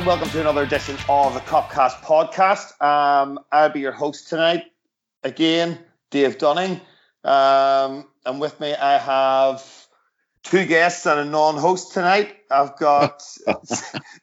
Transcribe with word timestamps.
everyone, 0.00 0.18
and 0.18 0.20
welcome 0.20 0.32
to 0.32 0.40
another 0.40 0.62
edition 0.62 0.96
of 1.10 1.34
the 1.34 1.40
Copcast 1.40 2.00
podcast. 2.00 2.80
Um, 2.82 3.38
I'll 3.52 3.68
be 3.68 3.80
your 3.80 3.92
host 3.92 4.28
tonight. 4.28 4.64
Again, 5.22 5.78
Dave 6.10 6.38
Dunning. 6.38 6.80
Um, 7.22 8.06
and 8.24 8.40
with 8.40 8.58
me, 8.60 8.74
I 8.74 8.96
have 8.96 9.62
two 10.42 10.64
guests 10.64 11.04
and 11.04 11.20
a 11.20 11.24
non-host 11.26 11.92
tonight. 11.92 12.34
I've 12.50 12.78
got 12.78 13.18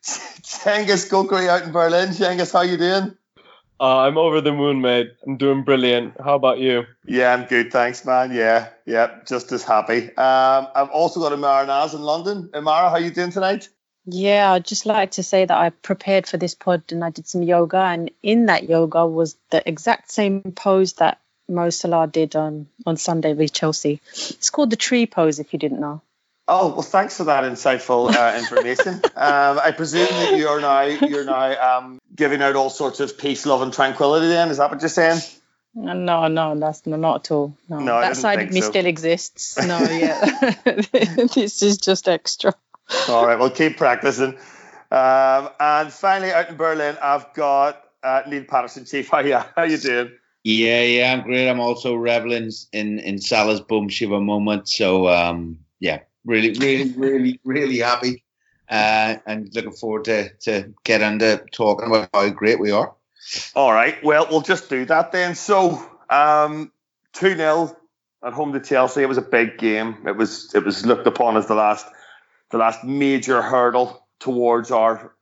Cengiz 0.04 1.10
Gokri 1.10 1.48
out 1.48 1.64
in 1.64 1.72
Berlin. 1.72 2.10
Cengiz, 2.10 2.52
how 2.54 2.62
you 2.62 2.78
doing? 2.78 3.16
Uh, 3.80 4.00
I'm 4.00 4.18
over 4.18 4.42
the 4.42 4.54
moon, 4.54 4.82
mate. 4.82 5.12
I'm 5.28 5.38
doing 5.38 5.64
brilliant. 5.64 6.16
How 6.20 6.34
about 6.36 6.58
you? 6.58 6.86
Yeah, 7.06 7.34
I'm 7.34 7.46
good, 7.46 7.72
thanks, 7.72 8.04
man. 8.04 8.34
Yeah, 8.34 8.70
yeah, 8.88 9.20
just 9.28 9.52
as 9.52 9.62
happy. 9.64 10.08
Um, 10.18 10.68
I've 10.74 10.90
also 10.90 11.20
got 11.20 11.34
Imara 11.34 11.68
Naz 11.68 11.94
in 11.94 12.02
London. 12.02 12.50
Imara, 12.54 12.90
how 12.90 12.98
you 12.98 13.12
doing 13.12 13.32
tonight? 13.32 13.70
Yeah, 14.10 14.54
I'd 14.54 14.66
just 14.66 14.86
like 14.86 15.12
to 15.12 15.24
say 15.24 15.44
that 15.44 15.58
I 15.58 15.70
prepared 15.70 16.28
for 16.28 16.38
this 16.38 16.56
pod 16.56 16.84
and 16.92 17.04
I 17.04 17.10
did 17.10 17.28
some 17.28 17.44
yoga, 17.44 17.80
and 17.80 18.10
in 18.24 18.46
that 18.46 18.68
yoga 18.70 19.06
was 19.06 19.36
the 19.50 19.68
exact 19.68 20.12
same 20.12 20.42
pose 20.56 20.94
that 20.94 21.20
Mo 21.50 21.70
Salah 21.70 22.08
did 22.08 22.36
on, 22.36 22.68
on 22.86 22.96
Sunday 22.96 23.34
with 23.34 23.52
Chelsea. 23.52 24.00
It's 24.14 24.50
called 24.50 24.70
the 24.70 24.78
tree 24.78 25.08
pose, 25.08 25.40
if 25.40 25.52
you 25.52 25.60
didn't 25.60 25.82
know. 25.82 26.02
Oh 26.48 26.70
well, 26.70 26.82
thanks 26.82 27.18
for 27.18 27.26
that 27.26 27.44
insightful 27.44 28.14
uh, 28.14 28.38
information. 28.40 28.94
um, 29.18 29.60
I 29.60 29.74
presume 29.76 30.08
that 30.08 30.38
you're 30.38 30.62
now 30.62 30.84
you're 30.84 31.26
now 31.26 31.78
um, 31.80 32.00
giving 32.16 32.42
out 32.42 32.56
all 32.56 32.70
sorts 32.70 33.02
of 33.02 33.18
peace, 33.18 33.46
love, 33.46 33.62
and 33.62 33.74
tranquility. 33.74 34.28
Then 34.28 34.50
is 34.50 34.58
that 34.58 34.72
what 34.72 34.82
you're 34.82 34.88
saying? 34.88 35.20
No, 35.76 36.28
no, 36.28 36.58
that's 36.58 36.86
no, 36.86 36.96
not 36.96 37.26
at 37.26 37.32
all. 37.32 37.58
No, 37.68 37.80
No, 37.80 38.00
that 38.00 38.16
side 38.16 38.42
of 38.42 38.52
me 38.52 38.62
so. 38.62 38.70
still 38.70 38.86
exists. 38.86 39.58
No, 39.58 39.80
yeah, 39.80 40.56
this 41.36 41.62
is 41.62 41.78
just 41.78 42.08
extra. 42.08 42.54
All 43.10 43.26
right, 43.26 43.38
we'll 43.38 43.50
keep 43.50 43.78
practicing. 43.78 44.38
Um, 44.92 45.50
and 45.60 45.92
finally, 45.92 46.32
out 46.32 46.50
in 46.50 46.56
Berlin, 46.56 46.98
I've 47.02 47.34
got 47.34 47.84
uh, 48.04 48.24
Neil 48.28 48.46
Patterson, 48.46 48.86
Chief. 48.86 49.10
How 49.10 49.20
you 49.20 49.40
how 49.56 49.64
you 49.64 49.78
doing? 49.78 50.12
Yeah, 50.44 50.82
yeah, 50.82 51.14
I'm 51.14 51.24
great. 51.24 51.50
I'm 51.50 51.60
also 51.60 51.96
reveling 51.96 52.52
in 52.72 53.00
in 53.00 53.20
Salah's 53.20 53.60
boom 53.60 53.90
shiva 53.90 54.22
moment. 54.22 54.70
So 54.70 55.10
um, 55.10 55.60
yeah, 55.80 56.02
really, 56.26 56.54
really, 56.60 56.94
really, 56.94 57.40
really 57.44 57.80
happy, 57.80 58.24
uh, 58.70 59.16
and 59.26 59.54
looking 59.54 59.74
forward 59.74 60.06
to 60.06 60.30
to 60.42 60.74
get 60.84 61.02
into 61.02 61.44
talking 61.52 61.88
about 61.88 62.10
how 62.14 62.30
great 62.30 62.60
we 62.60 62.72
are. 62.72 62.94
All 63.56 63.74
right. 63.74 64.02
Well, 64.04 64.28
we'll 64.30 64.42
just 64.42 64.70
do 64.70 64.86
that 64.86 65.12
then. 65.12 65.36
So, 65.36 65.86
um, 66.10 66.72
two 67.12 67.36
0 67.36 67.76
at 68.24 68.34
home 68.34 68.54
to 68.54 68.62
Chelsea. 68.62 69.02
It 69.02 69.10
was 69.10 69.18
a 69.18 69.22
big 69.22 69.58
game. 69.58 69.98
It 70.08 70.16
was 70.16 70.54
it 70.56 70.64
was 70.64 70.86
looked 70.86 71.08
upon 71.08 71.36
as 71.36 71.48
the 71.48 71.56
last 71.56 71.86
the 72.52 72.58
last 72.58 72.84
major 72.84 73.42
hurdle 73.42 74.08
towards 74.20 74.72
our 74.72 75.14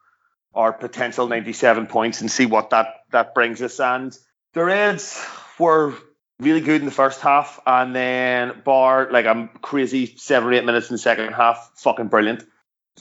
our 0.53 0.71
potential 0.71 1.27
97 1.27 1.87
points 1.87 2.21
and 2.21 2.31
see 2.31 2.45
what 2.45 2.69
that 2.69 2.87
that 3.11 3.33
brings 3.33 3.61
us. 3.61 3.79
And 3.79 4.17
the 4.53 4.63
Reds 4.63 5.21
were 5.59 5.93
really 6.39 6.61
good 6.61 6.81
in 6.81 6.85
the 6.85 6.91
first 6.91 7.21
half, 7.21 7.59
and 7.65 7.95
then 7.95 8.61
bar 8.63 9.09
like 9.11 9.25
I'm 9.25 9.49
crazy 9.61 10.15
seven 10.17 10.49
or 10.49 10.53
eight 10.53 10.65
minutes 10.65 10.89
in 10.89 10.93
the 10.93 10.99
second 10.99 11.33
half, 11.33 11.71
fucking 11.75 12.07
brilliant. 12.07 12.43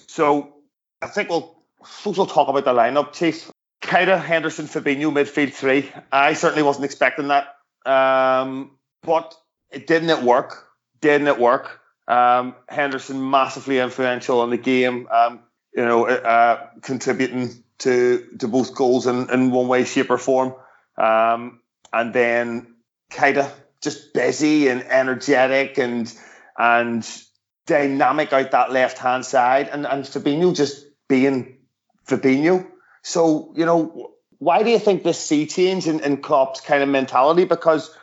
So 0.08 0.54
I 1.00 1.06
think 1.06 1.28
we'll 1.28 1.62
we'll 2.04 2.26
talk 2.26 2.48
about 2.48 2.64
the 2.64 2.72
lineup, 2.72 3.12
Chief. 3.12 3.50
Keita, 3.82 4.18
Henderson, 4.18 4.66
Fabinho, 4.66 5.12
midfield 5.12 5.52
three. 5.52 5.92
I 6.10 6.32
certainly 6.32 6.62
wasn't 6.62 6.86
expecting 6.86 7.28
that. 7.28 7.54
Um, 7.84 8.78
but 9.02 9.34
it 9.70 9.86
didn't 9.86 10.08
it 10.08 10.22
work? 10.22 10.66
Didn't 11.00 11.28
it 11.28 11.38
work? 11.38 11.80
Um, 12.06 12.54
Henderson 12.68 13.30
massively 13.30 13.78
influential 13.78 14.44
in 14.44 14.50
the 14.50 14.58
game. 14.58 15.08
Um, 15.10 15.40
you 15.74 15.84
know, 15.84 16.06
uh, 16.06 16.68
contributing 16.82 17.64
to 17.78 18.26
to 18.38 18.48
both 18.48 18.74
goals 18.74 19.06
in, 19.06 19.30
in 19.30 19.50
one 19.50 19.68
way, 19.68 19.84
shape, 19.84 20.10
or 20.10 20.18
form. 20.18 20.54
Um, 20.96 21.60
and 21.92 22.12
then 22.14 22.74
Keita 23.10 23.50
just 23.82 24.14
busy 24.14 24.68
and 24.68 24.82
energetic 24.82 25.78
and 25.78 26.12
and 26.56 27.22
dynamic 27.66 28.32
out 28.32 28.50
that 28.52 28.72
left 28.72 28.98
hand 28.98 29.24
side, 29.24 29.68
and 29.68 29.86
and 29.86 30.04
Fabinho 30.04 30.54
just 30.54 30.86
being 31.08 31.58
Fabinho. 32.06 32.66
So, 33.02 33.52
you 33.56 33.66
know, 33.66 34.12
why 34.38 34.62
do 34.62 34.70
you 34.70 34.78
think 34.78 35.02
this 35.02 35.18
sea 35.18 35.46
change 35.46 35.86
in, 35.86 36.00
in 36.00 36.18
Klopp's 36.18 36.60
kind 36.60 36.82
of 36.82 36.88
mentality? 36.88 37.44
Because 37.44 37.94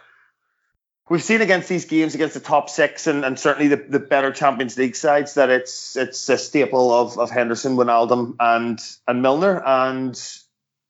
we've 1.11 1.21
seen 1.21 1.41
against 1.41 1.67
these 1.67 1.83
games 1.83 2.15
against 2.15 2.35
the 2.35 2.39
top 2.39 2.69
six 2.69 3.05
and, 3.05 3.25
and 3.25 3.37
certainly 3.37 3.67
the, 3.67 3.75
the 3.75 3.99
better 3.99 4.31
Champions 4.31 4.77
League 4.77 4.95
sides 4.95 5.33
that 5.33 5.49
it's 5.49 5.97
it's 5.97 6.29
a 6.29 6.37
staple 6.37 6.89
of, 6.93 7.19
of 7.19 7.29
Henderson, 7.29 7.75
Wijnaldum 7.75 8.37
and 8.39 8.79
and 9.05 9.21
Milner. 9.21 9.61
And, 9.65 10.17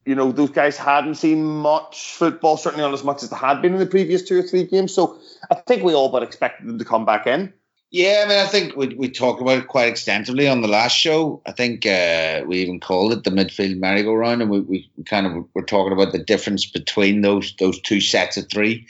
you 0.06 0.14
know, 0.14 0.32
those 0.32 0.52
guys 0.52 0.78
hadn't 0.78 1.16
seen 1.16 1.44
much 1.44 2.14
football, 2.14 2.56
certainly 2.58 2.86
not 2.86 2.94
as 2.94 3.04
much 3.04 3.24
as 3.24 3.32
they 3.32 3.36
had 3.36 3.64
been 3.64 3.74
in 3.74 3.80
the 3.80 3.88
previous 3.88 4.22
two 4.22 4.40
or 4.40 4.44
three 4.44 4.64
games. 4.64 4.94
So 4.94 5.18
I 5.50 5.56
think 5.56 5.84
we 5.84 5.96
all 5.96 6.09
but 6.09 6.22
expected 6.22 6.68
them 6.68 6.78
to 6.78 6.86
come 6.86 7.03
back 7.03 7.26
in. 7.26 7.52
Yeah, 7.90 8.24
I 8.24 8.30
mean, 8.30 8.38
I 8.38 8.46
think 8.46 8.78
we, 8.78 8.88
we 8.96 9.09
talked 9.09 9.42
about 9.42 9.58
it 9.58 9.68
quite 9.68 9.90
extensively 9.90 10.48
on 10.48 10.62
the 10.62 10.70
last 10.70 10.96
show. 10.96 11.42
I 11.46 11.52
think 11.52 11.86
uh, 11.86 12.44
we 12.48 12.59
even 12.59 12.80
called 12.80 13.12
it 13.12 13.26
the 13.26 13.32
midfield 13.32 13.80
merry-go-round, 13.80 14.42
and 14.42 14.50
we, 14.50 14.62
we 14.62 14.90
kind 15.06 15.28
of 15.28 15.46
were 15.53 15.64
talking 15.64 15.92
about 15.92 16.14
the 16.14 16.24
difference 16.24 16.66
between 16.66 17.20
those 17.20 17.53
those 17.59 17.82
two 17.82 18.00
sets 18.00 18.38
of 18.38 18.50
three, 18.50 18.88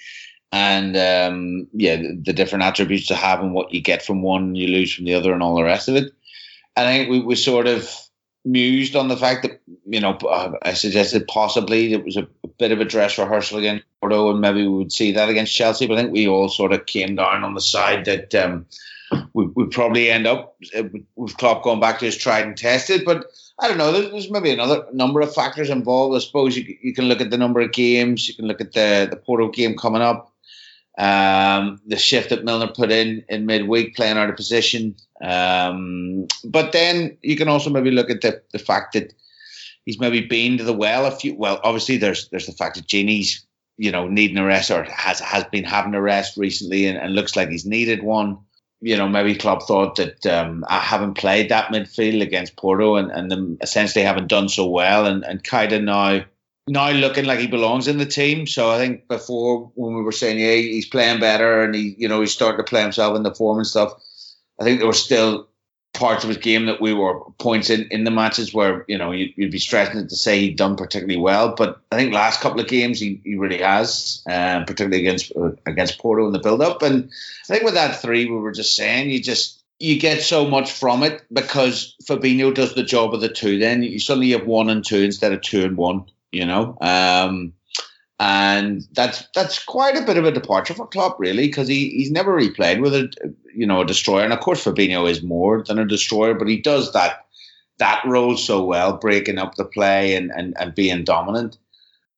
and 0.51 0.97
um, 0.97 1.67
yeah, 1.73 1.95
the, 1.95 2.21
the 2.25 2.33
different 2.33 2.63
attributes 2.63 3.07
to 3.07 3.15
have 3.15 3.39
and 3.39 3.53
what 3.53 3.73
you 3.73 3.81
get 3.81 4.03
from 4.03 4.21
one, 4.21 4.55
you 4.55 4.67
lose 4.67 4.93
from 4.93 5.05
the 5.05 5.13
other, 5.13 5.33
and 5.33 5.41
all 5.41 5.55
the 5.55 5.63
rest 5.63 5.87
of 5.87 5.95
it. 5.95 6.13
And 6.75 6.87
I 6.87 6.97
think 6.97 7.09
we, 7.09 7.19
we 7.21 7.35
sort 7.35 7.67
of 7.67 7.89
mused 8.43 8.95
on 8.95 9.07
the 9.07 9.17
fact 9.17 9.43
that 9.43 9.61
you 9.85 9.99
know 9.99 10.13
uh, 10.13 10.53
I 10.63 10.73
suggested 10.73 11.27
possibly 11.27 11.93
it 11.93 12.03
was 12.03 12.17
a, 12.17 12.27
a 12.43 12.47
bit 12.47 12.71
of 12.71 12.81
a 12.81 12.85
dress 12.85 13.17
rehearsal 13.17 13.59
against 13.59 13.85
Porto, 14.01 14.31
and 14.31 14.41
maybe 14.41 14.67
we 14.67 14.77
would 14.77 14.91
see 14.91 15.13
that 15.13 15.29
against 15.29 15.55
Chelsea. 15.55 15.87
But 15.87 15.97
I 15.97 16.01
think 16.01 16.13
we 16.13 16.27
all 16.27 16.49
sort 16.49 16.73
of 16.73 16.85
came 16.85 17.15
down 17.15 17.43
on 17.43 17.53
the 17.53 17.61
side 17.61 18.05
that. 18.05 18.35
Um, 18.35 18.65
we 19.33 19.45
would 19.45 19.71
probably 19.71 20.09
end 20.09 20.25
up 20.25 20.55
uh, 20.73 20.83
with 21.15 21.35
Klopp 21.37 21.63
going 21.63 21.79
back 21.79 21.99
to 21.99 22.05
his 22.05 22.15
tried 22.15 22.45
and 22.45 22.57
tested. 22.57 23.03
But 23.05 23.25
I 23.59 23.67
don't 23.67 23.77
know. 23.77 23.91
There's, 23.91 24.11
there's 24.11 24.31
maybe 24.31 24.51
another 24.51 24.85
number 24.93 25.21
of 25.21 25.33
factors 25.33 25.69
involved. 25.69 26.15
I 26.15 26.19
suppose 26.19 26.57
you, 26.57 26.77
you 26.81 26.93
can 26.93 27.05
look 27.05 27.21
at 27.21 27.29
the 27.29 27.37
number 27.37 27.59
of 27.59 27.71
games. 27.71 28.27
You 28.27 28.35
can 28.35 28.47
look 28.47 28.61
at 28.61 28.73
the 28.73 29.07
the 29.09 29.17
Porto 29.17 29.49
game 29.49 29.77
coming 29.77 30.01
up. 30.01 30.30
Um, 30.97 31.81
the 31.87 31.97
shift 31.97 32.29
that 32.29 32.43
Milner 32.43 32.67
put 32.67 32.91
in 32.91 33.23
in 33.29 33.45
midweek, 33.45 33.95
playing 33.95 34.17
out 34.17 34.29
of 34.29 34.35
position. 34.35 34.95
Um, 35.23 36.27
but 36.43 36.71
then 36.71 37.17
you 37.21 37.35
can 37.35 37.47
also 37.47 37.69
maybe 37.69 37.91
look 37.91 38.09
at 38.09 38.21
the 38.21 38.41
the 38.51 38.59
fact 38.59 38.93
that 38.93 39.13
he's 39.85 39.99
maybe 39.99 40.21
been 40.21 40.57
to 40.57 40.63
the 40.63 40.73
well 40.73 41.05
a 41.05 41.11
few. 41.11 41.35
Well, 41.35 41.59
obviously 41.63 41.97
there's 41.97 42.27
there's 42.29 42.45
the 42.45 42.51
fact 42.51 42.75
that 42.75 42.87
Gini's 42.87 43.45
you 43.77 43.91
know 43.91 44.07
needing 44.07 44.37
a 44.37 44.45
rest 44.45 44.69
or 44.69 44.83
has 44.83 45.19
has 45.19 45.45
been 45.45 45.63
having 45.63 45.95
a 45.95 46.01
rest 46.01 46.37
recently 46.37 46.87
and, 46.87 46.97
and 46.97 47.15
looks 47.15 47.35
like 47.35 47.49
he's 47.49 47.65
needed 47.65 48.03
one 48.03 48.39
you 48.81 48.97
know, 48.97 49.07
maybe 49.07 49.35
Klopp 49.35 49.63
thought 49.63 49.95
that 49.97 50.25
um, 50.25 50.65
I 50.67 50.79
haven't 50.79 51.13
played 51.13 51.49
that 51.49 51.71
midfield 51.71 52.21
against 52.21 52.57
Porto 52.57 52.95
and, 52.95 53.11
and 53.11 53.29
them 53.29 53.57
essentially 53.61 54.03
haven't 54.03 54.27
done 54.27 54.49
so 54.49 54.67
well. 54.67 55.05
And, 55.05 55.23
and 55.23 55.43
Keita 55.43 55.81
now 55.81 56.25
now 56.67 56.91
looking 56.91 57.25
like 57.25 57.39
he 57.39 57.47
belongs 57.47 57.87
in 57.87 57.97
the 57.97 58.05
team. 58.05 58.47
So 58.47 58.69
I 58.69 58.77
think 58.77 59.07
before 59.07 59.71
when 59.75 59.95
we 59.95 60.03
were 60.03 60.11
saying, 60.11 60.39
yeah, 60.39 60.53
he's 60.53 60.87
playing 60.87 61.19
better 61.19 61.63
and 61.63 61.73
he, 61.73 61.95
you 61.97 62.07
know, 62.07 62.21
he's 62.21 62.33
starting 62.33 62.63
to 62.63 62.69
play 62.69 62.81
himself 62.81 63.15
in 63.15 63.23
the 63.23 63.33
form 63.33 63.57
and 63.57 63.67
stuff. 63.67 63.93
I 64.59 64.63
think 64.63 64.79
there 64.79 64.87
were 64.87 64.93
still 64.93 65.47
parts 65.93 66.23
of 66.23 66.29
his 66.29 66.37
game 66.37 66.67
that 66.67 66.79
we 66.79 66.93
were 66.93 67.19
points 67.39 67.69
in, 67.69 67.87
in 67.89 68.03
the 68.03 68.11
matches 68.11 68.53
where, 68.53 68.85
you 68.87 68.97
know, 68.97 69.11
you'd, 69.11 69.33
you'd 69.35 69.51
be 69.51 69.59
stressing 69.59 69.99
it 69.99 70.09
to 70.09 70.15
say 70.15 70.39
he'd 70.39 70.57
done 70.57 70.75
particularly 70.75 71.19
well. 71.19 71.55
But 71.55 71.81
I 71.91 71.97
think 71.97 72.13
last 72.13 72.41
couple 72.41 72.61
of 72.61 72.67
games 72.67 72.99
he, 72.99 73.21
he 73.23 73.35
really 73.35 73.61
has, 73.61 74.23
um, 74.29 74.65
particularly 74.65 74.99
against 74.99 75.35
uh, 75.35 75.51
against 75.65 75.99
Porto 75.99 76.25
in 76.27 76.31
the 76.31 76.39
build 76.39 76.61
up. 76.61 76.81
And 76.83 77.09
I 77.49 77.53
think 77.53 77.63
with 77.63 77.73
that 77.73 78.01
three, 78.01 78.25
we 78.25 78.37
were 78.37 78.51
just 78.53 78.75
saying, 78.75 79.09
you 79.09 79.21
just 79.21 79.61
you 79.79 79.99
get 79.99 80.21
so 80.21 80.47
much 80.47 80.71
from 80.71 81.01
it 81.01 81.23
because 81.33 81.95
Fabinho 82.03 82.53
does 82.53 82.75
the 82.75 82.83
job 82.83 83.13
of 83.13 83.21
the 83.21 83.29
two. 83.29 83.57
Then 83.57 83.81
you 83.81 83.99
suddenly 83.99 84.31
have 84.31 84.45
one 84.45 84.69
and 84.69 84.85
two 84.85 85.01
instead 85.01 85.33
of 85.33 85.41
two 85.41 85.65
and 85.65 85.75
one. 85.75 86.05
You 86.31 86.45
know, 86.45 86.77
um, 86.79 87.53
and 88.19 88.87
that's 88.93 89.27
that's 89.33 89.63
quite 89.63 89.97
a 89.97 90.05
bit 90.05 90.17
of 90.17 90.25
a 90.25 90.31
departure 90.31 90.75
for 90.75 90.87
Klopp, 90.87 91.19
really, 91.19 91.47
because 91.47 91.67
he, 91.67 91.89
he's 91.89 92.11
never 92.11 92.33
really 92.35 92.51
played 92.51 92.79
with 92.79 92.93
a 92.93 93.11
you 93.53 93.65
know 93.65 93.81
a 93.81 93.85
destroyer. 93.85 94.23
And 94.23 94.31
of 94.31 94.39
course, 94.39 94.63
Fabinho 94.63 95.09
is 95.09 95.23
more 95.23 95.63
than 95.63 95.79
a 95.79 95.87
destroyer, 95.87 96.35
but 96.35 96.47
he 96.47 96.61
does 96.61 96.93
that 96.93 97.25
that 97.79 98.03
role 98.05 98.37
so 98.37 98.63
well, 98.63 98.97
breaking 98.97 99.39
up 99.39 99.55
the 99.55 99.65
play 99.65 100.15
and 100.15 100.31
and, 100.31 100.55
and 100.59 100.75
being 100.75 101.03
dominant. 101.03 101.57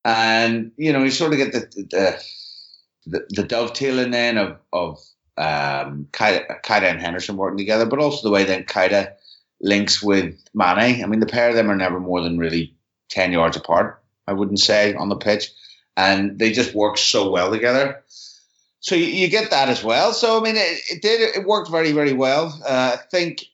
And 0.04 0.74
you 0.76 0.92
know, 0.92 1.04
you 1.04 1.10
sort 1.10 1.32
of 1.32 1.38
get 1.38 1.54
the 1.54 1.60
the, 1.76 2.24
the, 3.06 3.26
the 3.30 3.44
dovetailing 3.44 4.12
then 4.12 4.38
of 4.38 4.58
of 4.74 4.98
um, 5.38 6.10
Keita, 6.12 6.62
Keita 6.64 6.84
and 6.84 7.02
Henderson 7.02 7.38
working 7.38 7.58
together, 7.58 7.86
but 7.86 8.00
also 8.00 8.28
the 8.28 8.34
way 8.34 8.44
that 8.44 8.68
Keita 8.68 9.14
links 9.62 10.04
with 10.04 10.38
Mane. 10.54 11.02
I 11.02 11.08
mean, 11.08 11.22
the 11.22 11.26
pair 11.26 11.48
of 11.48 11.56
them 11.56 11.72
are 11.72 11.78
never 11.78 12.02
more 12.02 12.22
than 12.22 12.38
really 12.38 12.76
ten 13.10 13.32
yards 13.32 13.56
apart. 13.56 14.03
I 14.28 14.34
wouldn't 14.34 14.60
say 14.60 14.94
on 14.94 15.10
the 15.10 15.16
pitch, 15.16 15.52
and 15.96 16.40
they 16.40 16.52
just 16.52 16.74
work 16.74 16.98
so 16.98 17.30
well 17.30 17.52
together. 17.52 18.04
So 18.80 18.96
you, 18.96 19.06
you 19.06 19.30
get 19.30 19.52
that 19.52 19.70
as 19.70 19.84
well. 19.84 20.14
So 20.14 20.40
I 20.40 20.42
mean, 20.42 20.56
it, 20.56 20.82
it 20.90 21.02
did 21.02 21.36
it 21.36 21.46
worked 21.46 21.72
very 21.72 21.92
very 21.92 22.14
well. 22.14 22.58
Uh, 22.66 22.98
I 23.00 23.02
think 23.10 23.46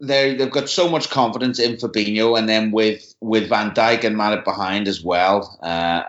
they 0.00 0.34
they've 0.34 0.50
got 0.50 0.68
so 0.68 0.88
much 0.88 1.10
confidence 1.10 1.58
in 1.58 1.76
Fabinho, 1.76 2.38
and 2.38 2.48
then 2.48 2.70
with 2.70 3.14
with 3.20 3.48
Van 3.48 3.72
Dijk 3.72 4.04
and 4.04 4.16
Matip 4.16 4.44
behind 4.44 4.88
as 4.88 5.02
well, 5.02 5.58
uh, 5.62 6.04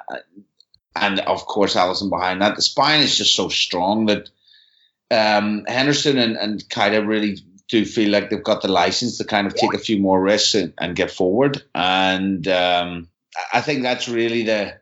and 0.95 1.19
of 1.21 1.45
course 1.45 1.75
Alisson 1.75 2.09
behind 2.09 2.41
that. 2.41 2.55
The 2.55 2.61
spine 2.61 3.01
is 3.01 3.17
just 3.17 3.35
so 3.35 3.49
strong 3.49 4.05
that 4.05 4.29
um, 5.11 5.65
Henderson 5.67 6.17
and, 6.17 6.37
and 6.37 6.63
Keita 6.69 7.05
really 7.05 7.39
do 7.67 7.85
feel 7.85 8.09
like 8.09 8.29
they've 8.29 8.43
got 8.43 8.61
the 8.61 8.67
license 8.67 9.17
to 9.17 9.23
kind 9.23 9.47
of 9.47 9.55
take 9.55 9.73
a 9.73 9.79
few 9.79 9.97
more 9.97 10.21
risks 10.21 10.55
and, 10.55 10.73
and 10.77 10.95
get 10.95 11.11
forward. 11.11 11.63
And 11.73 12.47
um, 12.47 13.07
I 13.53 13.61
think 13.61 13.83
that's 13.83 14.09
really 14.09 14.43
the 14.43 14.79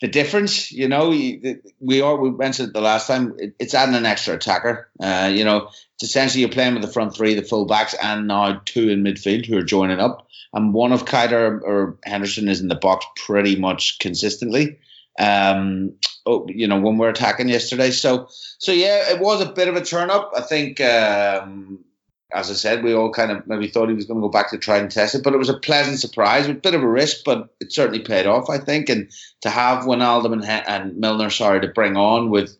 the 0.00 0.08
difference. 0.08 0.70
You 0.70 0.88
know, 0.88 1.08
we 1.08 2.02
are 2.02 2.16
we 2.16 2.30
mentioned 2.30 2.68
it 2.68 2.74
the 2.74 2.80
last 2.80 3.06
time. 3.06 3.36
It's 3.58 3.74
adding 3.74 3.94
an 3.94 4.06
extra 4.06 4.34
attacker. 4.34 4.88
Uh, 5.00 5.30
you 5.32 5.44
know, 5.44 5.70
it's 5.94 6.04
essentially 6.04 6.40
you're 6.40 6.50
playing 6.50 6.74
with 6.74 6.82
the 6.82 6.92
front 6.92 7.14
three, 7.16 7.34
the 7.34 7.42
full 7.42 7.66
backs, 7.66 7.94
and 7.94 8.28
now 8.28 8.60
two 8.64 8.88
in 8.88 9.02
midfield 9.02 9.46
who 9.46 9.56
are 9.58 9.62
joining 9.62 10.00
up. 10.00 10.28
And 10.52 10.72
one 10.72 10.92
of 10.92 11.04
Keita 11.04 11.60
or 11.62 11.98
Henderson 12.04 12.48
is 12.48 12.60
in 12.60 12.68
the 12.68 12.74
box 12.74 13.06
pretty 13.16 13.56
much 13.56 13.98
consistently 13.98 14.78
um, 15.18 15.94
oh, 16.26 16.46
you 16.48 16.68
know, 16.68 16.80
when 16.80 16.96
we 16.96 17.06
are 17.06 17.10
attacking 17.10 17.48
yesterday. 17.48 17.90
So, 17.90 18.28
so 18.58 18.72
yeah, 18.72 19.10
it 19.10 19.20
was 19.20 19.40
a 19.40 19.52
bit 19.52 19.68
of 19.68 19.76
a 19.76 19.84
turn 19.84 20.10
up. 20.10 20.32
I 20.36 20.40
think, 20.40 20.80
um, 20.80 21.84
as 22.32 22.50
I 22.50 22.54
said, 22.54 22.84
we 22.84 22.94
all 22.94 23.10
kind 23.10 23.30
of 23.30 23.46
maybe 23.46 23.68
thought 23.68 23.88
he 23.88 23.94
was 23.94 24.04
going 24.04 24.20
to 24.20 24.26
go 24.26 24.30
back 24.30 24.50
to 24.50 24.58
try 24.58 24.78
and 24.78 24.90
test 24.90 25.14
it, 25.14 25.24
but 25.24 25.32
it 25.32 25.38
was 25.38 25.48
a 25.48 25.58
pleasant 25.58 25.98
surprise, 25.98 26.46
a 26.46 26.54
bit 26.54 26.74
of 26.74 26.82
a 26.82 26.88
risk, 26.88 27.24
but 27.24 27.54
it 27.60 27.72
certainly 27.72 28.00
paid 28.00 28.26
off, 28.26 28.50
I 28.50 28.58
think. 28.58 28.88
And 28.90 29.10
to 29.42 29.50
have 29.50 29.84
Wijnaldum 29.84 30.32
and, 30.32 30.44
and 30.44 30.96
Milner, 30.98 31.30
sorry, 31.30 31.60
to 31.60 31.68
bring 31.68 31.96
on 31.96 32.30
with 32.30 32.56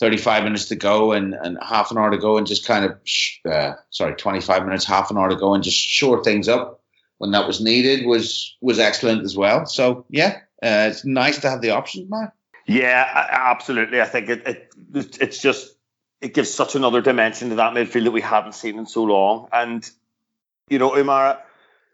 35 0.00 0.42
minutes 0.42 0.66
to 0.66 0.76
go 0.76 1.12
and, 1.12 1.34
and 1.34 1.56
half 1.62 1.92
an 1.92 1.98
hour 1.98 2.10
to 2.10 2.18
go 2.18 2.36
and 2.36 2.46
just 2.46 2.66
kind 2.66 2.84
of, 2.84 2.98
uh, 3.48 3.74
sorry, 3.90 4.14
25 4.14 4.64
minutes, 4.64 4.84
half 4.84 5.10
an 5.12 5.18
hour 5.18 5.28
to 5.28 5.36
go 5.36 5.54
and 5.54 5.62
just 5.62 5.78
shore 5.78 6.24
things 6.24 6.48
up 6.48 6.80
when 7.18 7.30
that 7.30 7.46
was 7.46 7.60
needed 7.60 8.04
was 8.04 8.56
was 8.60 8.80
excellent 8.80 9.22
as 9.22 9.36
well. 9.36 9.64
So 9.64 10.04
yeah, 10.10 10.40
uh, 10.60 10.90
it's 10.90 11.04
nice 11.04 11.38
to 11.42 11.50
have 11.50 11.60
the 11.60 11.70
options, 11.70 12.10
man. 12.10 12.32
Yeah, 12.66 13.08
absolutely. 13.30 14.00
I 14.00 14.06
think 14.06 14.28
it, 14.28 14.44
it 14.44 14.74
it's 15.20 15.40
just 15.40 15.76
it 16.22 16.34
gives 16.34 16.50
such 16.50 16.76
another 16.76 17.00
dimension 17.00 17.50
to 17.50 17.56
that 17.56 17.74
midfield 17.74 18.04
that 18.04 18.12
we 18.12 18.20
haven't 18.20 18.54
seen 18.54 18.78
in 18.78 18.86
so 18.86 19.02
long. 19.02 19.48
And 19.52 19.88
you 20.68 20.78
know, 20.78 20.96
Umar, 20.96 21.42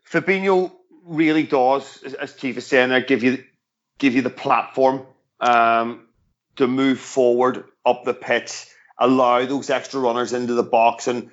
Fabinho 0.09 0.71
really 1.05 1.45
does, 1.45 2.03
as 2.21 2.35
Keith 2.35 2.59
is 2.59 2.67
saying 2.67 2.91
there, 2.91 3.01
give 3.01 3.25
you 3.25 3.43
give 3.99 4.15
you 4.15 4.23
the 4.23 4.31
platform 4.31 5.07
um, 5.41 6.07
to 6.57 6.69
move 6.69 7.01
forward 7.01 7.65
up 7.85 8.05
the 8.05 8.15
pitch, 8.15 8.67
allow 8.99 9.45
those 9.47 9.71
extra 9.71 9.99
runners 9.99 10.35
into 10.35 10.53
the 10.53 10.63
box, 10.63 11.09
and 11.09 11.31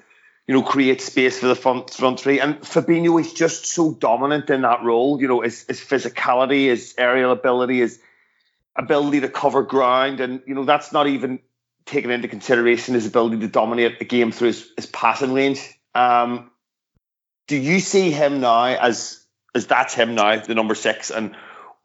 you 0.48 0.54
know, 0.54 0.64
create 0.64 1.02
space 1.02 1.40
for 1.40 1.48
the 1.48 1.56
front 1.56 1.92
front 1.92 2.22
three. 2.22 2.40
And 2.40 2.62
Fabinho 2.62 3.20
is 3.20 3.34
just 3.34 3.66
so 3.66 3.94
dominant 3.94 4.50
in 4.50 4.62
that 4.62 4.84
role. 4.84 5.20
You 5.20 5.28
know, 5.28 5.42
his, 5.42 5.66
his 5.68 5.82
physicality, 5.82 6.68
his 6.68 6.96
aerial 6.98 7.34
ability, 7.34 7.80
his 7.80 8.00
ability 8.74 9.22
to 9.22 9.30
cover 9.30 9.64
ground, 9.64 10.22
and 10.22 10.42
you 10.48 10.56
know 10.56 10.64
that's 10.64 10.94
not 10.94 11.08
even 11.08 11.40
taken 11.86 12.12
into 12.12 12.28
consideration 12.28 12.94
his 12.94 13.06
ability 13.06 13.40
to 13.40 13.48
dominate 13.48 14.00
the 14.00 14.06
game 14.06 14.32
through 14.32 14.48
his, 14.48 14.72
his 14.76 14.86
passing 14.88 15.34
range. 15.34 15.62
Um, 15.94 16.52
do 17.48 17.56
you 17.56 17.80
see 17.80 18.12
him 18.12 18.42
now 18.42 18.66
as 18.66 19.22
as 19.54 19.68
that's 19.68 19.94
him 19.94 20.16
now, 20.16 20.38
the 20.38 20.56
number 20.56 20.76
six, 20.76 21.12
and 21.12 21.36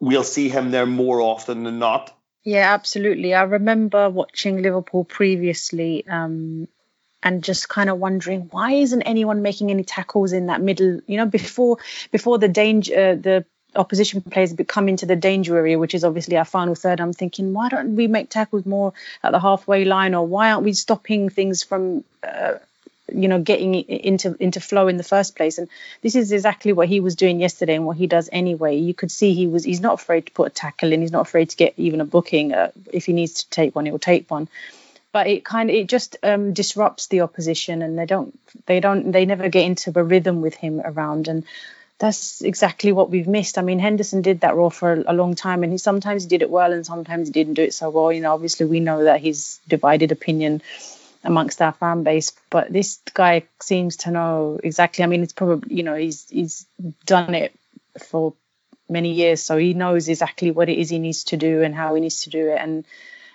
we'll 0.01 0.25
see 0.25 0.49
him 0.49 0.71
there 0.73 0.87
more 0.87 1.21
often 1.21 1.63
than 1.63 1.79
not? 1.79 2.13
Yeah, 2.43 2.73
absolutely. 2.73 3.35
I 3.35 3.43
remember 3.43 4.11
watching 4.11 4.63
Liverpool 4.63 5.05
previously 5.05 6.05
um, 6.09 6.67
and 7.23 7.45
just 7.45 7.69
kind 7.69 7.91
of 7.91 7.99
wondering 7.99 8.49
why 8.51 8.73
isn't 8.73 9.03
anyone 9.03 9.43
making 9.43 9.71
any 9.71 9.85
tackles 9.85 10.33
in 10.33 10.47
that 10.47 10.61
middle 10.61 11.01
you 11.07 11.17
know 11.17 11.27
before 11.27 11.79
before 12.11 12.39
the 12.39 12.49
danger 12.49 12.95
uh, 12.95 13.15
the 13.15 13.45
opposition 13.77 14.21
players 14.21 14.55
come 14.67 14.89
into 14.89 15.07
the 15.07 15.17
danger 15.17 15.57
area 15.57 15.79
which 15.79 15.95
is 15.95 16.05
obviously 16.05 16.37
our 16.37 16.45
final 16.45 16.75
third. 16.75 17.01
I'm 17.01 17.13
thinking 17.13 17.53
why 17.53 17.69
don't 17.69 17.97
we 17.97 18.07
make 18.07 18.29
tackles 18.29 18.67
more 18.67 18.93
at 19.23 19.33
the 19.33 19.41
halfway 19.41 19.85
line 19.85 20.15
or 20.15 20.27
why 20.27 20.51
aren't 20.51 20.65
we 20.65 20.73
stopping 20.73 21.29
things 21.29 21.63
from 21.63 22.05
uh, 22.23 22.55
you 23.13 23.29
know 23.29 23.41
getting 23.41 23.75
into 23.75 24.37
into 24.41 24.61
flow 24.61 24.89
in 24.89 24.97
the 24.97 25.03
first 25.03 25.37
place? 25.37 25.59
And 25.59 25.69
this 26.03 26.17
is 26.17 26.33
exactly 26.33 26.73
what 26.73 26.89
he 26.89 27.01
was 27.01 27.17
doing 27.17 27.41
yesterday 27.41 27.77
and 27.77 27.87
what 27.87 27.97
he 27.97 28.07
does 28.07 28.29
anyway. 28.33 28.77
You 28.77 28.95
could 28.95 29.11
see 29.11 29.35
he 29.35 29.47
was 29.47 29.65
he's 29.65 29.81
not 29.81 29.95
afraid 29.95 30.27
to 30.27 30.33
put 30.33 30.49
a 30.49 30.55
tackle 30.55 30.93
in. 30.93 31.01
He's 31.01 31.13
not 31.13 31.27
afraid 31.27 31.51
to 31.51 31.57
get 31.57 31.75
even 31.77 32.01
a 32.01 32.05
booking 32.05 32.53
uh, 32.53 32.73
if 32.93 33.07
he 33.07 33.13
needs 33.13 33.45
to 33.45 33.51
take 33.51 33.75
one 33.75 33.87
he'll 33.87 33.99
take 33.99 34.31
one. 34.31 34.49
But 35.13 35.27
it 35.27 35.45
kind 35.45 35.71
of 35.71 35.77
it 35.77 35.89
just 35.89 36.17
um, 36.23 36.53
disrupts 36.53 37.09
the 37.09 37.23
opposition 37.23 37.83
and 37.83 37.99
they 37.99 38.07
don't 38.07 38.39
they 38.67 38.81
don't 38.81 39.11
they 39.11 39.27
never 39.27 39.49
get 39.49 39.65
into 39.65 39.93
a 39.97 40.05
rhythm 40.05 40.41
with 40.41 40.55
him 40.55 40.81
around. 40.85 41.27
And 41.29 41.45
that's 42.01 42.41
exactly 42.41 42.93
what 42.93 43.11
we've 43.11 43.29
missed. 43.29 43.59
I 43.59 43.63
mean, 43.63 43.79
Henderson 43.79 44.23
did 44.23 44.41
that 44.41 44.57
role 44.57 44.71
for 44.71 45.05
a, 45.07 45.13
long 45.13 45.35
time, 45.35 45.63
and 45.63 45.71
he 45.71 45.77
sometimes 45.77 46.25
did 46.25 46.41
it 46.41 46.49
well, 46.49 46.73
and 46.73 46.85
sometimes 46.85 47.29
he 47.29 47.33
didn't 47.33 47.55
do 47.55 47.63
it 47.63 47.75
so 47.75 47.91
well. 47.91 48.11
You 48.11 48.23
know, 48.23 48.33
obviously 48.33 48.65
we 48.65 48.81
know 48.81 49.05
that 49.05 49.21
he's 49.21 49.61
divided 49.69 50.11
opinion 50.11 50.63
amongst 51.23 51.61
our 51.61 51.73
fan 51.73 52.03
base, 52.03 52.33
but 52.49 52.73
this 52.73 52.99
guy 53.13 53.43
seems 53.61 53.99
to 53.99 54.11
know 54.11 54.59
exactly. 54.65 55.05
I 55.05 55.09
mean, 55.09 55.23
it's 55.23 55.35
probably 55.35 55.77
you 55.77 55.83
know 55.83 55.95
he's 55.95 56.27
he's 56.31 56.67
done 57.05 57.35
it 57.35 57.55
for 58.09 58.33
many 58.89 59.13
years, 59.13 59.43
so 59.43 59.59
he 59.59 59.75
knows 59.75 60.09
exactly 60.09 60.51
what 60.51 60.71
it 60.71 60.79
is 60.79 60.89
he 60.89 60.99
needs 60.99 61.25
to 61.25 61.37
do 61.37 61.63
and 61.63 61.75
how 61.75 61.95
he 61.95 62.01
needs 62.01 62.25
to 62.25 62.31
do 62.31 62.49
it, 62.49 62.59
and 62.59 62.87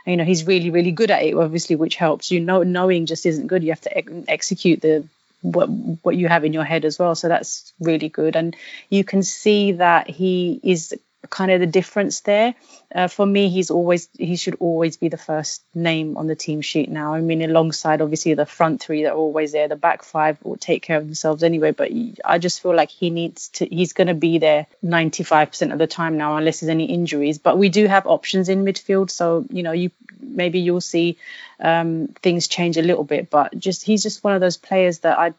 you 0.07 0.17
know 0.17 0.23
he's 0.23 0.47
really 0.47 0.71
really 0.71 0.91
good 0.91 1.09
at 1.09 1.23
it 1.23 1.33
obviously 1.33 1.75
which 1.75 1.95
helps 1.95 2.29
you 2.29 2.39
know 2.39 2.61
knowing 2.61 3.07
just 3.07 3.25
isn't 3.25 3.47
good 3.47 3.63
you 3.63 3.71
have 3.71 3.81
to 3.81 3.97
ex- 3.97 4.11
execute 4.27 4.79
the 4.79 5.03
what 5.45 5.67
what 5.67 6.15
you 6.15 6.27
have 6.27 6.43
in 6.43 6.53
your 6.53 6.63
head 6.63 6.85
as 6.85 6.97
well 6.97 7.15
so 7.15 7.27
that's 7.27 7.73
really 7.79 8.09
good 8.09 8.35
and 8.35 8.55
you 8.89 9.03
can 9.03 9.21
see 9.21 9.73
that 9.73 10.09
he 10.09 10.59
is 10.63 10.93
kind 11.27 11.51
of 11.51 11.59
the 11.59 11.67
difference 11.67 12.21
there. 12.21 12.55
Uh, 12.93 13.07
for 13.07 13.25
me, 13.25 13.49
he's 13.49 13.71
always 13.71 14.09
he 14.17 14.35
should 14.35 14.55
always 14.59 14.97
be 14.97 15.09
the 15.09 15.17
first 15.17 15.63
name 15.73 16.17
on 16.17 16.27
the 16.27 16.35
team 16.35 16.61
sheet 16.61 16.89
now. 16.89 17.13
I 17.13 17.21
mean, 17.21 17.41
alongside 17.41 18.01
obviously 18.01 18.33
the 18.33 18.45
front 18.45 18.81
three 18.81 19.03
that 19.03 19.13
are 19.13 19.17
always 19.17 19.51
there, 19.51 19.67
the 19.67 19.75
back 19.75 20.03
five 20.03 20.37
will 20.43 20.57
take 20.57 20.83
care 20.83 20.97
of 20.97 21.05
themselves 21.05 21.43
anyway. 21.43 21.71
But 21.71 21.91
I 22.23 22.37
just 22.37 22.61
feel 22.61 22.75
like 22.75 22.89
he 22.89 23.09
needs 23.09 23.49
to. 23.49 23.65
He's 23.65 23.93
going 23.93 24.07
to 24.07 24.13
be 24.13 24.37
there 24.37 24.67
95% 24.83 25.73
of 25.73 25.79
the 25.79 25.87
time 25.87 26.17
now, 26.17 26.37
unless 26.37 26.59
there's 26.59 26.69
any 26.69 26.85
injuries. 26.85 27.37
But 27.37 27.57
we 27.57 27.69
do 27.69 27.87
have 27.87 28.07
options 28.07 28.49
in 28.49 28.65
midfield, 28.65 29.09
so 29.09 29.45
you 29.49 29.63
know, 29.63 29.71
you 29.71 29.91
maybe 30.27 30.59
you'll 30.59 30.81
see 30.81 31.17
um, 31.59 32.07
things 32.21 32.47
change 32.47 32.77
a 32.77 32.81
little 32.81 33.03
bit. 33.03 33.29
But 33.29 33.57
just 33.57 33.83
he's 33.83 34.03
just 34.03 34.23
one 34.23 34.33
of 34.33 34.41
those 34.41 34.57
players 34.57 34.99
that 34.99 35.17
I 35.17 35.33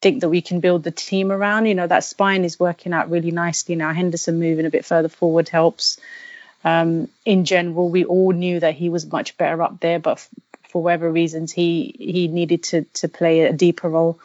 think 0.00 0.20
that 0.20 0.28
we 0.28 0.40
can 0.40 0.60
build 0.60 0.82
the 0.82 0.90
team 0.90 1.32
around. 1.32 1.66
You 1.66 1.74
know, 1.74 1.86
that 1.86 2.04
spine 2.04 2.44
is 2.44 2.60
working 2.60 2.92
out 2.92 3.10
really 3.10 3.30
nicely 3.30 3.74
now. 3.74 3.92
Henderson 3.92 4.38
moving 4.38 4.66
a 4.66 4.70
bit 4.70 4.84
further 4.84 5.08
forward 5.08 5.48
helps. 5.48 5.98
Um, 6.64 7.08
in 7.24 7.44
general, 7.44 7.88
we 7.88 8.04
all 8.04 8.32
knew 8.32 8.60
that 8.60 8.74
he 8.74 8.88
was 8.88 9.10
much 9.10 9.36
better 9.36 9.62
up 9.62 9.80
there, 9.80 9.98
but 9.98 10.18
f- 10.18 10.28
for 10.70 10.82
whatever 10.82 11.10
reasons, 11.10 11.52
he 11.52 11.94
he 11.98 12.28
needed 12.28 12.62
to 12.64 12.84
to 12.94 13.08
play 13.08 13.40
a 13.40 13.52
deeper 13.52 13.88
role. 13.88 14.18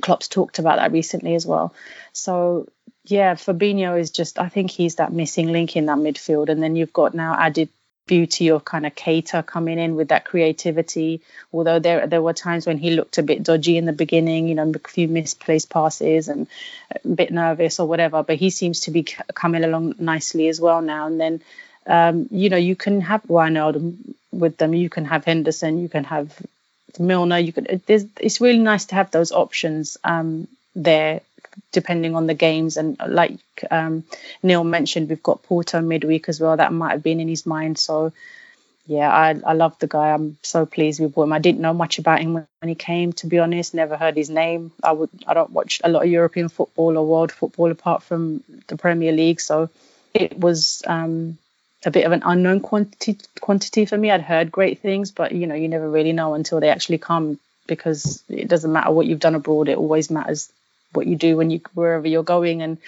Klopp's 0.00 0.28
talked 0.28 0.58
about 0.58 0.78
that 0.78 0.92
recently 0.92 1.34
as 1.34 1.46
well. 1.46 1.74
So 2.12 2.68
yeah, 3.04 3.34
Fabinho 3.34 3.98
is 3.98 4.10
just 4.10 4.38
I 4.38 4.48
think 4.48 4.70
he's 4.70 4.96
that 4.96 5.12
missing 5.12 5.52
link 5.52 5.76
in 5.76 5.86
that 5.86 5.98
midfield, 5.98 6.48
and 6.48 6.62
then 6.62 6.76
you've 6.76 6.92
got 6.92 7.14
now 7.14 7.36
added 7.38 7.68
beauty 8.06 8.50
of 8.50 8.64
kind 8.64 8.86
of 8.86 8.94
Keita 8.94 9.44
coming 9.44 9.78
in 9.78 9.94
with 9.94 10.08
that 10.08 10.24
creativity. 10.24 11.20
Although 11.52 11.78
there 11.78 12.06
there 12.06 12.22
were 12.22 12.32
times 12.32 12.66
when 12.66 12.78
he 12.78 12.90
looked 12.90 13.18
a 13.18 13.22
bit 13.22 13.42
dodgy 13.42 13.76
in 13.76 13.84
the 13.84 13.92
beginning, 13.92 14.48
you 14.48 14.54
know, 14.54 14.72
a 14.72 14.88
few 14.88 15.08
misplaced 15.08 15.70
passes 15.70 16.28
and 16.28 16.46
a 17.04 17.08
bit 17.08 17.30
nervous 17.30 17.80
or 17.80 17.86
whatever. 17.86 18.22
But 18.22 18.36
he 18.36 18.50
seems 18.50 18.80
to 18.80 18.90
be 18.90 19.02
coming 19.02 19.64
along 19.64 19.94
nicely 19.98 20.48
as 20.48 20.60
well 20.60 20.82
now. 20.82 21.06
And 21.06 21.20
then, 21.20 21.42
um, 21.86 22.28
you 22.30 22.50
know, 22.50 22.56
you 22.56 22.76
can 22.76 23.00
have 23.00 23.22
Wijnaldum 23.24 24.14
with 24.32 24.56
them, 24.56 24.74
you 24.74 24.88
can 24.88 25.04
have 25.04 25.24
Henderson, 25.24 25.78
you 25.78 25.88
can 25.88 26.04
have 26.04 26.36
Milner. 26.98 27.38
You 27.38 27.52
could. 27.52 27.82
It's 27.88 28.40
really 28.40 28.58
nice 28.58 28.86
to 28.86 28.94
have 28.94 29.10
those 29.10 29.32
options 29.32 29.96
um, 30.04 30.48
there 30.74 31.20
depending 31.70 32.16
on 32.16 32.26
the 32.26 32.34
games. 32.34 32.76
And 32.76 32.96
like 33.06 33.40
um, 33.70 34.04
Neil 34.42 34.64
mentioned, 34.64 35.08
we've 35.08 35.22
got 35.22 35.42
Porto 35.42 35.80
midweek 35.80 36.28
as 36.28 36.40
well. 36.40 36.56
That 36.56 36.72
might 36.72 36.92
have 36.92 37.02
been 37.02 37.20
in 37.20 37.28
his 37.28 37.46
mind. 37.46 37.78
So 37.78 38.12
yeah, 38.86 39.10
I, 39.10 39.40
I 39.44 39.52
love 39.52 39.78
the 39.78 39.86
guy. 39.86 40.10
I'm 40.10 40.36
so 40.42 40.66
pleased 40.66 40.98
we 40.98 41.06
with 41.06 41.16
him. 41.16 41.32
I 41.32 41.38
didn't 41.38 41.60
know 41.60 41.72
much 41.72 41.98
about 41.98 42.20
him 42.20 42.34
when 42.34 42.46
he 42.64 42.74
came, 42.74 43.12
to 43.14 43.26
be 43.26 43.38
honest. 43.38 43.74
Never 43.74 43.96
heard 43.96 44.16
his 44.16 44.28
name. 44.28 44.72
I 44.82 44.92
would 44.92 45.10
I 45.26 45.34
don't 45.34 45.50
watch 45.52 45.80
a 45.84 45.88
lot 45.88 46.02
of 46.02 46.10
European 46.10 46.48
football 46.48 46.98
or 46.98 47.06
world 47.06 47.30
football 47.30 47.70
apart 47.70 48.02
from 48.02 48.42
the 48.66 48.76
Premier 48.76 49.12
League. 49.12 49.40
So 49.40 49.70
it 50.12 50.38
was 50.38 50.82
um, 50.86 51.38
a 51.84 51.90
bit 51.90 52.06
of 52.06 52.12
an 52.12 52.22
unknown 52.24 52.60
quantity 52.60 53.18
quantity 53.40 53.86
for 53.86 53.96
me. 53.96 54.10
I'd 54.10 54.20
heard 54.20 54.50
great 54.50 54.80
things, 54.80 55.12
but 55.12 55.32
you 55.32 55.46
know, 55.46 55.54
you 55.54 55.68
never 55.68 55.88
really 55.88 56.12
know 56.12 56.34
until 56.34 56.58
they 56.58 56.68
actually 56.68 56.98
come 56.98 57.38
because 57.68 58.22
it 58.28 58.48
doesn't 58.48 58.72
matter 58.72 58.90
what 58.90 59.06
you've 59.06 59.20
done 59.20 59.36
abroad. 59.36 59.68
It 59.68 59.78
always 59.78 60.10
matters 60.10 60.52
what 60.92 61.06
you 61.06 61.16
do 61.16 61.36
when 61.36 61.50
you 61.50 61.60
wherever 61.74 62.06
you're 62.06 62.22
going 62.22 62.62
and 62.62 62.78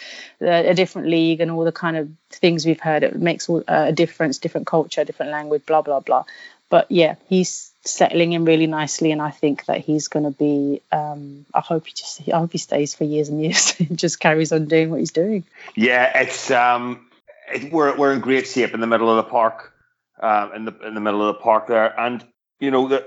a 0.40 0.74
different 0.74 1.08
league 1.08 1.40
and 1.40 1.50
all 1.50 1.64
the 1.64 1.72
kind 1.72 1.96
of 1.96 2.10
things 2.30 2.66
we've 2.66 2.80
heard 2.80 3.02
it 3.02 3.16
makes 3.16 3.48
all, 3.48 3.62
uh, 3.68 3.86
a 3.88 3.92
difference 3.92 4.38
different 4.38 4.66
culture 4.66 5.04
different 5.04 5.32
language 5.32 5.64
blah 5.66 5.82
blah 5.82 6.00
blah 6.00 6.24
but 6.68 6.90
yeah 6.90 7.14
he's 7.28 7.72
settling 7.86 8.32
in 8.32 8.44
really 8.44 8.66
nicely, 8.66 9.12
and 9.12 9.20
I 9.20 9.30
think 9.30 9.66
that 9.66 9.80
he's 9.80 10.08
going 10.08 10.24
to 10.24 10.30
be. 10.30 10.80
Um, 10.90 11.46
I 11.54 11.60
hope 11.60 11.86
he 11.86 11.92
just. 11.92 12.20
I 12.28 12.38
hope 12.38 12.52
he 12.52 12.58
stays 12.58 12.94
for 12.94 13.04
years 13.04 13.28
and 13.28 13.40
years 13.40 13.74
and 13.78 13.98
just 13.98 14.20
carries 14.20 14.52
on 14.52 14.66
doing 14.66 14.90
what 14.90 15.00
he's 15.00 15.12
doing. 15.12 15.44
Yeah, 15.74 16.20
it's 16.20 16.50
um, 16.50 17.06
it, 17.52 17.72
we're 17.72 17.96
we're 17.96 18.12
in 18.12 18.20
great 18.20 18.48
shape 18.48 18.74
in 18.74 18.80
the 18.80 18.86
middle 18.86 19.10
of 19.10 19.16
the 19.16 19.30
park, 19.30 19.72
um, 20.20 20.52
in 20.54 20.64
the 20.64 20.78
in 20.86 20.94
the 20.94 21.00
middle 21.00 21.28
of 21.28 21.36
the 21.36 21.40
park 21.40 21.66
there, 21.66 21.98
and 21.98 22.24
you 22.60 22.70
know 22.70 22.88
the 22.88 23.04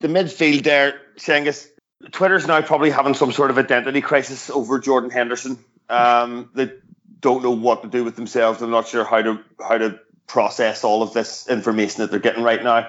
the 0.00 0.08
midfield 0.08 0.62
there, 0.64 1.00
Cengiz, 1.16 1.68
Twitter's 2.10 2.46
now 2.46 2.60
probably 2.62 2.90
having 2.90 3.14
some 3.14 3.32
sort 3.32 3.50
of 3.50 3.58
identity 3.58 4.00
crisis 4.00 4.50
over 4.50 4.78
Jordan 4.78 5.10
Henderson. 5.10 5.58
Um, 5.88 6.50
they 6.54 6.72
don't 7.20 7.42
know 7.42 7.52
what 7.52 7.82
to 7.82 7.88
do 7.88 8.04
with 8.04 8.16
themselves. 8.16 8.58
They're 8.58 8.68
not 8.68 8.88
sure 8.88 9.04
how 9.04 9.22
to 9.22 9.40
how 9.60 9.78
to 9.78 10.00
process 10.26 10.84
all 10.84 11.02
of 11.02 11.12
this 11.12 11.48
information 11.48 12.02
that 12.02 12.10
they're 12.10 12.20
getting 12.20 12.42
right 12.42 12.62
now. 12.62 12.88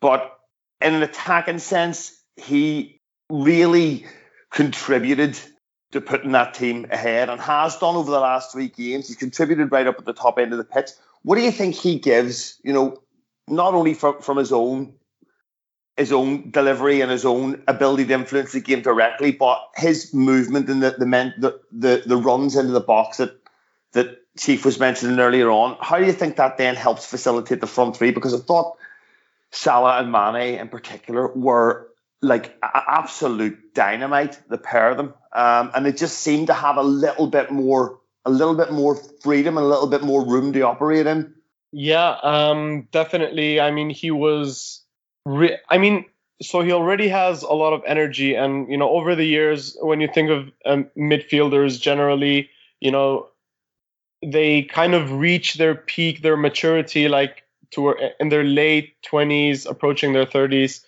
But 0.00 0.38
in 0.80 0.94
an 0.94 1.02
attacking 1.02 1.58
sense, 1.58 2.18
he 2.36 3.00
really 3.28 4.06
contributed 4.50 5.38
to 5.92 6.00
putting 6.00 6.32
that 6.32 6.54
team 6.54 6.86
ahead 6.90 7.28
and 7.28 7.40
has 7.40 7.76
done 7.78 7.96
over 7.96 8.10
the 8.10 8.20
last 8.20 8.52
three 8.52 8.68
games. 8.68 9.08
He's 9.08 9.16
contributed 9.16 9.72
right 9.72 9.86
up 9.86 9.98
at 9.98 10.04
the 10.04 10.12
top 10.12 10.38
end 10.38 10.52
of 10.52 10.58
the 10.58 10.64
pitch. 10.64 10.90
What 11.22 11.36
do 11.36 11.42
you 11.42 11.50
think 11.50 11.74
he 11.74 11.98
gives? 11.98 12.58
You 12.62 12.72
know, 12.72 13.02
not 13.48 13.74
only 13.74 13.94
from 13.94 14.20
from 14.20 14.36
his 14.36 14.52
own 14.52 14.94
his 15.98 16.12
own 16.12 16.50
delivery 16.50 17.00
and 17.00 17.10
his 17.10 17.24
own 17.24 17.62
ability 17.66 18.06
to 18.06 18.14
influence 18.14 18.52
the 18.52 18.60
game 18.60 18.82
directly, 18.82 19.32
but 19.32 19.60
his 19.76 20.14
movement 20.14 20.68
and 20.68 20.82
the 20.82 20.92
the 20.92 21.06
men, 21.06 21.34
the, 21.38 21.60
the, 21.72 22.02
the 22.06 22.16
runs 22.16 22.56
into 22.56 22.72
the 22.72 22.80
box 22.80 23.18
that 23.18 23.36
that 23.92 24.22
Chief 24.38 24.64
was 24.64 24.78
mentioning 24.78 25.18
earlier 25.18 25.50
on. 25.50 25.76
How 25.80 25.98
do 25.98 26.06
you 26.06 26.12
think 26.12 26.36
that 26.36 26.56
then 26.56 26.76
helps 26.76 27.04
facilitate 27.04 27.60
the 27.60 27.66
front 27.66 27.96
three? 27.96 28.12
Because 28.12 28.32
I 28.32 28.38
thought 28.38 28.76
Salah 29.50 29.98
and 29.98 30.12
Mane 30.12 30.58
in 30.60 30.68
particular 30.68 31.28
were 31.28 31.88
like 32.22 32.56
absolute 32.62 33.74
dynamite, 33.74 34.38
the 34.48 34.58
pair 34.58 34.90
of 34.90 34.96
them, 34.96 35.14
um, 35.32 35.70
and 35.74 35.84
they 35.84 35.92
just 35.92 36.18
seemed 36.20 36.48
to 36.48 36.54
have 36.54 36.76
a 36.76 36.82
little 36.82 37.26
bit 37.26 37.50
more, 37.50 37.98
a 38.24 38.30
little 38.30 38.54
bit 38.54 38.72
more 38.72 38.96
freedom 39.22 39.56
and 39.56 39.64
a 39.64 39.68
little 39.68 39.86
bit 39.86 40.02
more 40.02 40.24
room 40.24 40.52
to 40.52 40.60
operate 40.62 41.06
in. 41.06 41.34
Yeah, 41.72 42.16
um, 42.22 42.88
definitely. 42.92 43.60
I 43.60 43.70
mean, 43.70 43.90
he 43.90 44.10
was 44.10 44.77
re- 45.28 45.58
I 45.68 45.78
mean, 45.78 46.06
so 46.40 46.62
he 46.62 46.72
already 46.72 47.08
has 47.08 47.42
a 47.42 47.52
lot 47.52 47.72
of 47.72 47.82
energy, 47.86 48.34
and 48.34 48.70
you 48.70 48.76
know, 48.76 48.90
over 48.90 49.14
the 49.14 49.24
years, 49.24 49.76
when 49.80 50.00
you 50.00 50.08
think 50.08 50.30
of 50.30 50.50
um, 50.64 50.90
midfielders 50.96 51.80
generally, 51.80 52.50
you 52.80 52.90
know, 52.90 53.28
they 54.24 54.62
kind 54.62 54.94
of 54.94 55.12
reach 55.12 55.54
their 55.54 55.74
peak, 55.74 56.22
their 56.22 56.36
maturity, 56.36 57.08
like 57.08 57.42
to 57.72 57.94
in 58.20 58.28
their 58.28 58.44
late 58.44 59.00
twenties, 59.02 59.66
approaching 59.66 60.12
their 60.12 60.26
thirties. 60.26 60.84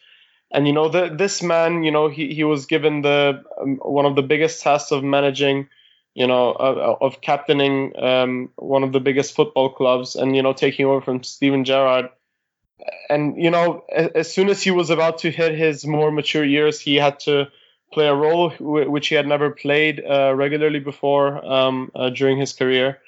And 0.53 0.67
you 0.67 0.73
know, 0.73 0.89
the, 0.89 1.09
this 1.09 1.43
man, 1.43 1.85
you 1.85 1.93
know, 1.93 2.09
he, 2.09 2.35
he 2.35 2.43
was 2.43 2.67
given 2.67 3.03
the 3.03 3.45
um, 3.61 3.77
one 3.77 4.07
of 4.07 4.17
the 4.17 4.23
biggest 4.23 4.63
tasks 4.63 4.91
of 4.91 5.05
managing, 5.05 5.69
you 6.15 6.27
know, 6.27 6.53
of, 6.53 6.99
of 7.01 7.21
captaining 7.21 7.97
um, 8.03 8.51
one 8.57 8.83
of 8.83 8.93
the 8.93 8.99
biggest 9.01 9.35
football 9.35 9.71
clubs, 9.71 10.17
and 10.17 10.35
you 10.35 10.43
know, 10.43 10.53
taking 10.53 10.87
over 10.87 11.01
from 11.01 11.23
Steven 11.23 11.65
Gerrard 11.65 12.09
and 13.09 13.37
you 13.37 13.51
know, 13.51 13.85
as 13.91 14.33
soon 14.33 14.49
as 14.49 14.63
he 14.63 14.71
was 14.71 14.91
about 14.91 15.19
to 15.19 15.31
hit 15.31 15.57
his 15.57 15.87
more 15.87 16.11
mature 16.11 16.45
years, 16.45 16.81
he 16.81 16.97
had 16.97 17.21
to 17.21 17.49
play 17.93 18.07
a 18.07 18.15
role 18.15 18.51
which 18.61 19.09
he 19.09 19.15
had 19.15 19.27
never 19.27 19.51
played 19.51 20.03
uh, 20.05 20.33
regularly 20.35 20.79
before 20.79 21.45
um, 21.45 21.91
uh, 21.95 22.11
during 22.11 22.39
his 22.39 22.53
career. 22.53 22.99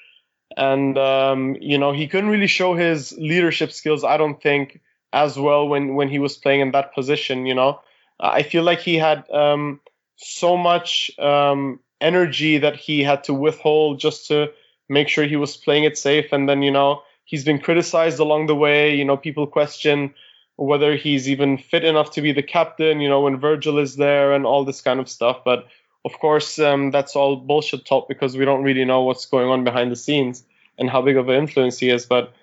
And 0.57 0.97
um, 0.97 1.55
you 1.59 1.77
know, 1.77 1.93
he 1.93 2.07
couldn't 2.07 2.29
really 2.29 2.47
show 2.47 2.75
his 2.75 3.11
leadership 3.13 3.71
skills. 3.71 4.03
I 4.03 4.17
don't 4.17 4.41
think 4.41 4.81
as 5.11 5.37
well 5.37 5.67
when 5.67 5.95
when 5.95 6.09
he 6.09 6.19
was 6.19 6.37
playing 6.37 6.61
in 6.61 6.71
that 6.71 6.93
position. 6.93 7.45
You 7.45 7.55
know, 7.55 7.81
I 8.19 8.43
feel 8.43 8.63
like 8.63 8.79
he 8.79 8.97
had 8.97 9.29
um, 9.31 9.79
so 10.17 10.57
much 10.57 11.11
um, 11.17 11.79
energy 12.01 12.59
that 12.59 12.75
he 12.75 13.03
had 13.03 13.23
to 13.25 13.33
withhold 13.33 13.99
just 13.99 14.27
to 14.27 14.51
make 14.89 15.07
sure 15.07 15.25
he 15.25 15.37
was 15.37 15.57
playing 15.57 15.85
it 15.85 15.97
safe. 15.97 16.33
And 16.33 16.47
then 16.47 16.61
you 16.61 16.71
know 16.71 17.03
He's 17.25 17.45
been 17.45 17.59
criticized 17.59 18.19
along 18.19 18.47
the 18.47 18.55
way. 18.55 18.95
You 18.95 19.05
know, 19.05 19.17
people 19.17 19.47
question 19.47 20.13
whether 20.55 20.95
he's 20.95 21.29
even 21.29 21.57
fit 21.57 21.83
enough 21.83 22.11
to 22.11 22.21
be 22.21 22.31
the 22.31 22.43
captain, 22.43 23.01
you 23.01 23.09
know, 23.09 23.21
when 23.21 23.39
Virgil 23.39 23.79
is 23.79 23.95
there 23.95 24.33
and 24.33 24.45
all 24.45 24.63
this 24.63 24.81
kind 24.81 24.99
of 24.99 25.09
stuff. 25.09 25.39
But 25.43 25.67
of 26.05 26.19
course, 26.19 26.59
um, 26.59 26.91
that's 26.91 27.15
all 27.15 27.35
bullshit 27.35 27.85
talk 27.85 28.07
because 28.07 28.37
we 28.37 28.45
don't 28.45 28.63
really 28.63 28.85
know 28.85 29.01
what's 29.01 29.25
going 29.25 29.49
on 29.49 29.63
behind 29.63 29.91
the 29.91 29.95
scenes 29.95 30.43
and 30.77 30.89
how 30.89 31.01
big 31.01 31.17
of 31.17 31.29
an 31.29 31.35
influence 31.35 31.79
he 31.79 31.89
is. 31.89 32.05
But, 32.05 32.33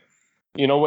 you 0.57 0.67
know, 0.67 0.79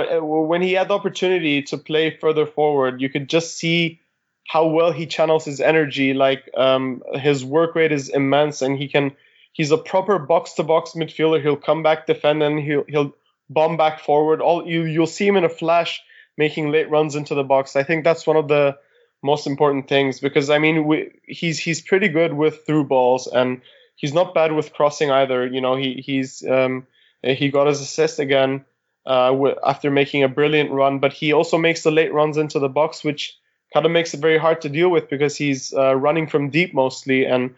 when 0.47 0.61
he 0.61 0.73
had 0.73 0.89
the 0.89 0.95
opportunity 0.95 1.61
to 1.63 1.77
play 1.77 2.17
further 2.17 2.45
forward, 2.45 2.99
you 2.99 3.09
could 3.09 3.29
just 3.29 3.57
see 3.57 4.01
how 4.45 4.67
well 4.67 4.91
he 4.91 5.05
channels 5.05 5.45
his 5.45 5.61
energy. 5.61 6.13
Like 6.13 6.49
um, 6.57 7.03
his 7.13 7.45
work 7.45 7.75
rate 7.75 7.93
is 7.93 8.09
immense 8.09 8.61
and 8.61 8.77
he 8.77 8.89
can, 8.89 9.13
he's 9.53 9.71
a 9.71 9.77
proper 9.77 10.19
box 10.19 10.53
to 10.53 10.63
box 10.63 10.91
midfielder. 10.91 11.41
He'll 11.41 11.55
come 11.55 11.83
back, 11.83 12.05
defend, 12.05 12.43
and 12.43 12.59
he'll, 12.59 12.83
he'll, 12.89 13.15
bomb 13.49 13.77
back 13.77 13.99
forward. 13.99 14.41
All 14.41 14.67
you 14.67 14.83
you'll 14.83 15.07
see 15.07 15.27
him 15.27 15.35
in 15.35 15.43
a 15.43 15.49
flash 15.49 16.01
making 16.37 16.71
late 16.71 16.89
runs 16.89 17.15
into 17.15 17.35
the 17.35 17.43
box. 17.43 17.75
I 17.75 17.83
think 17.83 18.03
that's 18.03 18.25
one 18.25 18.37
of 18.37 18.47
the 18.47 18.77
most 19.21 19.47
important 19.47 19.87
things 19.87 20.19
because 20.19 20.49
I 20.49 20.57
mean 20.59 20.85
we, 20.85 21.11
he's 21.23 21.59
he's 21.59 21.81
pretty 21.81 22.09
good 22.09 22.33
with 22.33 22.65
through 22.65 22.85
balls 22.85 23.27
and 23.27 23.61
he's 23.95 24.13
not 24.13 24.33
bad 24.33 24.51
with 24.51 24.73
crossing 24.73 25.11
either. 25.11 25.45
You 25.47 25.61
know 25.61 25.75
he 25.75 26.03
he's 26.05 26.45
um, 26.45 26.87
he 27.21 27.49
got 27.49 27.67
his 27.67 27.81
assist 27.81 28.19
again 28.19 28.65
uh, 29.05 29.33
after 29.65 29.91
making 29.91 30.23
a 30.23 30.29
brilliant 30.29 30.71
run, 30.71 30.99
but 30.99 31.13
he 31.13 31.33
also 31.33 31.57
makes 31.57 31.83
the 31.83 31.91
late 31.91 32.13
runs 32.13 32.37
into 32.37 32.59
the 32.59 32.69
box, 32.69 33.03
which 33.03 33.37
kind 33.73 33.85
of 33.85 33.91
makes 33.91 34.13
it 34.13 34.19
very 34.19 34.37
hard 34.37 34.61
to 34.61 34.69
deal 34.69 34.89
with 34.89 35.09
because 35.09 35.35
he's 35.35 35.73
uh, 35.73 35.95
running 35.95 36.27
from 36.27 36.49
deep 36.49 36.73
mostly 36.73 37.25
and. 37.25 37.55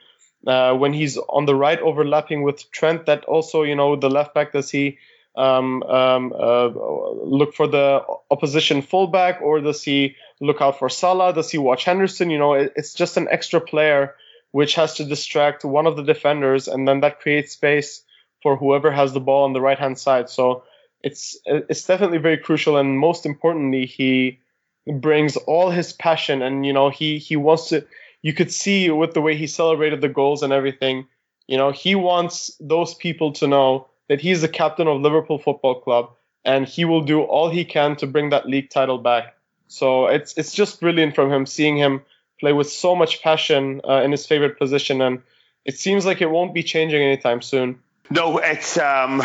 Uh, 0.47 0.75
when 0.75 0.93
he's 0.93 1.17
on 1.17 1.47
the 1.47 1.55
right 1.55 1.79
overlapping 1.79 2.43
with 2.43 2.69
Trent, 2.69 3.07
that 3.07 3.25
also, 3.25 3.63
you 3.63 3.73
know, 3.73 3.95
the 3.95 4.11
left 4.11 4.35
back 4.35 4.51
does 4.51 4.69
he 4.69 4.99
um, 5.37 5.83
um, 5.83 6.33
uh, 6.33 6.67
look 6.67 7.53
for 7.53 7.67
the 7.67 8.01
opposition 8.31 8.81
fullback, 8.81 9.41
or 9.41 9.59
does 9.59 9.83
he 9.83 10.15
look 10.39 10.61
out 10.61 10.79
for 10.79 10.89
Salah? 10.89 11.33
Does 11.33 11.51
he 11.51 11.57
watch 11.57 11.83
Henderson? 11.83 12.29
You 12.29 12.39
know, 12.39 12.53
it, 12.53 12.73
it's 12.75 12.93
just 12.93 13.17
an 13.17 13.27
extra 13.29 13.59
player 13.59 14.15
which 14.51 14.75
has 14.75 14.95
to 14.95 15.03
distract 15.03 15.65
one 15.65 15.85
of 15.85 15.97
the 15.97 16.03
defenders, 16.03 16.67
and 16.67 16.87
then 16.87 17.01
that 17.01 17.19
creates 17.19 17.51
space 17.51 18.03
for 18.41 18.55
whoever 18.55 18.91
has 18.91 19.11
the 19.11 19.19
ball 19.19 19.43
on 19.43 19.53
the 19.53 19.61
right 19.61 19.79
hand 19.79 19.97
side. 19.99 20.29
So 20.29 20.63
it's 21.01 21.37
it's 21.45 21.85
definitely 21.85 22.19
very 22.19 22.37
crucial, 22.37 22.77
and 22.77 22.97
most 22.97 23.25
importantly, 23.25 23.85
he 23.85 24.39
brings 24.87 25.35
all 25.35 25.69
his 25.69 25.93
passion, 25.93 26.41
and 26.41 26.65
you 26.65 26.73
know, 26.73 26.89
he 26.89 27.17
he 27.17 27.35
wants 27.35 27.69
to. 27.69 27.85
You 28.21 28.33
could 28.33 28.51
see 28.51 28.89
with 28.89 29.13
the 29.13 29.21
way 29.21 29.35
he 29.35 29.45
celebrated 29.45 30.01
the 30.01 30.09
goals 30.09 30.41
and 30.41 30.53
everything. 30.53 31.07
You 31.47 31.57
know, 31.57 31.71
he 31.71 31.93
wants 31.93 32.55
those 32.59 32.95
people 32.95 33.33
to 33.33 33.47
know 33.47 33.87
that 34.09 34.21
he's 34.21 34.41
the 34.41 34.47
captain 34.47 34.87
of 34.87 35.01
Liverpool 35.01 35.39
Football 35.39 35.81
Club 35.81 36.11
and 36.45 36.67
he 36.67 36.85
will 36.85 37.01
do 37.01 37.21
all 37.21 37.49
he 37.49 37.65
can 37.65 37.95
to 37.97 38.07
bring 38.07 38.29
that 38.29 38.47
league 38.47 38.69
title 38.69 38.99
back. 38.99 39.35
So 39.67 40.05
it's 40.05 40.37
it's 40.37 40.53
just 40.53 40.79
brilliant 40.79 41.15
from 41.15 41.31
him 41.31 41.45
seeing 41.45 41.75
him 41.75 42.03
play 42.39 42.53
with 42.53 42.71
so 42.71 42.95
much 42.95 43.21
passion 43.21 43.81
uh, 43.87 44.01
in 44.03 44.11
his 44.11 44.25
favorite 44.27 44.59
position, 44.59 45.01
and 45.01 45.23
it 45.65 45.77
seems 45.77 46.05
like 46.05 46.21
it 46.21 46.29
won't 46.29 46.53
be 46.53 46.61
changing 46.61 47.01
anytime 47.01 47.41
soon. 47.41 47.79
No, 48.11 48.37
it's 48.37 48.77
um, 48.77 49.23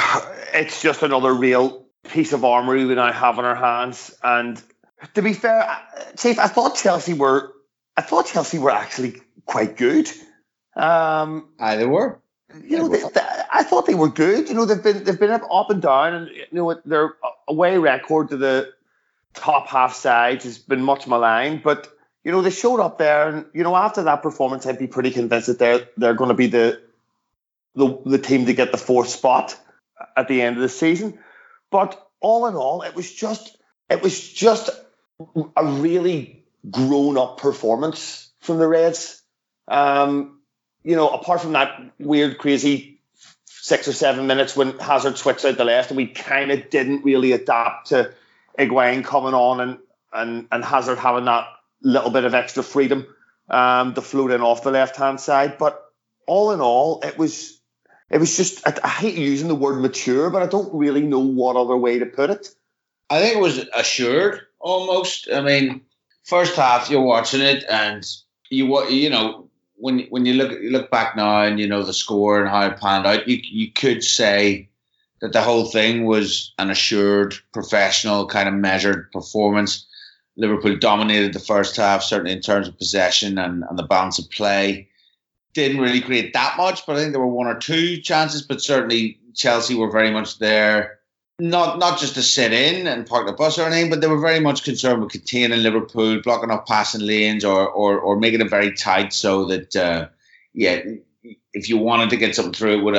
it's 0.55 0.81
just 0.81 1.03
another 1.03 1.33
real 1.33 1.85
piece 2.05 2.33
of 2.33 2.45
armour 2.45 2.75
we 2.75 2.95
now 2.95 3.13
have 3.13 3.39
in 3.39 3.45
our 3.45 3.55
hands. 3.55 4.17
And 4.23 4.61
to 5.15 5.21
be 5.21 5.35
fair, 5.35 5.69
Chief, 6.17 6.39
I 6.39 6.47
thought 6.47 6.77
Chelsea 6.77 7.13
were 7.13 7.53
I 7.97 8.01
thought 8.01 8.27
Chelsea 8.27 8.59
were 8.59 8.71
actually 8.71 9.21
quite 9.45 9.77
good. 9.77 10.11
Um, 10.75 11.49
Aye, 11.59 11.77
they 11.77 11.87
were 11.87 12.21
you 12.65 12.79
know, 12.79 12.89
they, 12.89 13.01
they, 13.01 13.21
I 13.53 13.63
thought 13.63 13.87
they 13.87 13.95
were 13.95 14.09
good. 14.09 14.49
You 14.49 14.55
know, 14.55 14.65
they've 14.65 14.83
been 14.83 15.05
they've 15.05 15.19
been 15.19 15.31
up 15.31 15.71
and 15.71 15.83
down, 15.83 16.15
and 16.15 16.29
you 16.29 16.47
know 16.53 16.81
their 16.85 17.15
away 17.49 17.79
record 17.79 18.31
to 18.31 18.37
the 18.37 18.73
top 19.35 19.67
half 19.69 19.95
sides 19.95 20.45
has 20.45 20.59
been 20.59 20.83
much 20.83 21.07
maligned. 21.07 21.63
But 21.63 21.93
you 22.25 22.33
know, 22.33 22.43
they 22.43 22.51
showed 22.51 22.81
up 22.81 22.99
there, 22.99 23.29
and 23.29 23.47
you 23.53 23.63
know, 23.63 23.75
after 23.75 24.03
that 24.05 24.23
performance, 24.23 24.67
I'd 24.67 24.79
be 24.79 24.87
pretty 24.87 25.11
convinced 25.11 25.49
that 25.49 25.59
they're 25.59 25.89
they're 25.97 26.15
going 26.15 26.29
to 26.29 26.35
be 26.35 26.47
the 26.47 26.81
the 27.75 27.99
the 28.07 28.19
team 28.19 28.47
to 28.47 28.55
get 28.55 28.73
the 28.73 28.79
fourth 28.79 29.09
spot 29.09 29.59
at 30.17 30.29
the 30.29 30.43
end 30.43 30.57
of 30.57 30.63
the 30.63 30.69
season. 30.69 31.19
But 31.71 32.01
all 32.21 32.47
in 32.47 32.55
all, 32.55 32.83
it 32.83 32.95
was 32.95 33.13
just 33.13 33.57
it 33.89 34.03
was 34.03 34.33
just 34.33 34.71
a 35.57 35.65
really 35.65 36.45
grown 36.71 37.19
up 37.19 37.39
performance 37.39 38.31
from 38.41 38.59
the 38.59 38.69
Reds. 38.69 39.23
Um, 39.67 40.41
you 40.83 40.97
know, 40.97 41.09
apart 41.09 41.41
from 41.41 41.53
that 41.53 41.93
weird, 41.99 42.39
crazy 42.39 43.00
six 43.71 43.87
or 43.87 43.93
seven 43.93 44.27
minutes 44.27 44.57
when 44.57 44.77
Hazard 44.81 45.17
switched 45.17 45.45
out 45.45 45.57
the 45.57 45.65
left, 45.65 45.91
and 45.91 45.97
we 45.97 46.09
kind 46.09 46.51
of 46.51 46.71
didn't 46.71 47.05
really 47.05 47.31
adapt 47.31 47.91
to 47.91 48.13
Higuain 48.59 49.05
coming 49.05 49.33
on 49.33 49.61
and, 49.61 49.79
and, 50.13 50.49
and 50.51 50.65
Hazard 50.65 50.99
having 50.99 51.27
that 51.27 51.47
little 51.81 52.11
bit 52.11 52.25
of 52.25 52.35
extra 52.35 52.65
freedom 52.65 53.07
um, 53.49 53.95
to 53.95 54.03
float 54.03 54.33
in 54.33 54.41
off 54.41 54.65
the 54.65 54.73
left 54.73 54.97
hand 54.97 55.21
side. 55.21 55.57
But 55.57 55.81
all 56.27 56.51
in 56.51 56.61
all, 56.61 57.01
it 57.03 57.17
was 57.17 57.61
it 58.11 58.19
was 58.19 58.37
just 58.37 58.67
I, 58.67 58.75
I 58.83 58.89
hate 58.89 59.15
using 59.15 59.47
the 59.47 59.55
word 59.55 59.81
mature, 59.81 60.31
but 60.31 60.43
I 60.43 60.47
don't 60.47 60.75
really 60.75 61.03
know 61.03 61.21
what 61.21 61.55
other 61.55 61.77
way 61.77 62.01
to 62.01 62.07
put 62.07 62.31
it. 62.31 62.49
I 63.09 63.21
think 63.21 63.37
it 63.37 63.41
was 63.41 63.65
assured 63.73 64.41
almost. 64.59 65.29
I 65.33 65.43
mean, 65.43 65.83
first 66.25 66.57
half, 66.57 66.91
you're 66.91 67.03
watching 67.03 67.41
it, 67.41 67.63
and 67.71 68.05
you 68.51 68.89
you 68.89 69.11
know 69.11 69.49
when 69.81 70.01
when 70.11 70.27
you 70.27 70.35
look 70.35 70.53
you 70.61 70.71
look 70.71 70.91
back 70.91 71.17
now 71.17 71.43
and 71.43 71.59
you 71.59 71.67
know 71.67 71.83
the 71.83 71.93
score 71.93 72.41
and 72.41 72.49
how 72.49 72.67
it 72.67 72.79
panned 72.79 73.07
out, 73.07 73.27
you 73.27 73.41
you 73.43 73.73
could 73.73 74.05
say 74.05 74.69
that 75.21 75.33
the 75.33 75.43
whole 75.43 75.67
thing 75.67 76.05
was 76.05 76.53
an 76.59 76.71
assured, 76.71 77.35
professional, 77.53 78.27
kind 78.27 78.49
of 78.49 78.55
measured 78.55 79.11
performance. 79.13 79.87
Liverpool 80.37 80.77
dominated 80.77 81.33
the 81.33 81.41
first 81.41 81.77
half, 81.77 82.03
certainly 82.03 82.33
in 82.33 82.41
terms 82.41 82.69
of 82.69 82.79
possession 82.79 83.39
and, 83.39 83.65
and 83.69 83.79
the 83.79 83.83
balance 83.83 84.19
of 84.19 84.31
play. 84.31 84.89
Didn't 85.53 85.81
really 85.81 86.01
create 86.01 86.33
that 86.33 86.57
much, 86.57 86.87
but 86.87 86.97
I 86.97 87.01
think 87.01 87.13
there 87.13 87.21
were 87.21 87.27
one 87.27 87.49
or 87.49 87.59
two 87.59 88.01
chances. 88.01 88.43
But 88.43 88.63
certainly 88.63 89.19
Chelsea 89.35 89.75
were 89.75 89.91
very 89.91 90.11
much 90.11 90.39
there, 90.39 91.00
not 91.41 91.79
not 91.79 91.99
just 91.99 92.15
to 92.15 92.23
sit 92.23 92.53
in 92.53 92.87
and 92.87 93.07
park 93.07 93.27
the 93.27 93.33
bus 93.33 93.59
or 93.59 93.67
anything, 93.67 93.91
but 93.91 94.01
they 94.01 94.07
were 94.07 94.21
very 94.21 94.41
much 94.41 94.63
concerned 94.65 95.03
with 95.03 95.13
containing 95.13 95.63
Liverpool, 95.63 96.21
blocking 96.23 96.51
off 96.51 96.67
passing 96.67 97.07
lanes, 97.07 97.45
or 97.45 97.69
or, 97.69 97.99
or 97.99 98.19
making 98.19 98.41
it 98.41 98.51
very 98.51 98.73
tight 98.73 99.13
so 99.13 99.47
that 99.47 99.75
uh, 99.75 100.09
yeah, 100.53 100.81
if 101.53 101.69
you 101.69 101.79
wanted 101.79 102.11
to 102.11 102.17
get 102.17 102.35
something 102.35 102.53
through, 102.53 102.79
it 102.79 102.83
would 102.85 102.95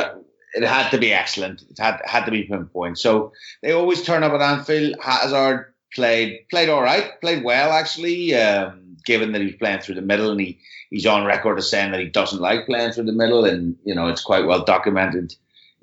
it 0.54 0.64
had 0.64 0.90
to 0.90 0.98
be 0.98 1.14
excellent. 1.14 1.62
It 1.70 1.80
had 1.80 2.02
had 2.06 2.26
to 2.26 2.32
be 2.32 2.44
pinpoint. 2.44 2.98
So 2.98 3.32
they 3.62 3.72
always 3.72 4.02
turn 4.02 4.24
up 4.24 4.34
at 4.34 4.42
Anfield. 4.42 4.96
Hazard 5.02 5.74
played 5.94 6.46
played 6.50 6.70
all 6.70 6.82
right, 6.82 7.20
played 7.22 7.44
well 7.44 7.72
actually. 7.72 8.36
Um, 8.36 8.98
given 9.06 9.32
that 9.32 9.42
he's 9.42 9.56
playing 9.56 9.82
through 9.82 9.96
the 9.96 10.02
middle 10.02 10.30
and 10.30 10.40
he, 10.40 10.60
he's 10.92 11.08
on 11.08 11.26
record 11.26 11.58
as 11.58 11.70
saying 11.70 11.92
that 11.92 12.00
he 12.00 12.06
doesn't 12.06 12.40
like 12.40 12.68
playing 12.68 12.92
through 12.92 13.06
the 13.06 13.12
middle, 13.12 13.46
and 13.46 13.78
you 13.84 13.96
know 13.96 14.08
it's 14.08 14.22
quite 14.22 14.46
well 14.46 14.64
documented 14.64 15.36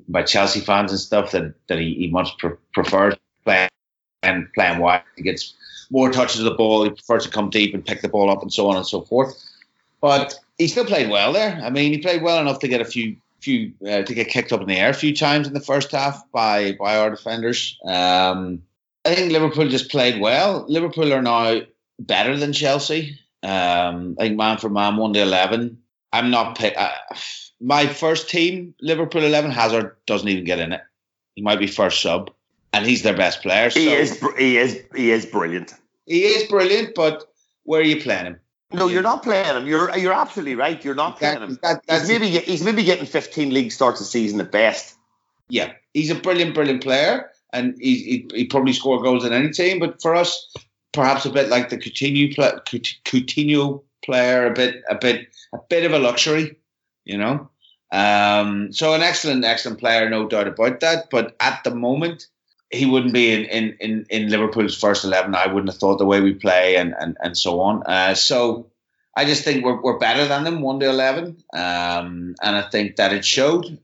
by 0.09 0.23
Chelsea 0.23 0.61
fans 0.61 0.91
and 0.91 1.01
stuff 1.01 1.33
that 1.33 1.55
that 1.69 1.79
he, 1.79 1.95
he 1.95 2.09
much 2.09 2.37
pre- 2.39 2.57
prefers 2.73 3.15
playing 3.45 3.69
and 4.23 4.53
playing 4.55 4.79
wide. 4.79 5.03
He 5.17 5.23
gets 5.23 5.55
more 5.91 6.11
touches 6.11 6.41
of 6.41 6.45
the 6.45 6.55
ball. 6.55 6.85
He 6.85 6.91
prefers 6.91 7.25
to 7.25 7.31
come 7.31 7.51
deep 7.51 7.75
and 7.75 7.85
pick 7.85 8.03
the 8.03 8.09
ball 8.09 8.31
up 8.31 8.43
and 8.43 8.53
so 8.53 8.69
on 8.69 8.77
and 8.77 8.87
so 8.87 9.03
forth. 9.03 9.43
But 10.01 10.39
he 10.59 10.69
still 10.69 10.85
played 10.85 11.11
well 11.11 11.33
there. 11.33 11.61
I 11.63 11.71
mean, 11.71 11.93
he 11.93 11.99
played 11.99 12.23
well 12.23 12.41
enough 12.41 12.59
to 12.61 12.69
get 12.69 12.81
a 12.81 12.85
few 12.85 13.17
few 13.41 13.73
uh, 13.89 14.03
to 14.03 14.15
get 14.15 14.29
kicked 14.29 14.53
up 14.53 14.61
in 14.61 14.67
the 14.67 14.77
air 14.77 14.91
a 14.91 14.95
few 14.95 15.15
times 15.15 15.47
in 15.47 15.55
the 15.55 15.61
first 15.61 15.93
half 15.93 16.23
by 16.33 16.73
by 16.73 16.99
our 16.99 17.11
defenders. 17.11 17.79
Um, 17.85 18.63
I 19.05 19.15
think 19.15 19.33
Liverpool 19.33 19.69
just 19.69 19.91
played 19.91 20.21
well. 20.21 20.65
Liverpool 20.69 21.13
are 21.13 21.23
now 21.23 21.61
better 21.99 22.37
than 22.37 22.53
Chelsea. 22.53 23.19
Um, 23.43 24.17
I 24.19 24.25
think 24.25 24.37
man 24.37 24.59
for 24.59 24.69
man, 24.69 24.97
one 24.97 25.13
to 25.13 25.23
eleven. 25.23 25.83
I'm 26.13 26.31
not 26.31 26.59
pick. 26.59 26.75
Uh, 26.77 26.91
my 27.61 27.87
first 27.87 28.29
team, 28.29 28.75
Liverpool 28.81 29.25
eleven, 29.25 29.51
Hazard 29.51 29.97
doesn't 30.07 30.29
even 30.29 30.45
get 30.45 30.59
in 30.59 30.73
it. 30.73 30.83
He 31.35 31.43
might 31.43 31.59
be 31.59 31.67
first 31.67 32.03
sub, 32.03 32.31
and 32.73 32.85
he's 32.87 33.03
their 33.03 33.17
best 33.17 33.43
player. 33.43 33.71
So 33.71 33.81
he 33.81 33.93
is. 33.93 34.25
He 34.37 34.59
is. 34.59 34.83
He 34.95 35.11
is 35.11 35.27
brilliant. 35.27 35.75
He 36.07 36.25
is 36.25 36.49
brilliant, 36.49 36.95
but 36.95 37.25
where 37.65 37.81
are 37.81 37.85
you 37.85 38.01
playing 38.01 38.27
him? 38.27 38.41
No, 38.73 38.87
you're 38.87 39.03
not 39.03 39.23
playing 39.23 39.57
him. 39.57 39.67
You're 39.67 39.97
you're 39.97 40.13
absolutely 40.13 40.55
right. 40.55 40.85
You're 40.85 40.95
not 40.95 41.19
playing 41.19 41.41
him. 41.41 41.59
That, 41.63 41.83
he's 41.89 42.09
maybe 42.09 42.29
he's 42.29 42.63
maybe 42.63 42.85
getting 42.85 43.07
15 43.07 43.53
league 43.53 43.73
starts 43.73 44.01
a 44.01 44.05
season 44.05 44.41
at 44.41 44.53
best. 44.53 44.95
Yeah, 45.49 45.73
he's 45.95 46.11
a 46.11 46.15
brilliant, 46.15 46.55
brilliant 46.55 46.83
player, 46.83 47.31
and 47.53 47.75
he 47.81 48.27
he, 48.31 48.31
he 48.35 48.45
probably 48.45 48.75
score 48.75 49.03
goals 49.03 49.25
in 49.25 49.33
any 49.33 49.51
team. 49.51 49.79
But 49.79 50.03
for 50.03 50.15
us, 50.15 50.53
perhaps 50.93 51.25
a 51.25 51.31
bit 51.31 51.49
like 51.49 51.71
the 51.71 51.79
Coutinho 51.79 52.35
Coutinho 52.35 53.83
player, 54.05 54.47
a 54.47 54.53
bit 54.53 54.83
a 54.91 54.97
bit 54.97 55.29
a 55.55 55.59
bit 55.71 55.85
of 55.85 55.93
a 55.93 55.99
luxury, 55.99 56.58
you 57.09 57.19
know. 57.19 57.49
Um, 57.91 58.73
so 58.73 58.95
an 58.95 59.03
excellent, 59.03 59.45
excellent 59.45 59.79
player, 59.81 60.09
no 60.09 60.29
doubt 60.29 60.47
about 60.47 60.81
that. 60.81 61.11
But 61.11 61.35
at 61.41 61.65
the 61.65 61.75
moment, 61.75 62.29
he 62.71 62.87
wouldn't 62.87 63.15
be 63.15 63.33
in, 63.33 63.45
in, 63.47 63.77
in, 63.81 64.07
in 64.11 64.29
Liverpool's 64.29 64.79
first 64.79 65.05
11. 65.05 65.35
I 65.35 65.47
wouldn't 65.47 65.73
have 65.73 65.81
thought 65.81 65.99
the 65.99 66.05
way 66.05 66.21
we 66.21 66.35
play 66.35 66.77
and, 66.77 66.95
and, 66.99 67.17
and 67.21 67.37
so 67.37 67.61
on. 67.61 67.83
Uh, 67.85 68.15
so 68.15 68.71
I 69.17 69.25
just 69.25 69.43
think 69.43 69.65
we're, 69.65 69.81
we're 69.81 69.99
better 69.99 70.27
than 70.29 70.45
them, 70.45 70.61
1 70.61 70.81
to 70.81 70.91
11. 70.91 71.43
Um, 71.55 72.35
and 72.43 72.57
I 72.57 72.69
think 72.71 72.97
that 72.97 73.13
it 73.13 73.25
showed. 73.25 73.79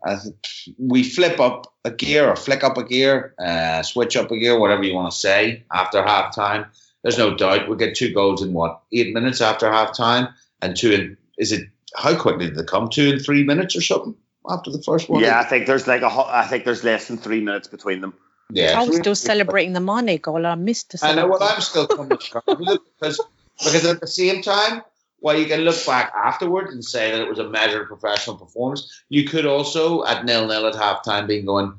we 0.79 1.03
flip 1.03 1.41
up 1.41 1.73
a 1.85 1.91
gear 1.91 2.29
or 2.29 2.37
flick 2.37 2.63
up 2.63 2.77
a 2.77 2.85
gear, 2.85 3.35
uh, 3.39 3.83
switch 3.83 4.17
up 4.17 4.31
a 4.31 4.39
gear, 4.39 4.59
whatever 4.59 4.83
you 4.83 4.95
want 4.95 5.13
to 5.13 5.19
say, 5.19 5.65
after 5.73 6.03
half 6.03 6.35
time. 6.35 6.67
There's 7.03 7.19
no 7.19 7.35
doubt 7.35 7.69
we 7.69 7.77
get 7.77 7.95
two 7.95 8.13
goals 8.13 8.43
in 8.43 8.53
what, 8.53 8.83
eight 8.93 9.13
minutes 9.15 9.41
after 9.41 9.71
half 9.71 9.97
time? 9.97 10.29
And 10.61 10.77
two 10.77 10.93
in, 10.93 11.17
is 11.39 11.53
it, 11.53 11.69
how 11.95 12.17
quickly 12.17 12.47
did 12.47 12.57
they 12.57 12.65
come? 12.65 12.89
Two 12.89 13.13
in 13.15 13.19
three 13.19 13.45
minutes 13.45 13.77
or 13.77 13.81
something 13.81 14.15
after 14.49 14.71
the 14.71 14.83
first 14.83 15.09
one? 15.09 15.23
Yeah, 15.23 15.39
I 15.39 15.45
think 15.45 15.67
there's 15.67 15.87
like 15.87 16.03
a, 16.03 16.09
I 16.09 16.47
think 16.47 16.65
there's 16.65 16.85
less 16.85 17.09
than 17.09 17.19
three 17.19 17.41
minutes 17.41 17.69
between 17.69 18.01
them. 18.01 18.15
Yeah, 18.51 18.79
I 18.79 18.85
was 18.85 18.97
still 18.97 19.15
celebrating 19.15 19.73
the 19.73 19.81
Mane 19.81 20.19
goal. 20.19 20.45
I 20.45 20.55
missed 20.55 20.93
the. 20.93 21.07
I 21.07 21.15
know 21.15 21.27
what 21.27 21.43
I'm 21.43 21.61
still 21.61 21.87
coming 21.87 22.09
because 22.99 23.21
because 23.59 23.85
at 23.87 24.01
the 24.01 24.07
same 24.07 24.43
time, 24.43 24.83
while 25.21 25.39
you 25.39 25.47
can 25.47 25.61
look 25.61 25.87
back 25.87 26.13
afterwards 26.15 26.73
and 26.73 26.85
say 26.85 27.11
that 27.13 27.21
it 27.21 27.29
was 27.29 27.39
a 27.39 27.49
measured 27.49 27.89
professional 27.89 28.37
performance, 28.37 29.03
you 29.09 29.25
could 29.25 29.47
also 29.47 30.05
at 30.05 30.25
nil 30.25 30.47
nil 30.47 30.67
at 30.67 30.75
halftime 30.75 31.27
being 31.27 31.47
going, 31.47 31.73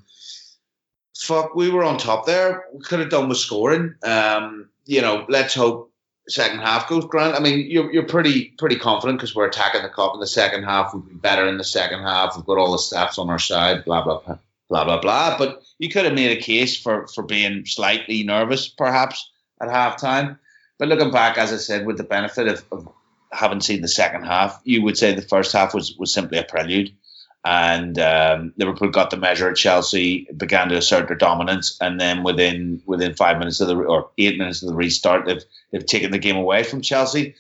"Fuck, 1.16 1.56
we 1.56 1.70
were 1.70 1.84
on 1.84 1.98
top 1.98 2.26
there. 2.26 2.66
We 2.74 2.80
could 2.84 3.00
have 3.00 3.10
done 3.10 3.30
with 3.30 3.38
scoring." 3.38 3.96
Um, 4.04 4.70
you 4.86 5.02
know, 5.02 5.26
let's 5.30 5.54
hope 5.54 5.92
second 6.30 6.60
half 6.60 6.90
goes 6.90 7.06
grand. 7.06 7.36
I 7.36 7.40
mean, 7.40 7.70
you're, 7.70 7.92
you're 7.92 8.04
pretty 8.04 8.54
pretty 8.58 8.78
confident 8.78 9.20
because 9.20 9.36
we're 9.36 9.48
attacking 9.48 9.84
the 9.84 9.90
Kop 9.90 10.14
in 10.14 10.20
the 10.20 10.28
second 10.28 10.64
half. 10.64 10.94
We've 10.94 11.06
been 11.06 11.18
better 11.18 11.48
in 11.48 11.58
the 11.58 11.64
second 11.64 12.02
half. 12.02 12.36
We've 12.36 12.46
got 12.46 12.58
all 12.58 12.72
the 12.72 12.78
stats 12.78 13.20
on 13.20 13.30
our 13.30 13.40
side. 13.40 13.86
Blah 13.86 14.04
blah 14.04 14.22
blah 14.22 14.38
blah 14.70 14.84
blah 14.86 15.02
blah. 15.02 15.38
But 15.38 15.64
you 15.78 15.90
could 15.90 16.06
have 16.06 16.14
made 16.14 16.38
a 16.38 16.42
case 16.42 16.80
for 16.80 17.08
for 17.08 17.24
being 17.24 17.66
slightly 17.66 18.24
nervous, 18.24 18.68
perhaps 18.68 19.30
at 19.62 19.70
halftime. 19.70 20.40
But 20.78 20.90
looking 20.90 21.12
back, 21.12 21.38
as 21.38 21.54
I 21.54 21.58
said, 21.58 21.86
with 21.86 21.98
the 21.98 22.04
benefit 22.04 22.48
of, 22.48 22.66
of 22.72 22.90
having 23.32 23.62
seen 23.62 23.82
the 23.82 23.88
second 23.88 24.24
half, 24.24 24.60
you 24.66 24.82
would 24.82 24.98
say 24.98 25.14
the 25.14 25.22
first 25.22 25.54
half 25.54 25.74
was 25.74 25.96
was 25.98 26.14
simply 26.14 26.38
a 26.38 26.44
prelude. 26.44 26.92
And 27.48 28.00
um, 28.00 28.54
Liverpool 28.58 28.90
got 28.90 29.12
the 29.12 29.18
measure 29.18 29.48
at 29.48 29.56
Chelsea, 29.56 30.28
began 30.36 30.70
to 30.70 30.78
assert 30.78 31.08
their 31.08 31.16
dominance, 31.16 31.78
and 31.80 32.02
then 32.02 32.24
within 32.24 32.82
within 32.88 33.14
five 33.14 33.38
minutes 33.38 33.62
of 33.62 33.68
the 33.68 33.76
or 33.76 34.10
eight 34.18 34.40
minutes 34.40 34.64
of 34.64 34.70
the 34.70 34.76
restart, 34.76 35.28
they've 35.28 35.44
they've 35.72 35.86
taken 35.86 36.10
the 36.10 36.18
game 36.18 36.38
away 36.38 36.64
from 36.64 36.82
Chelsea. 36.82 37.36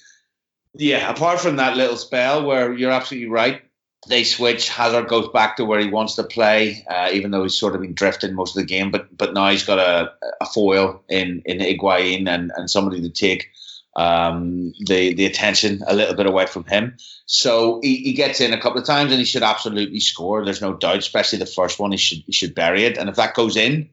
Yeah, 0.76 1.10
apart 1.10 1.39
from 1.39 1.56
that 1.56 1.76
little 1.76 1.98
spell 1.98 2.46
where 2.46 2.72
you're 2.72 2.91
absolutely 2.91 3.30
right, 3.30 3.63
they 4.08 4.24
switch. 4.24 4.70
Hazard 4.70 5.08
goes 5.08 5.28
back 5.30 5.58
to 5.58 5.65
where 5.65 5.80
he 5.80 5.89
wants 5.89 6.15
to 6.15 6.24
play, 6.24 6.86
uh, 6.88 7.10
even 7.12 7.32
though 7.32 7.44
he's 7.44 7.58
sort 7.58 7.74
of 7.74 7.82
been 7.82 7.96
drifting 7.96 8.36
most 8.36 8.56
of 8.56 8.62
the 8.62 8.68
game. 8.68 8.91
But 8.91 9.18
but 9.18 9.34
now 9.34 9.50
he's 9.50 9.65
got 9.65 9.80
a, 9.80 10.13
a 10.39 10.46
foil 10.46 11.04
in 11.10 11.41
in 11.46 11.58
Higuain 11.60 12.28
and, 12.28 12.52
and 12.56 12.70
somebody 12.70 13.02
to 13.02 13.10
take 13.10 13.50
um, 13.95 14.73
the 14.86 15.13
the 15.13 15.25
attention 15.25 15.81
a 15.88 15.95
little 15.95 16.15
bit 16.15 16.25
away 16.25 16.45
from 16.45 16.65
him. 16.65 16.97
So 17.25 17.79
he, 17.81 17.97
he 17.97 18.13
gets 18.13 18.41
in 18.41 18.53
a 18.53 18.60
couple 18.60 18.79
of 18.79 18.86
times 18.86 19.12
and 19.12 19.19
he 19.19 19.25
should 19.25 19.43
absolutely 19.43 19.99
score. 19.99 20.43
There's 20.43 20.62
no 20.62 20.73
doubt, 20.73 20.97
especially 20.97 21.39
the 21.39 21.45
first 21.45 21.79
one. 21.79 21.91
He 21.91 21.97
should 21.97 22.23
he 22.25 22.31
should 22.31 22.55
bury 22.55 22.86
it. 22.86 22.97
And 22.97 23.10
if 23.10 23.15
that 23.15 23.36
goes 23.36 23.55
in, 23.55 23.89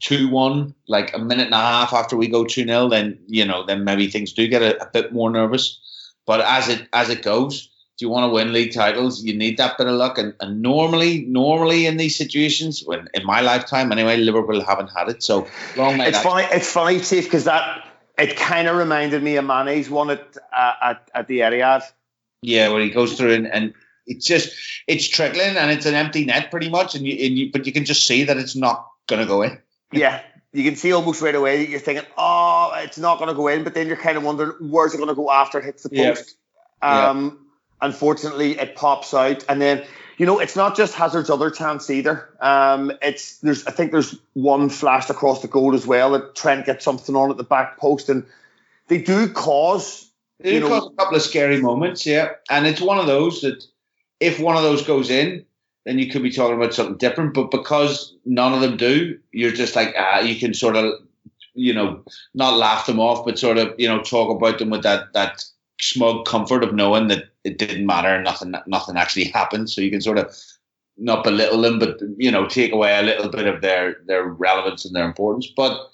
two 0.00 0.28
one, 0.28 0.74
like 0.88 1.14
a 1.14 1.18
minute 1.18 1.46
and 1.46 1.54
a 1.54 1.58
half 1.58 1.92
after 1.92 2.16
we 2.16 2.28
go 2.28 2.44
two 2.44 2.64
0 2.64 2.88
then 2.88 3.18
you 3.26 3.44
know 3.44 3.64
then 3.64 3.84
maybe 3.84 4.08
things 4.08 4.32
do 4.32 4.46
get 4.46 4.62
a, 4.62 4.82
a 4.82 4.90
bit 4.90 5.12
more 5.12 5.30
nervous. 5.30 5.80
But 6.26 6.40
as 6.40 6.68
it 6.68 6.88
as 6.92 7.08
it 7.08 7.22
goes 7.22 7.70
do 7.98 8.04
you 8.04 8.10
want 8.10 8.28
to 8.28 8.34
win 8.34 8.52
league 8.52 8.74
titles, 8.74 9.24
you 9.24 9.34
need 9.34 9.56
that 9.56 9.78
bit 9.78 9.86
of 9.86 9.94
luck. 9.94 10.18
And, 10.18 10.34
and 10.40 10.60
normally, 10.60 11.24
normally 11.28 11.86
in 11.86 11.96
these 11.96 12.14
situations, 12.14 12.82
when 12.84 13.08
in 13.14 13.24
my 13.24 13.40
lifetime 13.40 13.90
anyway, 13.90 14.18
Liverpool 14.18 14.62
haven't 14.62 14.88
had 14.88 15.08
it. 15.08 15.22
So 15.22 15.48
long 15.76 15.96
may 15.96 16.08
It's 16.08 16.20
funny. 16.20 16.46
It's 16.52 16.70
funny, 16.70 16.98
Steve, 16.98 17.24
because 17.24 17.44
that 17.44 17.85
it 18.18 18.36
kind 18.36 18.68
of 18.68 18.76
reminded 18.76 19.22
me 19.22 19.36
of 19.36 19.44
Mane's 19.44 19.90
one 19.90 20.10
at 20.10 20.36
uh, 20.56 20.72
at 20.82 21.10
at 21.14 21.28
the 21.28 21.40
Etihad. 21.40 21.82
Yeah, 22.42 22.68
where 22.68 22.82
he 22.82 22.90
goes 22.90 23.16
through 23.16 23.34
and, 23.34 23.46
and 23.46 23.74
it's 24.06 24.26
just 24.26 24.54
it's 24.86 25.08
trickling 25.08 25.56
and 25.56 25.70
it's 25.70 25.86
an 25.86 25.94
empty 25.94 26.24
net 26.24 26.50
pretty 26.50 26.68
much, 26.68 26.94
and 26.94 27.06
you, 27.06 27.12
and 27.26 27.38
you 27.38 27.52
but 27.52 27.66
you 27.66 27.72
can 27.72 27.84
just 27.84 28.06
see 28.06 28.24
that 28.24 28.36
it's 28.36 28.56
not 28.56 28.88
going 29.06 29.20
to 29.20 29.26
go 29.26 29.42
in. 29.42 29.58
Yeah, 29.92 30.22
you 30.52 30.64
can 30.64 30.76
see 30.76 30.92
almost 30.92 31.22
right 31.22 31.34
away 31.34 31.58
that 31.58 31.68
you're 31.68 31.80
thinking, 31.80 32.06
oh, 32.16 32.72
it's 32.76 32.98
not 32.98 33.18
going 33.18 33.28
to 33.28 33.34
go 33.34 33.48
in, 33.48 33.64
but 33.64 33.74
then 33.74 33.86
you're 33.86 33.96
kind 33.96 34.16
of 34.16 34.24
wondering 34.24 34.52
where's 34.70 34.94
it 34.94 34.98
going 34.98 35.08
to 35.08 35.14
go 35.14 35.30
after 35.30 35.58
it 35.58 35.64
hits 35.64 35.82
the 35.82 35.90
post. 35.90 36.36
Yeah. 36.82 37.08
Um, 37.08 37.24
yeah 37.24 37.46
unfortunately 37.80 38.58
it 38.58 38.76
pops 38.76 39.12
out 39.14 39.44
and 39.48 39.60
then 39.60 39.84
you 40.16 40.26
know 40.26 40.38
it's 40.38 40.56
not 40.56 40.76
just 40.76 40.94
hazard's 40.94 41.30
other 41.30 41.50
chance 41.50 41.90
either. 41.90 42.28
Um 42.40 42.92
it's 43.02 43.38
there's 43.38 43.66
i 43.66 43.70
think 43.70 43.92
there's 43.92 44.16
one 44.34 44.68
flashed 44.68 45.10
across 45.10 45.42
the 45.42 45.48
goal 45.48 45.74
as 45.74 45.86
well 45.86 46.12
that 46.12 46.34
trent 46.34 46.66
gets 46.66 46.84
something 46.84 47.14
on 47.14 47.30
at 47.30 47.36
the 47.36 47.44
back 47.44 47.78
post 47.78 48.08
and 48.08 48.24
they 48.88 48.98
do 48.98 49.28
cause 49.28 50.10
they 50.40 50.52
do 50.52 50.60
know, 50.60 50.68
cause 50.68 50.90
a 50.92 50.96
couple 50.96 51.16
of 51.16 51.22
scary 51.22 51.60
moments 51.60 52.06
yeah. 52.06 52.32
And 52.50 52.66
it's 52.66 52.80
one 52.80 52.98
of 52.98 53.06
those 53.06 53.40
that 53.42 53.64
if 54.20 54.40
one 54.40 54.56
of 54.56 54.62
those 54.62 54.86
goes 54.86 55.10
in 55.10 55.44
then 55.84 55.98
you 55.98 56.10
could 56.10 56.22
be 56.22 56.32
talking 56.32 56.56
about 56.56 56.74
something 56.74 56.96
different. 56.96 57.32
But 57.32 57.52
because 57.52 58.12
none 58.24 58.52
of 58.52 58.60
them 58.60 58.76
do 58.76 59.18
you're 59.32 59.52
just 59.52 59.76
like 59.76 59.94
ah 59.98 60.20
you 60.20 60.36
can 60.38 60.54
sort 60.54 60.76
of 60.76 60.94
you 61.54 61.72
know 61.72 62.02
not 62.34 62.56
laugh 62.56 62.86
them 62.86 63.00
off 63.00 63.24
but 63.24 63.38
sort 63.38 63.58
of 63.58 63.74
you 63.78 63.88
know 63.88 64.02
talk 64.02 64.30
about 64.30 64.58
them 64.58 64.70
with 64.70 64.82
that 64.82 65.12
that 65.14 65.44
smug 65.80 66.26
comfort 66.26 66.64
of 66.64 66.74
knowing 66.74 67.08
that 67.08 67.24
it 67.46 67.58
didn't 67.58 67.86
matter, 67.86 68.20
nothing 68.22 68.54
nothing 68.66 68.96
actually 68.96 69.24
happened. 69.24 69.70
So 69.70 69.80
you 69.80 69.90
can 69.90 70.00
sort 70.00 70.18
of 70.18 70.36
not 70.96 71.24
belittle 71.24 71.60
them, 71.60 71.78
but 71.78 72.00
you 72.16 72.30
know, 72.30 72.46
take 72.46 72.72
away 72.72 72.98
a 72.98 73.02
little 73.02 73.28
bit 73.28 73.46
of 73.46 73.60
their 73.60 73.96
their 74.06 74.24
relevance 74.24 74.84
and 74.84 74.94
their 74.94 75.06
importance. 75.06 75.46
But 75.54 75.90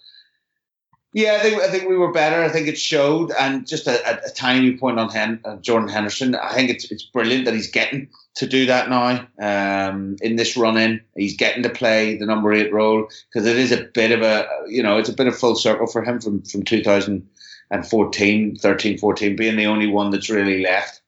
Yeah, 1.15 1.35
I 1.35 1.41
think 1.41 1.61
I 1.61 1.69
think 1.69 1.89
we 1.89 1.99
were 1.99 2.13
better. 2.13 2.43
I 2.43 2.49
think 2.49 2.69
it 2.69 2.79
showed, 2.79 3.33
and 3.39 3.67
just 3.67 3.87
a, 3.87 4.27
a, 4.27 4.31
tiny 4.31 4.79
point 4.79 4.99
on 4.99 5.11
Hen, 5.11 5.41
uh, 5.45 5.57
Jordan 5.57 5.91
Henderson. 5.91 6.35
I 6.35 6.55
think 6.55 6.71
it's 6.71 6.91
it's 6.91 7.03
brilliant 7.03 7.45
that 7.45 7.55
he's 7.55 7.71
getting 7.71 8.09
to 8.37 8.47
do 8.47 8.65
that 8.67 8.89
now 8.89 9.27
um, 9.39 10.17
in 10.23 10.37
this 10.37 10.57
run 10.57 10.79
in. 10.79 11.03
He's 11.15 11.37
getting 11.37 11.65
to 11.65 11.69
play 11.69 12.17
the 12.17 12.25
number 12.25 12.51
eight 12.55 12.73
role 12.73 13.09
because 13.29 13.47
it 13.47 13.59
is 13.59 13.73
a 13.73 13.85
bit 13.85 14.13
of 14.13 14.23
a 14.23 14.49
you 14.69 14.83
know 14.83 14.97
it's 14.97 15.11
a 15.11 15.15
bit 15.15 15.27
of 15.27 15.39
full 15.39 15.55
circle 15.55 15.87
for 15.87 16.03
him 16.03 16.19
from 16.19 16.43
from 16.45 16.63
2014, 16.63 18.57
13, 18.57 18.99
14, 18.99 19.37
being 19.37 19.57
the 19.57 19.67
only 19.67 19.89
one 19.89 20.11
that's 20.11 20.31
really 20.31 20.63
left. 20.63 21.02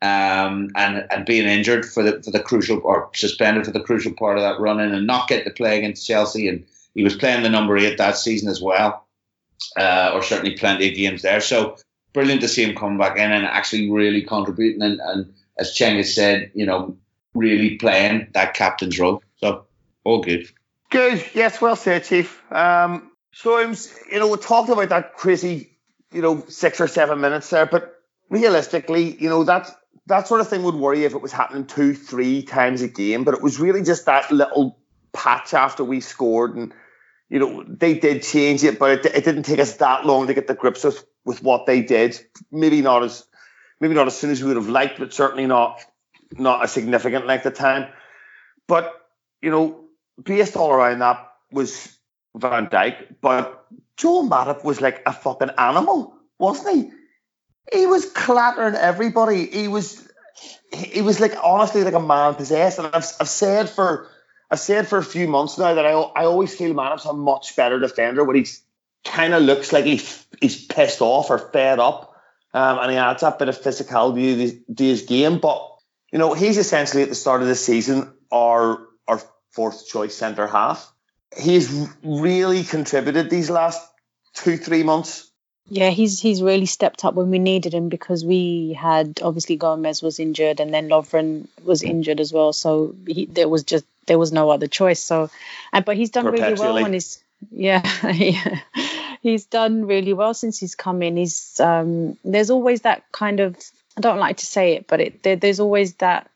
Um, 0.00 0.70
and 0.76 1.04
and 1.10 1.26
being 1.26 1.48
injured 1.48 1.84
for 1.84 2.04
the 2.04 2.22
for 2.22 2.30
the 2.30 2.38
crucial 2.38 2.80
or 2.84 3.10
suspended 3.14 3.64
for 3.64 3.72
the 3.72 3.80
crucial 3.80 4.12
part 4.12 4.38
of 4.38 4.42
that 4.42 4.60
run 4.60 4.78
in 4.78 4.94
and 4.94 5.08
not 5.08 5.26
get 5.26 5.44
to 5.44 5.50
play 5.50 5.76
against 5.76 6.06
Chelsea 6.06 6.46
and 6.46 6.64
he 6.94 7.02
was 7.02 7.16
playing 7.16 7.42
the 7.42 7.48
number 7.48 7.76
eight 7.76 7.98
that 7.98 8.16
season 8.16 8.48
as 8.48 8.62
well 8.62 9.08
uh, 9.76 10.12
or 10.14 10.22
certainly 10.22 10.56
plenty 10.56 10.88
of 10.88 10.94
games 10.94 11.22
there. 11.22 11.40
So 11.40 11.76
brilliant 12.12 12.40
to 12.42 12.48
see 12.48 12.64
him 12.64 12.76
come 12.76 12.98
back 12.98 13.16
in 13.16 13.30
and 13.30 13.44
actually 13.44 13.90
really 13.90 14.22
contributing 14.22 14.82
and, 14.82 15.00
and 15.00 15.34
as 15.58 15.74
Cheng 15.74 15.96
has 15.96 16.14
said, 16.14 16.50
you 16.54 16.66
know, 16.66 16.96
really 17.34 17.76
playing 17.76 18.28
that 18.34 18.54
captain's 18.54 18.98
role. 18.98 19.22
So 19.36 19.66
all 20.04 20.22
good. 20.22 20.48
Good. 20.90 21.24
Yes, 21.34 21.60
well 21.60 21.76
said, 21.76 22.04
Chief. 22.04 22.40
Um, 22.52 23.10
so, 23.32 23.58
you 23.58 24.18
know, 24.18 24.28
we 24.28 24.36
talked 24.38 24.70
about 24.70 24.88
that 24.88 25.14
crazy, 25.14 25.76
you 26.12 26.22
know, 26.22 26.44
six 26.48 26.80
or 26.80 26.88
seven 26.88 27.20
minutes 27.20 27.50
there, 27.50 27.66
but 27.66 27.94
realistically, 28.30 29.16
you 29.16 29.28
know, 29.28 29.44
that 29.44 29.70
that 30.06 30.28
sort 30.28 30.40
of 30.40 30.48
thing 30.48 30.62
would 30.62 30.74
worry 30.74 31.04
if 31.04 31.14
it 31.14 31.22
was 31.22 31.32
happening 31.32 31.66
two, 31.66 31.94
three 31.94 32.42
times 32.42 32.82
a 32.82 32.88
game. 32.88 33.24
But 33.24 33.34
it 33.34 33.42
was 33.42 33.60
really 33.60 33.82
just 33.82 34.06
that 34.06 34.30
little 34.30 34.78
patch 35.12 35.54
after 35.54 35.84
we 35.84 36.00
scored 36.00 36.56
and 36.56 36.72
you 37.28 37.38
know, 37.38 37.64
they 37.66 37.98
did 37.98 38.22
change 38.22 38.64
it, 38.64 38.78
but 38.78 39.04
it, 39.04 39.14
it 39.14 39.24
didn't 39.24 39.42
take 39.42 39.58
us 39.58 39.76
that 39.76 40.06
long 40.06 40.26
to 40.26 40.34
get 40.34 40.46
the 40.46 40.54
grips 40.54 40.84
with, 40.84 41.04
with 41.24 41.42
what 41.42 41.66
they 41.66 41.82
did. 41.82 42.18
Maybe 42.50 42.80
not 42.80 43.02
as 43.02 43.24
maybe 43.80 43.94
not 43.94 44.06
as 44.06 44.16
soon 44.16 44.30
as 44.30 44.42
we 44.42 44.48
would 44.48 44.56
have 44.56 44.68
liked, 44.68 44.98
but 44.98 45.12
certainly 45.12 45.46
not 45.46 45.84
not 46.32 46.64
a 46.64 46.68
significant 46.68 47.26
length 47.26 47.46
of 47.46 47.54
time. 47.54 47.90
But 48.66 48.94
you 49.42 49.50
know, 49.50 49.84
based 50.22 50.56
all 50.56 50.72
around 50.72 51.00
that 51.00 51.32
was 51.50 51.96
Van 52.34 52.68
Dijk, 52.68 53.16
but 53.20 53.66
Joe 53.96 54.22
Matip 54.22 54.64
was 54.64 54.80
like 54.80 55.02
a 55.06 55.12
fucking 55.12 55.50
animal, 55.58 56.14
wasn't 56.38 56.76
he? 56.76 56.97
He 57.72 57.86
was 57.86 58.06
clattering 58.06 58.74
everybody. 58.74 59.46
He 59.46 59.68
was 59.68 60.06
he 60.72 61.02
was 61.02 61.20
like 61.20 61.32
honestly 61.42 61.82
like 61.82 61.94
a 61.94 62.00
man 62.00 62.34
possessed. 62.34 62.78
And 62.78 62.88
I've 62.88 63.04
I've 63.20 63.28
said 63.28 63.68
for 63.68 64.08
I've 64.50 64.60
said 64.60 64.88
for 64.88 64.98
a 64.98 65.04
few 65.04 65.28
months 65.28 65.58
now 65.58 65.74
that 65.74 65.84
I, 65.84 65.90
I 65.90 66.24
always 66.24 66.54
feel 66.54 66.72
Matip's 66.72 67.04
a 67.04 67.12
much 67.12 67.54
better 67.54 67.78
defender 67.78 68.24
when 68.24 68.36
he 68.36 68.46
kind 69.04 69.34
of 69.34 69.42
looks 69.42 69.72
like 69.72 69.84
he's, 69.84 70.26
he's 70.40 70.64
pissed 70.64 71.00
off 71.00 71.30
or 71.30 71.38
fed 71.38 71.78
up. 71.78 72.14
Um, 72.54 72.78
and 72.78 72.90
he 72.90 72.96
adds 72.96 73.20
that 73.20 73.38
bit 73.38 73.48
of 73.48 73.60
physicality 73.60 74.62
to 74.74 74.84
his 74.84 75.02
game. 75.02 75.38
But, 75.38 75.68
you 76.10 76.18
know, 76.18 76.32
he's 76.32 76.56
essentially 76.56 77.02
at 77.02 77.10
the 77.10 77.14
start 77.14 77.42
of 77.42 77.48
the 77.48 77.54
season 77.54 78.14
our, 78.32 78.86
our 79.06 79.20
fourth 79.50 79.86
choice 79.86 80.14
centre 80.14 80.46
half. 80.46 80.90
He's 81.36 81.88
really 82.02 82.64
contributed 82.64 83.28
these 83.28 83.50
last 83.50 83.86
two, 84.32 84.56
three 84.56 84.82
months 84.82 85.27
yeah, 85.68 85.90
he's 85.90 86.20
he's 86.20 86.42
really 86.42 86.66
stepped 86.66 87.04
up 87.04 87.14
when 87.14 87.30
we 87.30 87.38
needed 87.38 87.74
him 87.74 87.88
because 87.88 88.24
we 88.24 88.72
had 88.72 89.20
obviously 89.22 89.56
Gomez 89.56 90.02
was 90.02 90.18
injured 90.18 90.60
and 90.60 90.72
then 90.72 90.88
Lovren 90.88 91.48
was 91.62 91.82
injured 91.82 92.20
as 92.20 92.32
well. 92.32 92.52
So 92.52 92.94
he, 93.06 93.26
there 93.26 93.48
was 93.48 93.64
just 93.64 93.84
there 94.06 94.18
was 94.18 94.32
no 94.32 94.50
other 94.50 94.66
choice. 94.66 95.00
So, 95.00 95.30
and 95.72 95.84
but 95.84 95.96
he's 95.96 96.10
done 96.10 96.26
really 96.26 96.54
well 96.54 96.84
on 96.84 96.92
his 96.92 97.22
yeah, 97.50 97.82
yeah 98.12 98.60
he's 99.22 99.44
done 99.44 99.86
really 99.86 100.12
well 100.12 100.34
since 100.34 100.58
he's 100.58 100.74
come 100.74 101.02
in. 101.02 101.16
He's 101.16 101.58
um, 101.60 102.16
there's 102.24 102.50
always 102.50 102.82
that 102.82 103.04
kind 103.12 103.40
of 103.40 103.56
I 103.96 104.00
don't 104.00 104.18
like 104.18 104.38
to 104.38 104.46
say 104.46 104.74
it, 104.74 104.86
but 104.86 105.00
it 105.00 105.22
there, 105.22 105.36
there's 105.36 105.60
always 105.60 105.94
that 105.94 106.30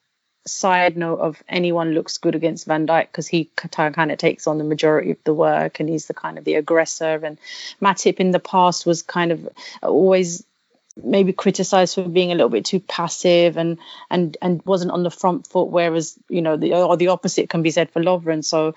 side 0.47 0.97
note 0.97 1.21
of 1.21 1.43
anyone 1.49 1.93
looks 1.93 2.19
good 2.19 2.35
against 2.35 2.67
Van 2.67 2.87
Dijk 2.87 3.07
because 3.07 3.29
he 3.29 3.51
kind 3.57 4.11
of 4.11 4.19
takes 4.19 4.47
on 4.47 4.59
the 4.59 4.65
majority 4.65 5.13
of 5.13 5.19
the 5.25 5.35
work 5.35 5.81
and 5.81 5.89
he's 5.89 6.07
the 6.07 6.15
kind 6.15 6.39
of 6.39 6.45
the 6.45 6.55
aggressor. 6.55 7.21
And 7.25 7.39
Matip 7.81 8.17
in 8.17 8.31
the 8.33 8.41
past 8.41 8.85
was 8.85 9.03
kind 9.03 9.33
of 9.33 9.49
always 9.83 10.45
maybe 10.97 11.33
criticized 11.33 11.95
for 11.95 12.09
being 12.09 12.33
a 12.33 12.35
little 12.35 12.51
bit 12.51 12.65
too 12.65 12.81
passive 12.81 13.57
and 13.57 13.79
and 14.11 14.37
and 14.43 14.63
wasn't 14.65 14.91
on 14.91 15.03
the 15.03 15.11
front 15.11 15.47
foot 15.47 15.69
whereas 15.69 16.19
you 16.29 16.43
know 16.43 16.57
the 16.57 16.75
or 16.75 16.97
the 16.97 17.09
opposite 17.09 17.49
can 17.49 17.63
be 17.63 17.71
said 17.71 17.91
for 17.91 18.03
Lovren 18.03 18.45
so 18.45 18.75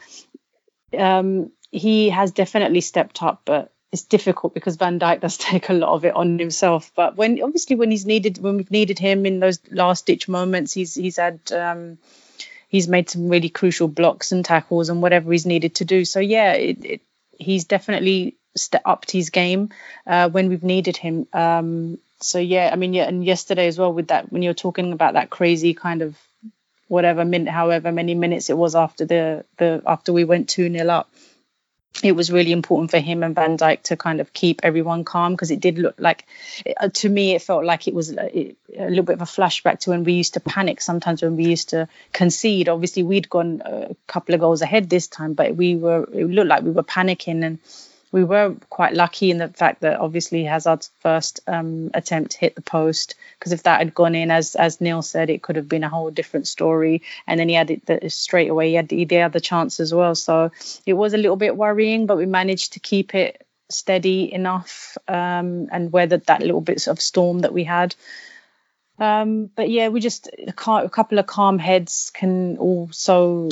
um 0.97 1.51
he 1.71 2.09
has 2.09 2.31
definitely 2.31 2.79
stepped 2.79 3.21
up 3.21 3.41
but 3.43 3.73
it's 3.95 4.03
difficult 4.03 4.53
because 4.53 4.75
Van 4.75 4.99
Dijk 4.99 5.21
does 5.21 5.37
take 5.49 5.69
a 5.69 5.73
lot 5.73 5.93
of 5.93 6.03
it 6.03 6.13
on 6.13 6.37
himself. 6.37 6.91
But 6.95 7.15
when 7.15 7.41
obviously 7.41 7.77
when 7.77 7.91
he's 7.91 8.05
needed 8.05 8.37
when 8.37 8.57
we've 8.57 8.71
needed 8.71 8.99
him 8.99 9.25
in 9.25 9.39
those 9.39 9.59
last 9.71 10.05
ditch 10.05 10.27
moments, 10.27 10.73
he's 10.73 10.95
he's 10.95 11.15
had 11.15 11.39
um, 11.53 11.97
he's 12.67 12.89
made 12.89 13.09
some 13.09 13.29
really 13.29 13.47
crucial 13.47 13.87
blocks 13.87 14.33
and 14.33 14.43
tackles 14.43 14.89
and 14.89 15.01
whatever 15.01 15.31
he's 15.31 15.45
needed 15.45 15.75
to 15.75 15.85
do. 15.85 16.03
So 16.03 16.19
yeah, 16.19 16.53
it, 16.53 16.85
it, 16.85 17.01
he's 17.39 17.63
definitely 17.63 18.35
upped 18.83 19.11
his 19.11 19.29
game 19.29 19.69
uh, 20.05 20.29
when 20.29 20.49
we've 20.49 20.63
needed 20.63 20.97
him. 20.97 21.27
Um, 21.31 21.97
so 22.19 22.37
yeah, 22.39 22.69
I 22.73 22.75
mean 22.75 22.93
yeah, 22.93 23.07
and 23.07 23.23
yesterday 23.23 23.67
as 23.67 23.79
well 23.79 23.93
with 23.93 24.09
that 24.09 24.29
when 24.29 24.41
you're 24.41 24.53
talking 24.53 24.91
about 24.91 25.13
that 25.13 25.29
crazy 25.29 25.73
kind 25.73 26.01
of 26.01 26.17
whatever 26.89 27.23
minute, 27.23 27.49
however 27.49 27.93
many 27.93 28.13
minutes 28.13 28.49
it 28.49 28.57
was 28.57 28.75
after 28.75 29.05
the 29.05 29.45
the 29.55 29.81
after 29.87 30.11
we 30.11 30.25
went 30.25 30.49
two 30.49 30.69
0 30.69 30.89
up 30.89 31.09
it 32.03 32.11
was 32.13 32.31
really 32.31 32.51
important 32.51 32.91
for 32.91 32.99
him 32.99 33.23
and 33.23 33.35
Van 33.35 33.57
Dijk 33.57 33.83
to 33.83 33.97
kind 33.97 34.19
of 34.19 34.33
keep 34.33 34.61
everyone 34.63 35.03
calm 35.03 35.33
because 35.33 35.51
it 35.51 35.59
did 35.59 35.77
look 35.77 35.95
like, 35.97 36.25
uh, 36.79 36.89
to 36.89 37.09
me, 37.09 37.35
it 37.35 37.41
felt 37.41 37.63
like 37.63 37.87
it 37.87 37.93
was 37.93 38.11
a, 38.11 38.55
a, 38.77 38.89
little 38.89 39.03
bit 39.03 39.13
of 39.13 39.21
a 39.21 39.25
flashback 39.25 39.79
to 39.79 39.91
when 39.91 40.03
we 40.03 40.13
used 40.13 40.33
to 40.33 40.39
panic 40.39 40.81
sometimes 40.81 41.21
when 41.21 41.37
we 41.37 41.45
used 41.45 41.69
to 41.69 41.87
concede. 42.11 42.69
Obviously, 42.69 43.03
we'd 43.03 43.29
gone 43.29 43.61
a 43.63 43.95
couple 44.07 44.35
of 44.35 44.41
goals 44.41 44.61
ahead 44.61 44.89
this 44.89 45.07
time, 45.07 45.33
but 45.33 45.55
we 45.55 45.75
were, 45.75 46.03
it 46.13 46.25
looked 46.25 46.49
like 46.49 46.63
we 46.63 46.71
were 46.71 46.83
panicking 46.83 47.43
and 47.43 47.59
we 48.11 48.23
were 48.23 48.55
quite 48.69 48.93
lucky 48.93 49.31
in 49.31 49.37
the 49.37 49.49
fact 49.49 49.81
that 49.81 49.99
obviously 49.99 50.43
Hazard's 50.43 50.89
first 50.99 51.41
um, 51.47 51.91
attempt 51.93 52.33
hit 52.33 52.55
the 52.55 52.61
post 52.61 53.15
because 53.37 53.51
if 53.51 53.63
that 53.63 53.79
had 53.79 53.93
gone 53.93 54.15
in, 54.15 54.31
as 54.31 54.55
as 54.55 54.79
Neil 54.79 55.01
said, 55.01 55.29
it 55.29 55.41
could 55.41 55.55
have 55.55 55.67
been 55.67 55.83
a 55.83 55.89
whole 55.89 56.11
different 56.11 56.47
story. 56.47 57.01
And 57.27 57.39
then 57.39 57.49
he 57.49 57.55
had 57.55 57.71
it 57.71 57.85
the, 57.85 58.09
straight 58.09 58.49
away. 58.49 58.69
He 58.69 58.75
had, 58.75 58.91
he 58.91 59.05
had 59.15 59.33
the 59.33 59.39
chance 59.39 59.79
as 59.79 59.93
well. 59.93 60.15
So 60.15 60.51
it 60.85 60.93
was 60.93 61.13
a 61.13 61.17
little 61.17 61.35
bit 61.35 61.57
worrying, 61.57 62.05
but 62.05 62.17
we 62.17 62.25
managed 62.25 62.73
to 62.73 62.79
keep 62.79 63.15
it 63.15 63.45
steady 63.69 64.31
enough 64.31 64.97
um, 65.07 65.67
and 65.71 65.91
weathered 65.91 66.25
that 66.27 66.41
little 66.41 66.61
bit 66.61 66.87
of 66.87 67.01
storm 67.01 67.39
that 67.39 67.53
we 67.53 67.63
had. 67.63 67.95
Um, 68.97 69.47
but 69.47 69.69
yeah, 69.69 69.89
we 69.89 69.99
just 69.99 70.29
a 70.47 70.53
couple 70.53 71.19
of 71.19 71.27
calm 71.27 71.59
heads 71.59 72.11
can 72.13 72.57
also 72.57 73.49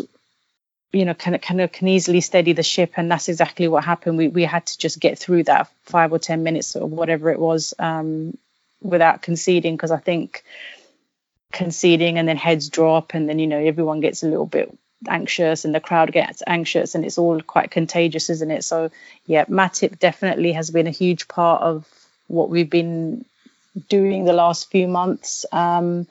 you 0.93 1.05
know 1.05 1.13
can 1.13 1.37
kind 1.39 1.59
of 1.59 1.71
can 1.71 1.87
easily 1.87 2.21
steady 2.21 2.53
the 2.53 2.63
ship. 2.63 2.93
And 2.95 3.11
that's 3.11 3.27
exactly 3.27 3.67
what 3.67 3.83
happened. 3.83 4.17
We 4.17 4.27
we 4.29 4.43
had 4.43 4.65
to 4.67 4.77
just 4.77 4.99
get 4.99 5.19
through 5.19 5.43
that 5.43 5.69
five 5.83 6.13
or 6.13 6.19
ten 6.19 6.43
minutes 6.43 6.75
or 6.75 6.87
whatever 6.87 7.31
it 7.31 7.39
was 7.39 7.73
um, 7.79 8.37
without 8.83 9.21
conceding 9.21 9.75
because 9.75 9.91
i 9.91 9.97
think 9.97 10.43
conceding 11.51 12.17
and 12.17 12.27
then 12.27 12.37
heads 12.37 12.69
drop 12.69 13.13
and 13.13 13.29
then 13.29 13.39
you 13.39 13.47
know 13.47 13.59
everyone 13.59 14.01
gets 14.01 14.23
a 14.23 14.27
little 14.27 14.45
bit 14.45 14.75
anxious 15.07 15.65
and 15.65 15.75
the 15.75 15.79
crowd 15.79 16.11
gets 16.11 16.41
anxious 16.47 16.95
and 16.95 17.05
it's 17.05 17.17
all 17.17 17.39
quite 17.41 17.71
contagious 17.71 18.29
isn't 18.29 18.51
it? 18.51 18.63
So 18.63 18.89
yeah 19.25 19.45
matip 19.45 19.99
definitely 19.99 20.53
has 20.53 20.69
been 20.71 20.87
a 20.87 20.91
huge 20.91 21.27
part 21.27 21.61
of 21.61 21.87
what 22.27 22.49
we've 22.49 22.69
been 22.69 23.25
doing 23.89 24.25
the 24.25 24.33
last 24.33 24.69
few 24.71 24.87
months. 24.87 25.45
Um, 25.51 26.07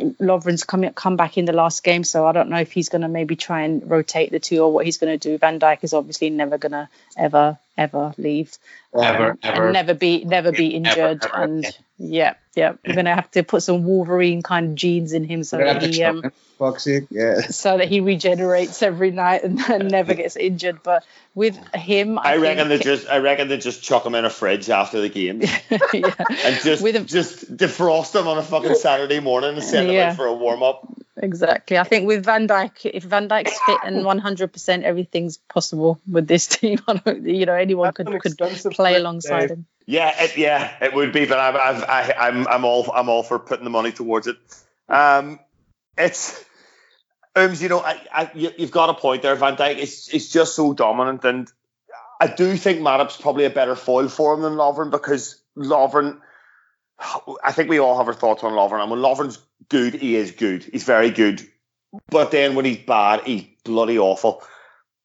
Lovren's 0.00 0.64
come 0.64 0.88
come 0.90 1.16
back 1.16 1.38
in 1.38 1.44
the 1.44 1.52
last 1.52 1.82
game, 1.82 2.04
so 2.04 2.26
I 2.26 2.32
don't 2.32 2.50
know 2.50 2.60
if 2.60 2.70
he's 2.70 2.88
going 2.88 3.02
to 3.02 3.08
maybe 3.08 3.34
try 3.34 3.62
and 3.62 3.90
rotate 3.90 4.30
the 4.30 4.38
two 4.38 4.62
or 4.62 4.72
what 4.72 4.84
he's 4.84 4.98
going 4.98 5.18
to 5.18 5.28
do. 5.28 5.38
Van 5.38 5.58
Dijk 5.58 5.82
is 5.82 5.92
obviously 5.92 6.30
never 6.30 6.56
going 6.56 6.72
to 6.72 6.88
ever 7.16 7.58
ever 7.76 8.14
leave, 8.16 8.56
ever 8.94 9.30
um, 9.32 9.38
ever 9.42 9.72
never 9.72 9.94
be 9.94 10.24
never 10.24 10.52
be 10.52 10.68
injured, 10.68 11.24
ever, 11.24 11.34
ever, 11.34 11.42
and 11.42 11.64
yeah. 11.64 11.70
yeah, 11.98 12.34
yeah, 12.56 12.72
we're 12.86 12.94
going 12.94 13.04
to 13.04 13.14
have 13.14 13.30
to 13.32 13.42
put 13.42 13.62
some 13.62 13.84
Wolverine 13.84 14.42
kind 14.42 14.70
of 14.70 14.74
genes 14.74 15.12
in 15.12 15.24
him 15.24 15.44
so 15.44 15.58
that 15.58 15.82
he 15.82 16.02
um, 16.02 16.22
yeah, 17.10 17.40
so 17.50 17.78
that 17.78 17.88
he 17.88 18.00
regenerates 18.00 18.82
every 18.82 19.10
night 19.10 19.44
and, 19.44 19.60
and 19.60 19.90
never 19.90 20.14
gets 20.14 20.36
injured. 20.36 20.82
But 20.82 21.04
with 21.34 21.56
him, 21.74 22.18
I, 22.18 22.32
I 22.32 22.36
reckon 22.38 22.68
they 22.68 22.78
just 22.78 23.08
I 23.08 23.18
reckon 23.18 23.48
they 23.48 23.58
just 23.58 23.82
chuck 23.82 24.04
him 24.04 24.14
in 24.14 24.24
a 24.24 24.30
fridge 24.30 24.70
after 24.70 25.00
the 25.00 25.08
game, 25.08 25.42
yeah. 25.92 26.14
and 26.44 26.56
just 26.62 26.82
with 26.82 27.06
just 27.06 27.56
defrost 27.56 28.18
him 28.18 28.26
on 28.26 28.38
a 28.38 28.42
fucking 28.42 28.74
Saturday 28.74 29.20
morning 29.20 29.54
and 29.54 29.62
send 29.62 29.92
yeah. 29.92 30.04
him 30.04 30.10
out 30.10 30.16
for 30.16 30.26
a 30.26 30.34
warm 30.34 30.62
up. 30.62 30.86
Exactly. 31.20 31.78
I 31.78 31.84
think 31.84 32.06
with 32.06 32.24
Van 32.24 32.46
Dijk, 32.46 32.90
if 32.92 33.02
Van 33.02 33.28
Dijk's 33.28 33.58
fit 33.66 33.78
and 33.84 34.04
100%, 34.04 34.82
everything's 34.82 35.36
possible 35.36 36.00
with 36.08 36.28
this 36.28 36.46
team. 36.46 36.78
you 37.06 37.46
know, 37.46 37.54
anyone 37.54 37.92
That's 37.96 38.08
could 38.08 38.20
could 38.22 38.36
play 38.78 38.96
alongside 38.96 39.50
him. 39.50 39.66
Yeah, 39.86 40.12
it, 40.22 40.36
yeah, 40.36 40.74
it 40.82 40.92
would 40.94 41.12
be, 41.12 41.24
but 41.24 41.38
I'm 41.38 41.56
I, 41.56 42.14
I'm 42.18 42.46
I'm 42.46 42.64
all 42.64 42.90
I'm 42.92 43.08
all 43.08 43.22
for 43.22 43.38
putting 43.38 43.64
the 43.64 43.70
money 43.70 43.90
towards 43.90 44.26
it. 44.26 44.36
Um, 44.88 45.40
it's 45.96 46.44
um, 47.34 47.54
you 47.54 47.68
know, 47.68 47.80
I, 47.80 48.00
I, 48.12 48.30
you, 48.34 48.50
have 48.58 48.70
got 48.70 48.90
a 48.90 48.94
point 48.94 49.22
there. 49.22 49.34
Van 49.36 49.56
Dijk 49.56 49.78
It's, 49.78 50.08
is 50.08 50.30
just 50.30 50.54
so 50.54 50.72
dominant, 50.74 51.24
and 51.24 51.50
I 52.20 52.26
do 52.26 52.56
think 52.56 52.80
Matip's 52.80 53.16
probably 53.16 53.44
a 53.44 53.50
better 53.50 53.76
foil 53.76 54.08
for 54.08 54.34
him 54.34 54.42
than 54.42 54.54
Lovren 54.54 54.90
because 54.90 55.40
Lovren. 55.56 56.20
I 57.44 57.52
think 57.52 57.70
we 57.70 57.78
all 57.78 57.96
have 57.96 58.08
our 58.08 58.14
thoughts 58.14 58.42
on 58.42 58.52
Lovren. 58.52 58.82
And 58.82 58.90
when 58.90 59.00
Lovren's 59.00 59.38
good, 59.68 59.94
he 59.94 60.16
is 60.16 60.32
good. 60.32 60.64
He's 60.64 60.82
very 60.82 61.10
good. 61.10 61.46
But 62.10 62.32
then 62.32 62.56
when 62.56 62.64
he's 62.64 62.78
bad, 62.78 63.22
he's 63.24 63.46
bloody 63.64 63.98
awful. 63.98 64.42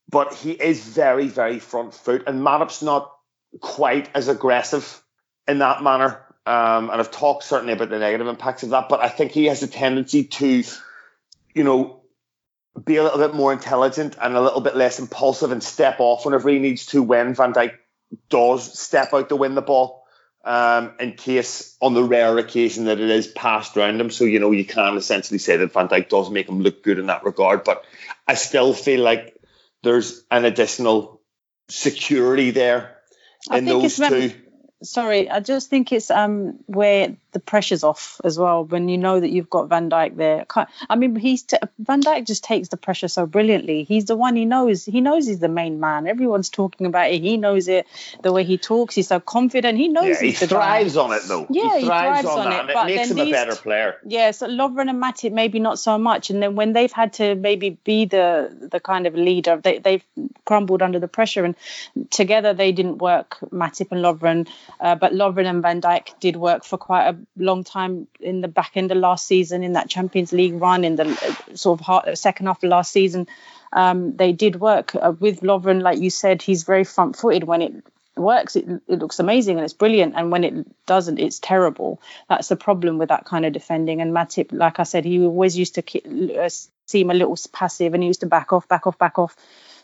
But 0.10 0.34
he 0.34 0.52
is 0.52 0.84
very, 0.84 1.28
very 1.28 1.60
front 1.60 1.94
foot, 1.94 2.24
and 2.28 2.42
Matip's 2.42 2.82
not 2.82 3.14
quite 3.60 4.10
as 4.16 4.28
aggressive 4.28 5.02
in 5.48 5.60
that 5.60 5.84
manner. 5.84 6.22
Um, 6.46 6.90
and 6.90 7.00
I've 7.00 7.12
talked 7.12 7.44
certainly 7.44 7.74
about 7.74 7.90
the 7.90 8.00
negative 8.00 8.28
impacts 8.28 8.64
of 8.64 8.72
that, 8.72 8.90
but 8.90 9.02
I 9.02 9.10
think 9.10 9.32
he 9.32 9.46
has 9.46 9.64
a 9.64 9.68
tendency 9.68 10.26
to, 10.26 10.64
you 11.54 11.64
know, 11.64 12.02
be 12.84 12.98
a 12.98 13.04
little 13.04 13.20
bit 13.20 13.36
more 13.36 13.54
intelligent 13.54 14.18
and 14.22 14.36
a 14.36 14.42
little 14.42 14.62
bit 14.62 14.76
less 14.76 15.00
impulsive 15.00 15.52
and 15.52 15.64
step 15.64 15.98
off 16.00 16.26
whenever 16.26 16.50
he 16.50 16.60
needs 16.60 16.88
to 16.88 17.04
when 17.04 17.36
Van 17.36 17.54
Dijk 17.54 17.76
does 18.30 18.78
step 18.78 19.14
out 19.14 19.30
to 19.30 19.36
win 19.36 19.56
the 19.56 19.62
ball. 19.62 20.02
Um, 20.46 20.96
in 21.00 21.14
case 21.14 21.78
on 21.80 21.94
the 21.94 22.04
rare 22.04 22.38
occasion 22.38 22.84
that 22.86 23.00
it 23.00 23.10
is 23.10 23.28
passed 23.28 23.78
around 23.78 24.02
him. 24.02 24.10
So, 24.10 24.26
you 24.26 24.40
know, 24.40 24.52
you 24.52 24.66
can 24.66 24.98
essentially 24.98 25.38
say 25.38 25.56
that 25.56 25.72
Van 25.72 25.88
Dijk 25.88 26.10
does 26.10 26.30
make 26.30 26.50
him 26.50 26.60
look 26.60 26.84
good 26.84 27.00
in 27.00 27.06
that 27.06 27.24
regard. 27.24 27.64
But 27.64 27.86
I 28.28 28.34
still 28.34 28.74
feel 28.74 29.00
like 29.00 29.38
there's 29.84 30.22
an 30.30 30.44
additional 30.44 31.22
security 31.70 32.52
there 32.52 32.98
in 33.52 33.66
those 33.66 33.98
two 33.98 34.34
sorry, 34.84 35.30
I 35.30 35.40
just 35.40 35.70
think 35.70 35.92
it's 35.92 36.12
um 36.12 36.60
where 36.68 37.16
the 37.34 37.40
pressure's 37.40 37.84
off 37.84 38.22
as 38.24 38.38
well 38.38 38.64
when 38.64 38.88
you 38.88 38.98
know 38.98 39.20
that 39.20 39.30
you've 39.30 39.50
got 39.50 39.68
Van 39.68 39.90
Dijk 39.90 40.16
there. 40.16 40.46
I 40.90 40.96
mean, 40.96 41.16
he's 41.16 41.44
t- 41.44 41.58
Van 41.80 42.02
Dijk 42.02 42.26
just 42.26 42.44
takes 42.44 42.70
the 42.70 42.78
pressure 42.78 43.08
so 43.08 43.26
brilliantly. 43.26 43.84
He's 43.84 44.06
the 44.06 44.16
one 44.16 44.36
he 44.36 44.46
knows. 44.46 44.86
He 44.86 45.02
knows 45.02 45.28
he's 45.28 45.40
the 45.40 45.50
main 45.50 45.80
man. 45.80 46.08
Everyone's 46.08 46.50
talking 46.50 46.88
about 46.88 47.12
it. 47.12 47.22
He 47.22 47.38
knows 47.38 47.68
it. 47.68 47.88
The 48.22 48.32
way 48.32 48.44
he 48.44 48.58
talks, 48.58 48.96
he's 48.96 49.08
so 49.08 49.20
confident. 49.20 49.78
He 49.78 49.88
knows. 49.88 50.22
Yeah, 50.22 50.28
he 50.28 50.32
thrives 50.32 50.96
on 50.96 51.12
it 51.12 51.24
though. 51.28 51.48
Yeah, 51.50 51.80
he 51.80 51.86
thrives, 51.86 52.20
he 52.20 52.24
thrives 52.24 52.28
on, 52.28 52.48
on, 52.48 52.70
it. 52.70 52.76
It 52.76 52.86
makes 52.86 53.12
him 53.12 53.20
a 53.20 53.32
better 53.32 53.56
player. 53.56 53.98
Yeah, 54.06 54.32
so 54.32 54.48
Lovren 54.48 54.90
and 54.90 55.02
Matip 55.02 55.32
maybe 55.32 55.60
not 55.60 55.80
so 55.80 55.98
much. 55.98 56.30
And 56.30 56.42
then 56.42 56.56
when 56.56 56.74
they've 56.74 56.92
had 56.92 57.14
to 57.14 57.36
maybe 57.36 57.72
be 57.84 58.06
the 58.06 58.56
the 58.72 58.80
kind 58.80 59.08
of 59.08 59.16
leader, 59.16 59.58
they 59.58 59.80
they've 59.80 60.04
crumbled 60.46 60.82
under 60.82 61.00
the 61.00 61.08
pressure. 61.08 61.44
And 61.46 61.56
together 62.12 62.54
they 62.54 62.72
didn't 62.72 63.00
work. 63.00 63.38
Matip 63.52 63.92
and 63.92 64.04
Lovren, 64.04 64.48
uh, 64.80 64.96
but 64.96 65.14
Lovren 65.14 65.46
and 65.46 65.62
Van 65.62 65.82
Dijk 65.82 66.20
did 66.20 66.36
work 66.36 66.64
for 66.64 66.78
quite 66.78 67.08
a 67.08 67.18
long 67.38 67.64
time 67.64 68.08
in 68.20 68.42
the 68.42 68.48
back 68.48 68.72
end 68.76 68.92
of 68.92 68.98
last 68.98 69.26
season 69.28 69.64
in 69.64 69.74
that 69.74 69.90
Champions 69.90 70.32
League 70.34 70.54
run 70.54 70.84
in 70.84 70.96
the 70.96 71.06
uh, 71.06 71.56
sort 71.56 71.80
of 71.80 71.86
hard, 71.86 72.18
second 72.18 72.48
half 72.48 72.64
of 72.64 72.70
last 72.70 72.92
season. 72.92 73.28
Um, 73.72 74.16
they 74.16 74.34
did 74.34 74.60
work 74.60 74.96
uh, 74.96 75.14
with 75.20 75.42
Lovren, 75.42 75.82
like 75.82 76.00
you 76.00 76.10
said. 76.10 76.42
He's 76.42 76.64
very 76.64 76.84
front-footed 76.84 77.44
when 77.44 77.62
it 77.62 77.74
works. 78.16 78.56
It, 78.56 78.68
it 78.88 79.00
looks 79.00 79.20
amazing 79.20 79.58
and 79.58 79.66
it's 79.66 79.74
brilliant, 79.74 80.14
and 80.16 80.32
when 80.32 80.44
it 80.44 80.86
doesn't, 80.86 81.20
it's 81.20 81.40
terrible. 81.40 82.02
That's 82.30 82.50
the 82.50 82.56
problem 82.56 82.98
with 82.98 83.10
that 83.10 83.26
kind 83.26 83.46
of 83.46 83.54
defending. 83.54 84.02
And 84.02 84.14
Matip, 84.14 84.52
like 84.52 84.80
I 84.80 84.84
said, 84.84 85.06
he 85.06 85.24
always 85.24 85.58
used 85.58 85.76
to 85.76 86.40
uh, 86.40 86.50
seem 86.86 87.10
a 87.10 87.14
little 87.14 87.38
passive, 87.52 87.94
and 87.94 88.04
he 88.04 88.08
used 88.08 88.22
to 88.22 88.28
back 88.28 88.54
off, 88.54 88.68
back 88.68 88.86
off, 88.86 88.98
back 88.98 89.18
off. 89.18 89.36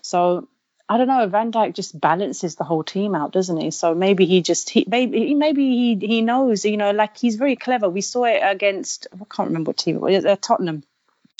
So 0.02 0.47
I 0.91 0.97
don't 0.97 1.08
know. 1.08 1.28
Van 1.28 1.52
Dijk 1.52 1.75
just 1.75 1.99
balances 1.99 2.56
the 2.56 2.63
whole 2.63 2.84
team 2.84 3.13
out, 3.13 3.32
doesn't 3.32 3.58
he? 3.58 3.69
So 3.69 3.93
maybe 3.93 4.25
he 4.25 4.41
just 4.41 4.71
he 4.71 4.86
maybe 4.88 5.36
maybe 5.36 5.63
he 5.63 6.08
he 6.08 6.21
knows. 6.21 6.65
You 6.65 6.78
know, 6.78 6.89
like 6.91 7.15
he's 7.15 7.36
very 7.36 7.56
clever. 7.56 7.88
We 7.88 8.02
saw 8.02 8.23
it 8.23 8.41
against 8.43 9.06
I 9.13 9.23
can't 9.30 9.49
remember 9.49 9.69
what 9.69 9.78
team 9.78 9.97
it 9.97 10.02
was. 10.02 10.25
Uh, 10.25 10.36
Tottenham 10.41 10.84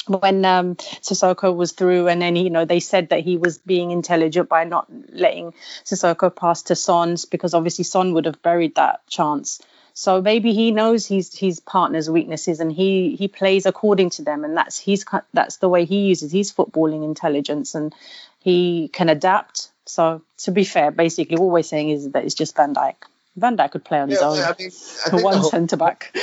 when 0.06 0.44
um, 0.46 0.76
Sissoko 0.76 1.56
was 1.56 1.72
through, 1.72 2.08
and 2.08 2.22
then 2.22 2.36
you 2.36 2.50
know 2.52 2.66
they 2.66 2.80
said 2.80 3.10
that 3.10 3.22
he 3.22 3.38
was 3.38 3.58
being 3.58 3.92
intelligent 3.92 4.50
by 4.50 4.66
not 4.66 4.88
letting 5.12 5.54
Sissoko 5.84 6.36
pass 6.36 6.64
to 6.64 6.76
Sons 6.76 7.26
because 7.26 7.54
obviously 7.54 7.84
Son 7.84 8.14
would 8.14 8.26
have 8.26 8.42
buried 8.42 8.76
that 8.76 9.06
chance. 9.08 9.62
So 10.00 10.22
maybe 10.22 10.54
he 10.54 10.72
knows 10.72 11.06
his 11.06 11.36
his 11.36 11.60
partner's 11.60 12.10
weaknesses 12.10 12.62
and 12.62 12.72
he 12.72 13.18
he 13.18 13.28
plays 13.28 13.66
according 13.66 14.12
to 14.12 14.22
them, 14.22 14.46
and 14.46 14.56
that's 14.56 14.80
he's 14.80 15.04
that's 15.34 15.58
the 15.58 15.68
way 15.68 15.84
he 15.84 16.08
uses 16.08 16.32
his 16.32 16.54
footballing 16.54 17.04
intelligence. 17.04 17.76
And 17.76 17.94
he 18.40 18.88
can 18.94 19.10
adapt. 19.10 19.68
So 19.86 20.22
to 20.46 20.52
be 20.52 20.64
fair, 20.64 20.92
basically 20.92 21.36
all 21.36 21.50
we're 21.50 21.64
saying 21.64 21.90
is 21.90 22.12
that 22.12 22.24
it's 22.24 22.34
just 22.34 22.56
Van 22.56 22.74
Dijk. 22.74 22.96
Van 23.36 23.58
Dijk 23.58 23.72
could 23.72 23.84
play 23.84 24.00
on 24.00 24.08
his 24.08 24.22
own. 24.22 24.38
I 24.38 24.56
mean, 24.58 25.22
one 25.22 25.44
centre 25.44 25.76
back. 25.76 26.12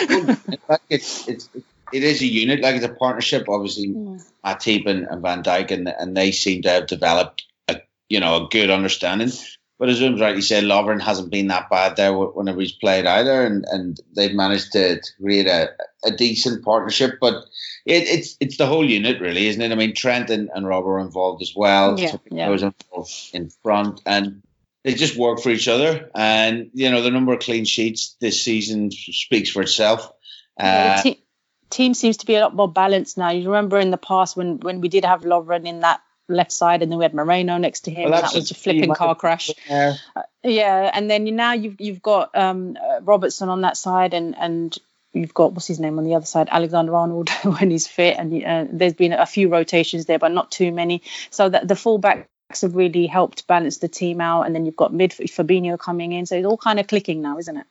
it's, 0.89 1.29
it's, 1.29 1.51
it 1.93 2.03
is 2.03 2.23
a 2.23 2.27
unit, 2.27 2.63
like 2.63 2.77
it's 2.77 2.85
a 2.87 2.89
partnership. 2.89 3.47
Obviously, 3.47 3.89
mm. 3.89 4.27
Matip 4.43 4.87
and, 4.87 5.07
and 5.07 5.21
Van 5.21 5.43
Dijk, 5.43 5.71
and, 5.71 5.87
and 5.87 6.17
they 6.17 6.33
seem 6.33 6.63
to 6.63 6.71
have 6.71 6.87
developed 6.87 7.45
a 7.69 7.83
you 8.09 8.21
know 8.21 8.47
a 8.47 8.49
good 8.49 8.71
understanding. 8.71 9.33
But 9.79 9.91
as 9.91 9.99
Jim's 9.99 10.21
rightly 10.21 10.41
said, 10.41 10.65
Lovren 10.65 11.03
hasn't 11.03 11.31
been 11.31 11.49
that 11.49 11.69
bad 11.69 11.97
there 11.97 12.17
whenever 12.17 12.61
he's 12.61 12.73
played 12.73 13.05
either, 13.05 13.45
and, 13.45 13.65
and 13.71 14.01
they've 14.15 14.35
managed 14.35 14.73
to, 14.73 15.01
create 15.21 15.47
a, 15.47 15.71
a 16.05 16.11
decent 16.11 16.65
partnership. 16.65 17.19
But 17.21 17.45
it, 17.85 18.05
it's 18.09 18.37
it's 18.41 18.57
the 18.57 18.67
whole 18.67 18.89
unit, 18.89 19.21
really, 19.21 19.49
isn't 19.49 19.61
it? 19.61 19.73
I 19.73 19.75
mean, 19.75 19.95
Trent 19.95 20.31
and, 20.31 20.49
and 20.55 20.67
Rob 20.67 20.87
are 20.87 20.99
involved 20.99 21.43
as 21.43 21.55
well. 21.55 22.01
Yeah, 22.01 22.17
yeah. 22.31 22.51
involved 22.51 23.13
in 23.35 23.51
front, 23.63 24.01
and 24.07 24.43
they 24.83 24.95
just 24.95 25.17
work 25.17 25.41
for 25.41 25.51
each 25.51 25.69
other. 25.69 26.11
And 26.15 26.71
you 26.73 26.91
know, 26.91 27.03
the 27.03 27.11
number 27.11 27.35
of 27.35 27.41
clean 27.41 27.67
sheets 27.67 28.17
this 28.21 28.43
season 28.43 28.91
speaks 28.91 29.51
for 29.51 29.61
itself. 29.61 30.11
Uh, 30.59 31.03
te- 31.03 31.23
team 31.69 31.93
seems 31.93 32.17
to 32.19 32.27
be 32.27 32.35
a 32.35 32.41
lot 32.41 32.55
more 32.55 32.71
balanced 32.71 33.19
now. 33.19 33.29
You 33.29 33.47
remember 33.47 33.79
in 33.79 33.91
the 33.91 33.99
past 33.99 34.39
when 34.39 34.59
when 34.61 34.81
we 34.81 34.89
did 34.89 35.05
have 35.05 35.23
Lovren 35.23 35.67
in 35.67 35.81
that 35.81 36.01
left 36.29 36.53
side, 36.53 36.83
and 36.83 36.91
then 36.91 36.99
we 36.99 37.05
had 37.05 37.15
Moreno 37.15 37.59
next 37.59 37.81
to 37.81 37.91
him. 37.91 38.11
Well, 38.11 38.21
that 38.21 38.35
was 38.35 38.51
a 38.51 38.55
flipping 38.55 38.95
car 38.95 39.15
crash. 39.15 39.51
Yeah. 39.69 39.95
Uh, 40.15 40.23
yeah, 40.43 40.91
and 40.93 41.11
then 41.11 41.25
now 41.37 41.53
you've 41.53 41.81
you've 41.81 42.03
got 42.03 42.37
um, 42.37 42.77
uh, 42.77 43.01
Robertson 43.03 43.49
on 43.49 43.63
that 43.63 43.77
side, 43.77 44.15
and 44.15 44.37
and 44.37 44.77
you've 45.13 45.35
got 45.35 45.53
what's 45.53 45.67
his 45.67 45.81
name 45.81 45.99
on 45.99 46.05
the 46.05 46.15
other 46.15 46.27
side, 46.27 46.49
Alexander 46.51 46.95
Arnold 46.95 47.31
when 47.43 47.71
he's 47.71 47.87
fit, 47.87 48.17
and 48.19 48.45
uh, 48.45 48.67
there's 48.71 48.95
been 48.95 49.13
a 49.13 49.27
few 49.27 49.49
rotations 49.49 50.07
there, 50.07 50.19
but 50.19 50.33
not 50.33 50.51
too 50.51 50.73
many. 50.73 51.03
So 51.31 51.49
that 51.49 51.67
the 51.67 51.75
fullbacks 51.75 52.27
have 52.63 52.77
really 52.77 53.07
helped 53.07 53.47
balance 53.47 53.79
the 53.79 53.89
team 53.89 54.21
out, 54.21 54.43
and 54.43 54.55
then 54.55 54.67
you've 54.67 54.77
got 54.77 54.93
mid 54.93 55.11
Fabinho 55.11 55.79
coming 55.79 56.13
in, 56.13 56.27
so 56.27 56.37
it's 56.37 56.47
all 56.47 56.59
kind 56.59 56.79
of 56.79 56.87
clicking 56.87 57.23
now, 57.23 57.39
isn't 57.39 57.57
it? 57.57 57.67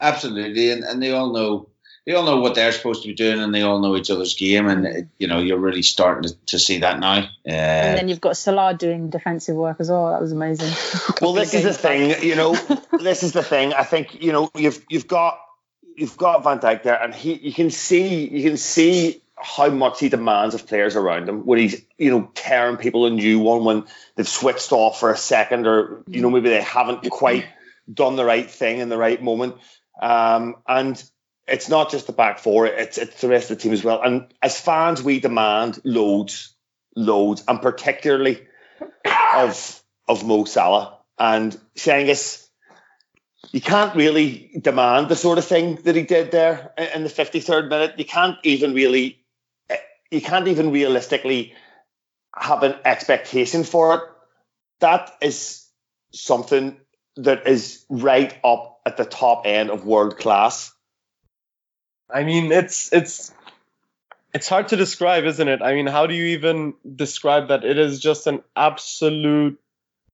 Absolutely, 0.00 0.70
and 0.70 0.84
and 0.84 1.02
they 1.02 1.12
all 1.12 1.32
know 1.32 1.68
they 2.06 2.12
all 2.12 2.24
know 2.24 2.40
what 2.40 2.54
they're 2.54 2.72
supposed 2.72 3.02
to 3.02 3.08
be 3.08 3.14
doing, 3.14 3.40
and 3.40 3.54
they 3.54 3.62
all 3.62 3.80
know 3.80 3.96
each 3.96 4.10
other's 4.10 4.34
game, 4.34 4.68
and 4.68 5.08
you 5.18 5.26
know 5.26 5.38
you're 5.38 5.58
really 5.58 5.82
starting 5.82 6.28
to, 6.28 6.36
to 6.46 6.58
see 6.58 6.78
that 6.78 6.98
now. 6.98 7.18
Uh, 7.48 7.52
and 7.52 7.98
then 7.98 8.08
you've 8.08 8.20
got 8.20 8.36
Salah 8.36 8.74
doing 8.74 9.10
defensive 9.10 9.56
work 9.56 9.78
as 9.80 9.90
well. 9.90 10.10
That 10.10 10.20
was 10.20 10.32
amazing. 10.32 10.72
well, 11.22 11.32
this 11.32 11.54
is 11.54 11.64
the 11.64 11.72
thing, 11.72 12.22
you 12.22 12.36
know. 12.36 12.54
this 13.00 13.22
is 13.22 13.32
the 13.32 13.42
thing. 13.42 13.72
I 13.72 13.84
think 13.84 14.22
you 14.22 14.32
know 14.32 14.50
you've 14.54 14.84
you've 14.90 15.08
got 15.08 15.38
you've 15.96 16.16
got 16.16 16.44
Van 16.44 16.58
Dijk 16.58 16.82
there, 16.82 17.02
and 17.02 17.14
he 17.14 17.34
you 17.34 17.52
can 17.52 17.70
see 17.70 18.28
you 18.28 18.42
can 18.42 18.58
see 18.58 19.22
how 19.36 19.68
much 19.68 20.00
he 20.00 20.08
demands 20.08 20.54
of 20.54 20.66
players 20.66 20.96
around 20.96 21.28
him 21.28 21.44
when 21.44 21.58
he's 21.58 21.82
you 21.96 22.10
know 22.10 22.30
tearing 22.34 22.76
people 22.76 23.06
a 23.06 23.10
new 23.10 23.38
one 23.38 23.64
when 23.64 23.84
they've 24.14 24.28
switched 24.28 24.72
off 24.72 25.00
for 25.00 25.10
a 25.10 25.16
second 25.16 25.66
or 25.66 26.02
you 26.06 26.20
know 26.20 26.30
maybe 26.30 26.50
they 26.50 26.62
haven't 26.62 27.08
quite 27.10 27.46
done 27.92 28.16
the 28.16 28.24
right 28.24 28.50
thing 28.50 28.78
in 28.78 28.88
the 28.90 28.98
right 28.98 29.22
moment. 29.22 29.56
Um, 30.00 30.56
and 30.66 31.02
it's 31.46 31.68
not 31.68 31.90
just 31.90 32.06
the 32.06 32.12
back 32.12 32.38
four; 32.38 32.66
it's 32.66 32.98
it's 32.98 33.20
the 33.20 33.28
rest 33.28 33.50
of 33.50 33.58
the 33.58 33.62
team 33.62 33.72
as 33.72 33.84
well. 33.84 34.02
And 34.02 34.32
as 34.42 34.58
fans, 34.58 35.02
we 35.02 35.20
demand 35.20 35.80
loads, 35.84 36.54
loads, 36.96 37.44
and 37.46 37.60
particularly 37.60 38.46
of 39.34 39.82
of 40.08 40.24
Mo 40.24 40.44
Salah 40.44 40.98
and 41.18 41.58
Cengiz. 41.76 42.46
You 43.52 43.60
can't 43.60 43.94
really 43.94 44.50
demand 44.60 45.08
the 45.08 45.16
sort 45.16 45.38
of 45.38 45.44
thing 45.44 45.76
that 45.84 45.94
he 45.94 46.02
did 46.02 46.30
there 46.30 46.72
in 46.94 47.04
the 47.04 47.10
53rd 47.10 47.68
minute. 47.68 47.98
You 47.98 48.04
can't 48.04 48.38
even 48.42 48.72
really, 48.72 49.22
you 50.10 50.22
can't 50.22 50.48
even 50.48 50.72
realistically 50.72 51.54
have 52.34 52.62
an 52.62 52.74
expectation 52.84 53.62
for 53.62 53.94
it. 53.94 54.00
That 54.80 55.14
is 55.20 55.68
something 56.12 56.80
that 57.16 57.46
is 57.46 57.84
right 57.88 58.34
up 58.42 58.80
at 58.86 58.96
the 58.96 59.04
top 59.04 59.46
end 59.46 59.70
of 59.70 59.84
world 59.84 60.16
class 60.16 60.72
I 62.10 62.24
mean, 62.24 62.52
it's 62.52 62.92
it's 62.92 63.32
it's 64.32 64.48
hard 64.48 64.68
to 64.68 64.76
describe, 64.76 65.24
isn't 65.24 65.48
it? 65.48 65.62
I 65.62 65.74
mean, 65.74 65.86
how 65.86 66.06
do 66.06 66.14
you 66.14 66.24
even 66.36 66.74
describe 66.96 67.48
that? 67.48 67.64
It 67.64 67.78
is 67.78 68.00
just 68.00 68.26
an 68.26 68.42
absolute 68.56 69.60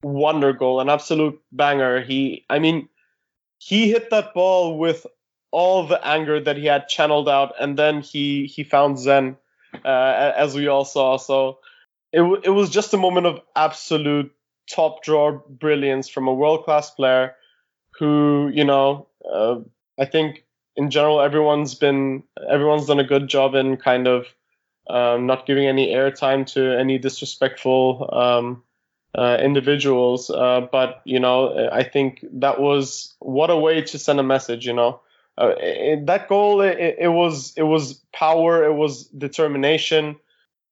wonder 0.02 0.52
goal, 0.52 0.80
an 0.80 0.88
absolute 0.88 1.40
banger. 1.52 2.02
He, 2.02 2.44
I 2.48 2.58
mean, 2.58 2.88
he 3.58 3.90
hit 3.90 4.10
that 4.10 4.34
ball 4.34 4.78
with 4.78 5.06
all 5.50 5.86
the 5.86 6.06
anger 6.06 6.40
that 6.40 6.56
he 6.56 6.66
had 6.66 6.88
channeled 6.88 7.28
out, 7.28 7.54
and 7.58 7.78
then 7.78 8.02
he 8.02 8.46
he 8.46 8.62
found 8.62 8.98
Zen, 8.98 9.36
uh, 9.84 10.32
as 10.36 10.54
we 10.54 10.68
all 10.68 10.84
saw. 10.84 11.16
So 11.16 11.58
it 12.12 12.22
it 12.44 12.50
was 12.50 12.70
just 12.70 12.94
a 12.94 12.98
moment 12.98 13.26
of 13.26 13.40
absolute 13.56 14.32
top 14.70 15.02
drawer 15.02 15.42
brilliance 15.48 16.08
from 16.08 16.28
a 16.28 16.34
world 16.34 16.64
class 16.64 16.90
player, 16.90 17.34
who 17.98 18.50
you 18.52 18.64
know, 18.64 19.08
uh, 19.30 19.60
I 19.98 20.04
think 20.04 20.44
in 20.76 20.90
general, 20.90 21.20
everyone's 21.20 21.74
been 21.74 22.22
everyone's 22.48 22.86
done 22.86 23.00
a 23.00 23.04
good 23.04 23.28
job 23.28 23.54
in 23.54 23.76
kind 23.76 24.06
of 24.06 24.26
um, 24.88 25.26
not 25.26 25.46
giving 25.46 25.66
any 25.66 25.88
airtime 25.88 26.46
to 26.54 26.78
any 26.78 26.98
disrespectful 26.98 28.08
um, 28.12 28.62
uh, 29.16 29.38
individuals. 29.40 30.30
Uh, 30.30 30.66
but 30.72 31.02
you 31.04 31.20
know, 31.20 31.68
I 31.72 31.82
think 31.82 32.24
that 32.32 32.60
was 32.60 33.14
what 33.18 33.50
a 33.50 33.56
way 33.56 33.82
to 33.82 33.98
send 33.98 34.20
a 34.20 34.24
message. 34.24 34.66
You 34.66 34.72
know, 34.72 35.00
uh, 35.38 35.54
it, 35.58 36.06
that 36.06 36.28
goal 36.28 36.60
it, 36.60 36.96
it, 36.98 37.08
was 37.08 37.52
it 37.56 37.62
was 37.62 37.94
power, 38.12 38.64
it 38.64 38.74
was 38.74 39.06
determination. 39.06 40.16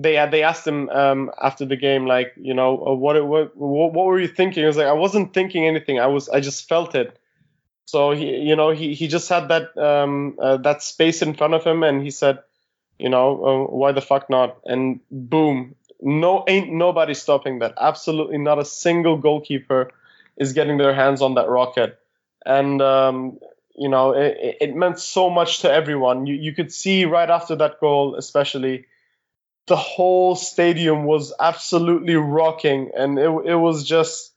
They 0.01 0.15
had 0.15 0.31
they 0.31 0.45
asked 0.45 0.67
him 0.67 0.89
um, 0.91 1.33
after 1.43 1.65
the 1.65 1.77
game 1.77 2.07
like 2.07 2.33
you 2.37 2.55
know 2.55 2.87
uh, 2.87 2.95
what, 2.95 3.27
what 3.27 3.57
what 3.57 3.95
were 3.95 4.21
you 4.21 4.29
thinking? 4.29 4.65
I 4.65 4.69
was 4.69 4.77
like 4.77 4.87
I 4.87 4.93
wasn't 4.93 5.35
thinking 5.35 5.67
anything. 5.67 5.99
I 5.99 6.07
was 6.07 6.29
I 6.29 6.41
just 6.41 6.69
felt 6.69 6.95
it. 6.95 7.19
So 7.89 8.11
he 8.11 8.27
you 8.49 8.55
know 8.55 8.71
he 8.71 8.93
he 8.93 9.09
just 9.09 9.31
had 9.31 9.49
that 9.49 9.67
um, 9.79 10.37
uh, 10.39 10.59
that 10.59 10.83
space 10.83 11.23
in 11.23 11.33
front 11.33 11.55
of 11.55 11.65
him 11.65 11.83
and 11.83 12.03
he 12.03 12.11
said 12.11 12.41
you 12.99 13.09
know 13.09 13.27
uh, 13.49 13.73
why 13.73 13.93
the 13.93 14.03
fuck 14.03 14.29
not 14.29 14.59
and 14.67 15.01
boom 15.11 15.75
no 16.01 16.45
ain't 16.47 16.71
nobody 16.71 17.15
stopping 17.15 17.61
that. 17.61 17.75
Absolutely 17.81 18.37
not 18.37 18.59
a 18.59 18.65
single 18.65 19.17
goalkeeper 19.17 19.91
is 20.37 20.53
getting 20.53 20.77
their 20.77 20.95
hands 20.95 21.23
on 21.23 21.35
that 21.35 21.49
rocket. 21.49 21.99
And 22.45 22.83
um, 22.83 23.39
you 23.75 23.89
know, 23.89 24.13
it, 24.13 24.59
it, 24.61 24.77
meant 24.77 24.99
so 24.99 25.31
much 25.31 25.61
to 25.61 25.73
everyone. 25.73 26.27
You 26.27 26.35
you 26.35 26.53
could 26.53 26.73
see 26.73 27.07
right 27.07 27.29
after 27.29 27.57
that 27.57 27.81
goal, 27.81 28.17
especially, 28.17 28.87
the 29.67 29.77
whole 29.77 30.37
stadium 30.37 31.05
was 31.05 31.33
absolutely 31.41 32.17
rocking, 32.17 32.91
and 32.95 33.19
it 33.19 33.31
it 33.47 33.57
was 33.57 33.85
just. 33.85 34.35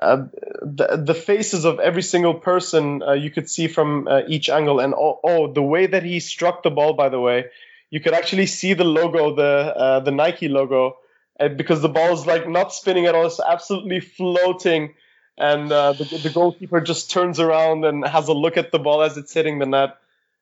Uh, 0.00 0.26
the, 0.62 1.02
the 1.04 1.14
faces 1.14 1.64
of 1.64 1.80
every 1.80 2.02
single 2.02 2.34
person 2.34 3.02
uh, 3.02 3.12
you 3.12 3.30
could 3.30 3.50
see 3.50 3.66
from 3.66 4.06
uh, 4.06 4.20
each 4.28 4.48
angle 4.48 4.78
and 4.78 4.94
oh, 4.94 5.18
oh 5.24 5.52
the 5.52 5.62
way 5.62 5.86
that 5.86 6.04
he 6.04 6.20
struck 6.20 6.62
the 6.62 6.70
ball 6.70 6.92
by 6.92 7.08
the 7.08 7.18
way 7.18 7.46
you 7.90 8.00
could 8.00 8.14
actually 8.14 8.46
see 8.46 8.74
the 8.74 8.84
logo, 8.84 9.34
the 9.34 9.42
uh, 9.42 10.00
the 10.00 10.10
Nike 10.10 10.48
logo, 10.48 10.98
because 11.38 11.80
the 11.80 11.88
ball 11.88 12.12
is 12.12 12.26
like 12.26 12.48
not 12.48 12.72
spinning 12.72 13.06
at 13.06 13.14
all, 13.14 13.26
it's 13.26 13.40
absolutely 13.40 14.00
floating, 14.00 14.94
and 15.36 15.70
uh, 15.72 15.92
the, 15.92 16.04
the 16.22 16.30
goalkeeper 16.30 16.80
just 16.80 17.10
turns 17.10 17.40
around 17.40 17.84
and 17.84 18.06
has 18.06 18.28
a 18.28 18.32
look 18.32 18.56
at 18.56 18.72
the 18.72 18.78
ball 18.78 19.02
as 19.02 19.16
it's 19.16 19.32
hitting 19.32 19.58
the 19.58 19.66
net, 19.66 19.96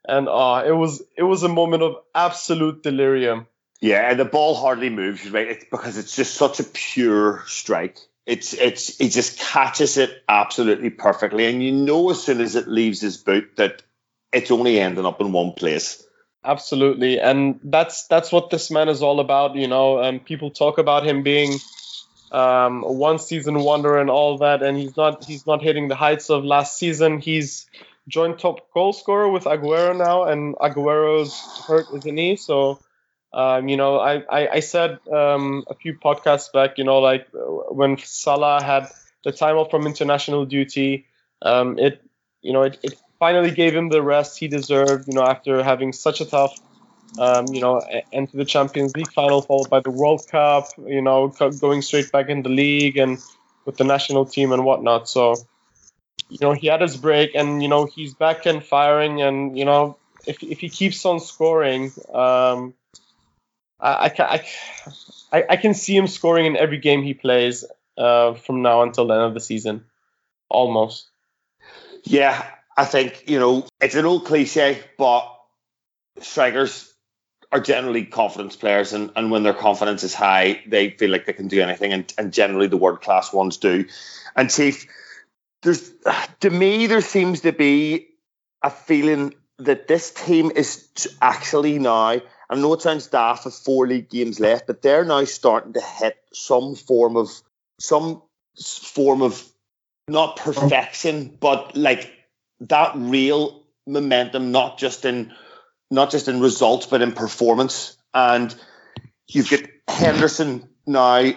and 0.05 0.29
uh, 0.29 0.65
it 0.67 0.73
was 0.73 1.03
it 1.17 1.23
was 1.23 1.43
a 1.43 1.49
moment 1.49 1.83
of 1.83 1.97
absolute 2.15 2.83
delirium. 2.83 3.47
Yeah, 3.81 4.11
and 4.11 4.19
the 4.19 4.25
ball 4.25 4.55
hardly 4.55 4.91
moves, 4.91 5.31
right? 5.31 5.49
It's 5.49 5.65
because 5.71 5.99
it's 5.99 6.17
just 6.17 6.35
such 6.35 6.61
a 6.61 6.65
pure 6.65 7.45
strike. 7.47 7.99
It's 8.27 8.53
it's 8.53 8.99
he 8.99 9.09
just 9.09 9.39
catches 9.39 9.97
it 9.97 10.23
absolutely 10.29 10.91
perfectly, 10.91 11.47
and 11.47 11.63
you 11.63 11.73
know 11.73 12.11
as 12.11 12.23
soon 12.23 12.41
as 12.41 12.57
it 12.57 12.67
leaves 12.67 13.01
his 13.01 13.17
boot 13.17 13.55
that 13.57 13.83
it's 14.33 14.51
only 14.51 14.81
ending 14.81 15.07
up 15.07 15.21
in 15.21 15.33
one 15.33 15.53
place. 15.53 16.05
Absolutely. 16.45 17.21
And 17.21 17.59
that's 17.65 18.07
that's 18.07 18.31
what 18.31 18.51
this 18.51 18.71
man 18.71 18.89
is 18.89 19.03
all 19.03 19.21
about 19.21 19.57
you 19.57 19.69
know 19.69 19.99
and 19.99 20.25
people 20.25 20.51
talk 20.51 20.79
about 20.79 21.05
him 21.05 21.23
being 21.23 21.59
um, 22.31 22.85
a 22.85 22.93
one 22.93 23.19
season 23.19 23.59
wonder 23.61 23.99
and 23.99 24.11
all 24.11 24.39
that 24.39 24.63
and 24.63 24.77
he's 24.77 24.97
not 24.97 25.25
he's 25.25 25.47
not 25.47 25.63
hitting 25.63 25.89
the 25.89 25.97
heights 25.97 26.31
of 26.31 26.45
last 26.45 26.79
season. 26.79 27.19
He's 27.21 27.67
joint 28.09 28.39
top 28.39 28.73
goal 28.73 28.93
scorer 28.93 29.29
with 29.29 29.45
Aguero 29.45 29.97
now 29.97 30.25
and 30.25 30.55
Aguero's 30.57 31.35
hurt 31.67 31.87
his 31.89 32.05
knee 32.05 32.37
so 32.37 32.79
um, 33.33 33.69
you 33.69 33.77
know 33.77 33.99
I, 33.99 34.23
I, 34.31 34.49
I 34.55 34.61
said 34.61 34.99
um, 35.13 35.65
a 35.69 35.75
few 35.75 35.95
podcasts 35.95 36.53
back 36.53 36.79
you 36.79 36.85
know 36.85 36.99
like 36.99 37.27
when 37.33 37.99
Salah 37.99 38.63
had 38.63 38.89
the 39.25 39.33
time 39.33 39.57
off 39.57 39.71
from 39.71 39.87
international 39.87 40.45
duty 40.47 41.07
um, 41.43 41.79
it 41.79 42.03
you 42.43 42.53
know 42.53 42.63
it, 42.63 42.79
it 42.83 42.95
finally 43.19 43.51
gave 43.51 43.75
him 43.75 43.89
the 43.89 44.03
rest 44.03 44.39
he 44.39 44.49
deserved. 44.49 45.09
You 45.09 45.15
know, 45.15 45.23
after 45.23 45.63
having 45.63 45.93
such 45.93 46.21
a 46.21 46.27
tough, 46.27 46.59
um, 47.19 47.47
you 47.51 47.61
know, 47.61 47.81
end 48.13 48.31
to 48.31 48.37
the 48.37 48.45
Champions 48.45 48.95
League 48.97 49.13
final, 49.13 49.43
followed 49.43 49.71
by 49.71 49.81
the 49.81 49.91
World 49.91 50.27
Cup. 50.29 50.69
You 50.79 51.03
know, 51.03 51.29
going 51.61 51.83
straight 51.83 52.13
back 52.13 52.29
in 52.29 52.43
the 52.43 52.49
league 52.49 52.97
and 52.97 53.19
with 53.65 53.77
the 53.77 53.85
national 53.85 54.27
team 54.27 54.53
and 54.53 54.65
whatnot. 54.65 55.09
So, 55.09 55.35
you 56.29 56.39
know, 56.41 56.53
he 56.53 56.69
had 56.69 56.81
his 56.81 56.97
break, 56.97 57.35
and 57.35 57.63
you 57.63 57.69
know, 57.69 57.87
he's 57.87 58.15
back 58.15 58.47
and 58.47 58.63
firing. 58.63 59.23
And 59.23 59.59
you 59.59 59.65
know, 59.65 59.99
if 60.27 60.43
if 60.43 60.61
he 60.61 60.69
keeps 60.69 61.05
on 61.05 61.21
scoring, 61.21 61.93
um, 62.13 62.75
I, 63.79 64.13
I, 64.19 64.47
I, 65.33 65.45
I 65.51 65.57
can 65.57 65.75
see 65.75 65.97
him 65.97 66.07
scoring 66.07 66.47
in 66.47 66.57
every 66.57 66.79
game 66.79 67.03
he 67.03 67.15
plays 67.15 67.65
uh, 67.99 68.35
from 68.35 68.63
now 68.63 68.83
until 68.83 69.07
the 69.07 69.15
end 69.15 69.25
of 69.25 69.35
the 69.35 69.41
season, 69.41 69.85
almost. 70.49 71.09
Yeah, 72.05 72.45
I 72.77 72.85
think, 72.85 73.25
you 73.29 73.39
know, 73.39 73.67
it's 73.81 73.95
an 73.95 74.07
old 74.07 74.25
cliche, 74.25 74.83
but 74.97 75.33
strikers 76.21 76.93
are 77.53 77.61
generally 77.61 78.05
confidence 78.05 78.57
players, 78.57 78.93
and, 78.93 79.11
and 79.17 79.31
when 79.31 79.43
their 79.43 79.55
confidence 79.55 80.03
is 80.03 80.15
high, 80.15 80.63
they 80.67 80.91
feel 80.91 81.11
like 81.11 81.27
they 81.27 81.33
can 81.33 81.49
do 81.49 81.61
anything, 81.61 81.93
and, 81.93 82.13
and 82.19 82.33
generally 82.33 82.67
the 82.67 82.77
world 82.77 83.01
class 83.01 83.33
ones 83.33 83.57
do. 83.57 83.87
And 84.35 84.51
Chief, 84.51 84.87
there's 85.63 85.91
to 86.41 86.51
me 86.51 86.87
there 86.87 87.01
seems 87.01 87.41
to 87.43 87.53
be 87.53 88.09
a 88.63 88.71
feeling 88.71 89.35
that 89.59 89.89
this 89.89 90.11
team 90.11 90.51
is 90.55 90.89
actually 91.21 91.79
now. 91.79 92.21
I 92.49 92.55
know 92.55 92.73
it 92.75 92.83
sounds 92.83 93.09
daft 93.09 93.45
with 93.45 93.55
four 93.55 93.87
league 93.87 94.09
games 94.09 94.39
left, 94.39 94.67
but 94.67 94.83
they're 94.83 95.05
now 95.05 95.25
starting 95.25 95.73
to 95.73 95.81
hit 95.81 96.17
some 96.33 96.75
form 96.75 97.17
of 97.17 97.31
some 97.81 98.23
form 98.57 99.23
of 99.23 99.43
not 100.09 100.37
perfection, 100.37 101.37
but 101.41 101.77
like 101.77 102.13
that 102.61 102.93
real 102.95 103.65
momentum, 103.87 104.53
not 104.53 104.79
just 104.79 105.05
in 105.05 105.33
not 105.91 106.11
just 106.11 106.29
in 106.29 106.41
results 106.41 106.87
but 106.87 107.03
in 107.03 107.13
performance. 107.13 107.97
And 108.15 108.55
you've 109.29 109.51
got 109.51 109.61
Henderson 109.89 110.69
now 110.87 111.33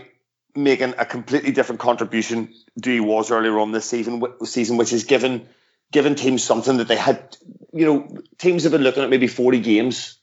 making 0.56 0.94
a 0.98 1.06
completely 1.06 1.52
different 1.52 1.82
contribution 1.82 2.54
to 2.82 2.92
he 2.92 3.00
was 3.00 3.32
earlier 3.32 3.60
on 3.60 3.72
this 3.72 3.86
season, 3.86 4.24
season 4.44 4.78
which 4.78 4.92
has 4.92 5.04
given 5.06 5.48
given 5.92 6.14
teams 6.14 6.44
something 6.44 6.78
that 6.78 6.88
they 6.88 6.96
had. 6.96 7.36
You 7.74 7.86
know, 7.86 8.18
teams 8.38 8.64
have 8.64 8.72
been 8.72 8.82
looking 8.84 9.04
at 9.04 9.10
maybe 9.10 9.28
forty 9.28 9.60
games 9.60 10.19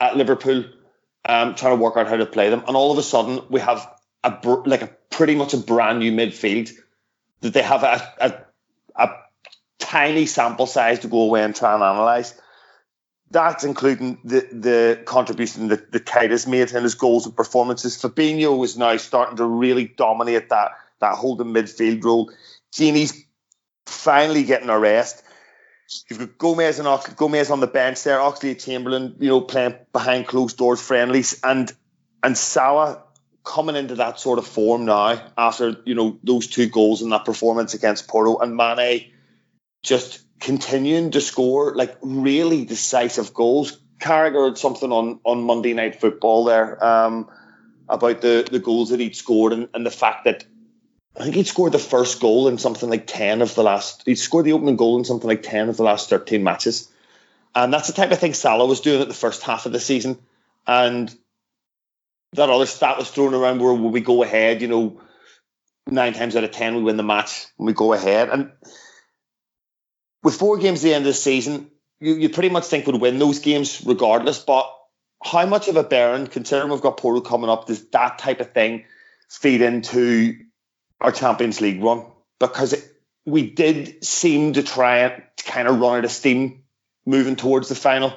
at 0.00 0.16
Liverpool, 0.16 0.64
um, 1.24 1.54
trying 1.54 1.76
to 1.76 1.82
work 1.82 1.96
out 1.96 2.08
how 2.08 2.16
to 2.16 2.26
play 2.26 2.50
them, 2.50 2.64
and 2.66 2.76
all 2.76 2.92
of 2.92 2.98
a 2.98 3.02
sudden 3.02 3.40
we 3.50 3.60
have 3.60 3.88
a 4.24 4.38
like 4.66 4.82
a 4.82 4.90
pretty 5.10 5.34
much 5.34 5.54
a 5.54 5.58
brand 5.58 5.98
new 5.98 6.12
midfield 6.12 6.70
that 7.40 7.52
they 7.52 7.62
have 7.62 7.82
a, 7.82 8.14
a, 8.20 8.34
a 8.96 9.10
tiny 9.78 10.26
sample 10.26 10.66
size 10.66 11.00
to 11.00 11.08
go 11.08 11.22
away 11.22 11.42
and 11.42 11.54
try 11.54 11.74
and 11.74 11.82
analyze. 11.82 12.40
That's 13.30 13.64
including 13.64 14.18
the 14.24 14.40
the 14.52 15.02
contribution 15.04 15.68
that, 15.68 15.92
that 15.92 16.06
Keita 16.06 16.30
has 16.30 16.46
made 16.46 16.72
in 16.72 16.82
his 16.82 16.94
goals 16.94 17.26
and 17.26 17.36
performances. 17.36 18.00
Fabinho 18.00 18.64
is 18.64 18.78
now 18.78 18.96
starting 18.96 19.36
to 19.36 19.44
really 19.44 19.86
dominate 19.86 20.48
that 20.48 20.72
that 21.00 21.14
holding 21.14 21.48
midfield 21.48 22.02
role. 22.04 22.32
Gini's 22.72 23.24
finally 23.86 24.44
getting 24.44 24.70
a 24.70 24.78
rest. 24.78 25.22
You've 26.08 26.18
got 26.18 26.38
Gomez 26.38 26.78
and 26.78 26.88
Ox- 26.88 27.12
Gomez 27.14 27.50
on 27.50 27.60
the 27.60 27.66
bench 27.66 28.02
there, 28.02 28.18
Oxlade 28.18 28.62
Chamberlain, 28.62 29.16
you 29.18 29.28
know, 29.28 29.40
playing 29.40 29.74
behind 29.92 30.26
closed 30.26 30.56
doors 30.58 30.80
friendlies, 30.80 31.40
and 31.42 31.72
and 32.22 32.36
Salah 32.36 33.04
coming 33.44 33.76
into 33.76 33.94
that 33.94 34.20
sort 34.20 34.38
of 34.38 34.46
form 34.46 34.84
now 34.84 35.20
after 35.38 35.76
you 35.86 35.94
know 35.94 36.18
those 36.22 36.46
two 36.46 36.66
goals 36.68 37.00
in 37.00 37.08
that 37.10 37.24
performance 37.24 37.74
against 37.74 38.08
Porto, 38.08 38.38
and 38.38 38.54
Mane 38.56 39.10
just 39.82 40.20
continuing 40.40 41.10
to 41.12 41.20
score 41.20 41.74
like 41.74 41.96
really 42.02 42.64
decisive 42.64 43.32
goals. 43.32 43.80
Carragher 43.98 44.48
had 44.48 44.58
something 44.58 44.92
on, 44.92 45.20
on 45.24 45.42
Monday 45.42 45.72
Night 45.72 46.00
Football 46.00 46.44
there 46.44 46.84
um, 46.84 47.28
about 47.88 48.20
the, 48.20 48.46
the 48.48 48.60
goals 48.60 48.90
that 48.90 49.00
he'd 49.00 49.16
scored 49.16 49.52
and, 49.52 49.68
and 49.74 49.84
the 49.84 49.90
fact 49.90 50.24
that 50.24 50.44
I 51.18 51.24
think 51.24 51.34
he'd 51.34 51.48
scored 51.48 51.72
the 51.72 51.78
first 51.78 52.20
goal 52.20 52.46
in 52.46 52.58
something 52.58 52.88
like 52.88 53.06
10 53.06 53.42
of 53.42 53.54
the 53.54 53.64
last, 53.64 54.04
he'd 54.06 54.16
scored 54.16 54.44
the 54.44 54.52
opening 54.52 54.76
goal 54.76 54.98
in 54.98 55.04
something 55.04 55.26
like 55.26 55.42
10 55.42 55.68
of 55.68 55.76
the 55.76 55.82
last 55.82 56.08
13 56.10 56.44
matches. 56.44 56.88
And 57.54 57.72
that's 57.72 57.88
the 57.88 57.92
type 57.92 58.12
of 58.12 58.18
thing 58.18 58.34
Salah 58.34 58.66
was 58.66 58.80
doing 58.80 59.02
at 59.02 59.08
the 59.08 59.14
first 59.14 59.42
half 59.42 59.66
of 59.66 59.72
the 59.72 59.80
season. 59.80 60.18
And 60.66 61.12
that 62.34 62.50
other 62.50 62.66
stat 62.66 62.98
was 62.98 63.10
thrown 63.10 63.34
around 63.34 63.60
where 63.60 63.72
we 63.72 64.00
go 64.00 64.22
ahead, 64.22 64.62
you 64.62 64.68
know, 64.68 65.00
nine 65.88 66.12
times 66.12 66.36
out 66.36 66.44
of 66.44 66.52
10 66.52 66.76
we 66.76 66.82
win 66.82 66.96
the 66.96 67.02
match 67.02 67.46
when 67.56 67.66
we 67.66 67.72
go 67.72 67.92
ahead. 67.92 68.28
And 68.28 68.52
with 70.22 70.36
four 70.36 70.58
games 70.58 70.80
at 70.80 70.88
the 70.88 70.94
end 70.94 71.02
of 71.02 71.08
the 71.08 71.14
season, 71.14 71.70
you, 72.00 72.14
you 72.14 72.28
pretty 72.28 72.50
much 72.50 72.66
think 72.66 72.86
we'd 72.86 73.00
win 73.00 73.18
those 73.18 73.40
games 73.40 73.82
regardless. 73.84 74.38
But 74.38 74.72
how 75.24 75.46
much 75.46 75.66
of 75.66 75.74
a 75.74 75.82
bearing, 75.82 76.28
considering 76.28 76.70
we've 76.70 76.80
got 76.80 76.96
Porto 76.96 77.20
coming 77.22 77.50
up, 77.50 77.66
does 77.66 77.84
that 77.88 78.18
type 78.18 78.40
of 78.40 78.52
thing 78.52 78.84
feed 79.28 79.62
into 79.62 80.36
our 81.00 81.12
Champions 81.12 81.60
League 81.60 81.82
run? 81.82 82.04
Because 82.40 82.72
it, 82.72 82.84
we 83.26 83.50
did 83.50 84.04
seem 84.04 84.54
to 84.54 84.62
try 84.62 84.98
and 84.98 85.22
kind 85.44 85.68
of 85.68 85.78
run 85.80 85.98
out 85.98 86.04
of 86.04 86.10
steam 86.10 86.64
moving 87.06 87.36
towards 87.36 87.68
the 87.68 87.74
final. 87.74 88.12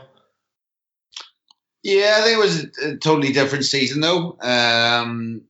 Yeah, 1.84 2.16
I 2.18 2.22
think 2.22 2.38
it 2.38 2.40
was 2.40 2.64
a, 2.84 2.98
totally 2.98 3.34
different 3.34 3.66
season 3.66 4.02
though. 4.02 4.38
Um, 4.42 5.44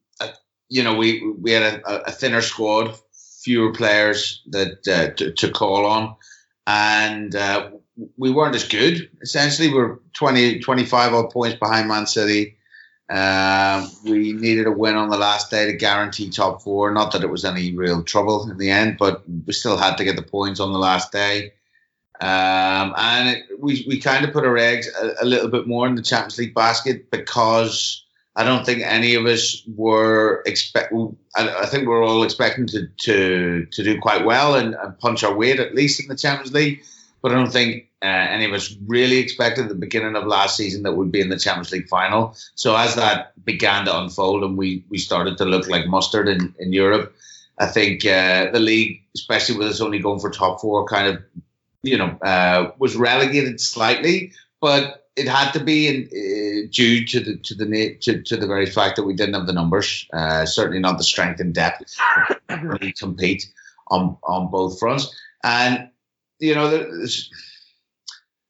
you 0.70 0.84
know, 0.84 0.96
we 0.96 1.30
we 1.40 1.52
had 1.52 1.64
a, 1.64 2.08
a, 2.08 2.12
thinner 2.12 2.42
squad, 2.42 2.96
fewer 3.44 3.74
players 3.74 4.42
that 4.52 4.88
uh, 4.88 5.14
to, 5.16 5.34
to, 5.34 5.52
call 5.52 5.86
on 5.86 6.16
and 6.66 7.36
uh, 7.36 7.72
we 8.18 8.32
weren't 8.32 8.56
as 8.56 8.68
good. 8.68 9.10
Essentially, 9.22 9.70
we 9.70 9.80
are 9.80 10.00
20, 10.14 10.60
25 10.60 11.14
odd 11.14 11.30
points 11.30 11.60
behind 11.60 11.88
Man 11.88 12.08
City. 12.08 12.58
Um, 13.12 13.92
we 14.06 14.32
needed 14.32 14.68
a 14.68 14.72
win 14.72 14.96
on 14.96 15.10
the 15.10 15.18
last 15.18 15.52
day 15.52 15.66
to 15.66 15.74
guarantee 15.74 16.30
top 16.30 16.62
four. 16.62 16.92
Not 16.92 17.12
that 17.12 17.24
it 17.24 17.30
was 17.30 17.44
any 17.44 17.76
real 17.76 18.04
trouble 18.04 18.50
in 18.50 18.58
the 18.58 18.72
end, 18.72 18.96
but 18.98 19.24
we 19.46 19.52
still 19.52 19.76
had 19.76 19.98
to 19.98 20.06
get 20.06 20.16
the 20.16 20.22
points 20.22 20.62
on 20.62 20.72
the 20.72 20.80
last 20.80 21.12
day. 21.12 21.52
Um, 22.22 22.94
and 22.96 23.30
it, 23.30 23.44
we, 23.60 23.84
we 23.86 24.00
kind 24.00 24.24
of 24.24 24.32
put 24.32 24.46
our 24.46 24.58
eggs 24.58 24.90
a, 24.96 25.24
a, 25.24 25.26
little 25.26 25.50
bit 25.50 25.68
more 25.68 25.88
in 25.88 25.96
the 25.96 26.04
Champions 26.04 26.38
League 26.38 26.54
basket 26.54 27.12
because 27.12 28.06
I 28.36 28.46
don't 28.46 28.64
think 28.66 28.84
any 28.84 29.16
of 29.16 29.26
us 29.26 29.62
were 29.76 30.42
expect. 30.46 30.94
I, 31.36 31.50
I 31.64 31.66
think 31.66 31.88
we're 31.88 32.06
all 32.06 32.24
expecting 32.24 32.68
to, 32.68 32.88
to, 32.88 33.66
to 33.66 33.84
do 33.84 34.00
quite 34.00 34.24
well 34.24 34.56
and, 34.56 34.74
and 34.76 34.98
punch 35.00 35.24
our 35.24 35.36
weight 35.36 35.60
at 35.60 35.76
least 35.76 36.00
in 36.00 36.08
the 36.08 36.16
Champions 36.16 36.54
League. 36.54 36.84
But 37.22 37.34
I 37.34 37.36
don't 37.36 37.52
think 37.52 37.90
uh, 38.04 38.28
any 38.30 38.46
of 38.46 38.54
us 38.54 38.76
really 38.88 39.18
expected 39.18 39.64
at 39.64 39.70
the 39.70 39.76
beginning 39.76 40.16
of 40.16 40.26
last 40.26 40.58
season 40.58 40.84
that 40.84 40.94
we'd 40.94 41.12
be 41.12 41.22
in 41.22 41.30
the 41.30 41.38
Champions 41.38 41.72
League 41.72 41.88
final. 41.88 42.36
So 42.56 42.76
as 42.76 42.96
that 42.96 43.34
began 43.46 43.86
to 43.86 44.00
unfold 44.00 44.44
and 44.44 44.58
we, 44.58 44.84
we 44.90 44.98
started 44.98 45.38
to 45.38 45.46
look 45.46 45.68
like 45.68 45.86
mustard 45.86 46.28
in, 46.28 46.54
in 46.60 46.74
Europe, 46.74 47.16
I 47.60 47.68
think 47.68 48.06
uh, 48.06 48.50
the 48.52 48.60
league, 48.60 49.04
especially 49.16 49.58
with 49.58 49.68
us 49.68 49.82
only 49.82 50.00
going 50.00 50.20
for 50.20 50.32
top 50.32 50.62
four, 50.62 50.86
kind 50.86 51.08
of, 51.08 51.22
you 51.84 51.98
know, 51.98 52.18
uh, 52.24 52.72
was 52.80 52.96
relegated 52.96 53.62
slightly, 53.62 54.34
but 54.60 55.08
it 55.16 55.28
had 55.28 55.52
to 55.52 55.60
be 55.64 55.88
in, 55.88 56.08
uh, 56.08 56.68
due 56.72 57.06
to 57.06 57.20
the 57.20 57.38
to 57.38 57.54
the 57.54 57.98
to, 58.02 58.22
to 58.24 58.38
the 58.38 58.48
very 58.48 58.66
fact 58.66 58.96
that 58.96 59.04
we 59.04 59.14
didn't 59.14 59.36
have 59.36 59.46
the 59.46 59.54
numbers, 59.54 60.08
uh, 60.14 60.46
certainly 60.46 60.80
not 60.80 60.98
the 60.98 61.04
strength 61.04 61.40
and 61.40 61.54
depth 61.54 61.96
to 62.50 62.94
compete 62.98 63.52
on 63.88 64.18
on 64.24 64.50
both 64.50 64.80
fronts. 64.80 65.14
And 65.44 65.90
you 66.40 66.56
know, 66.56 66.70
there's, 66.70 67.30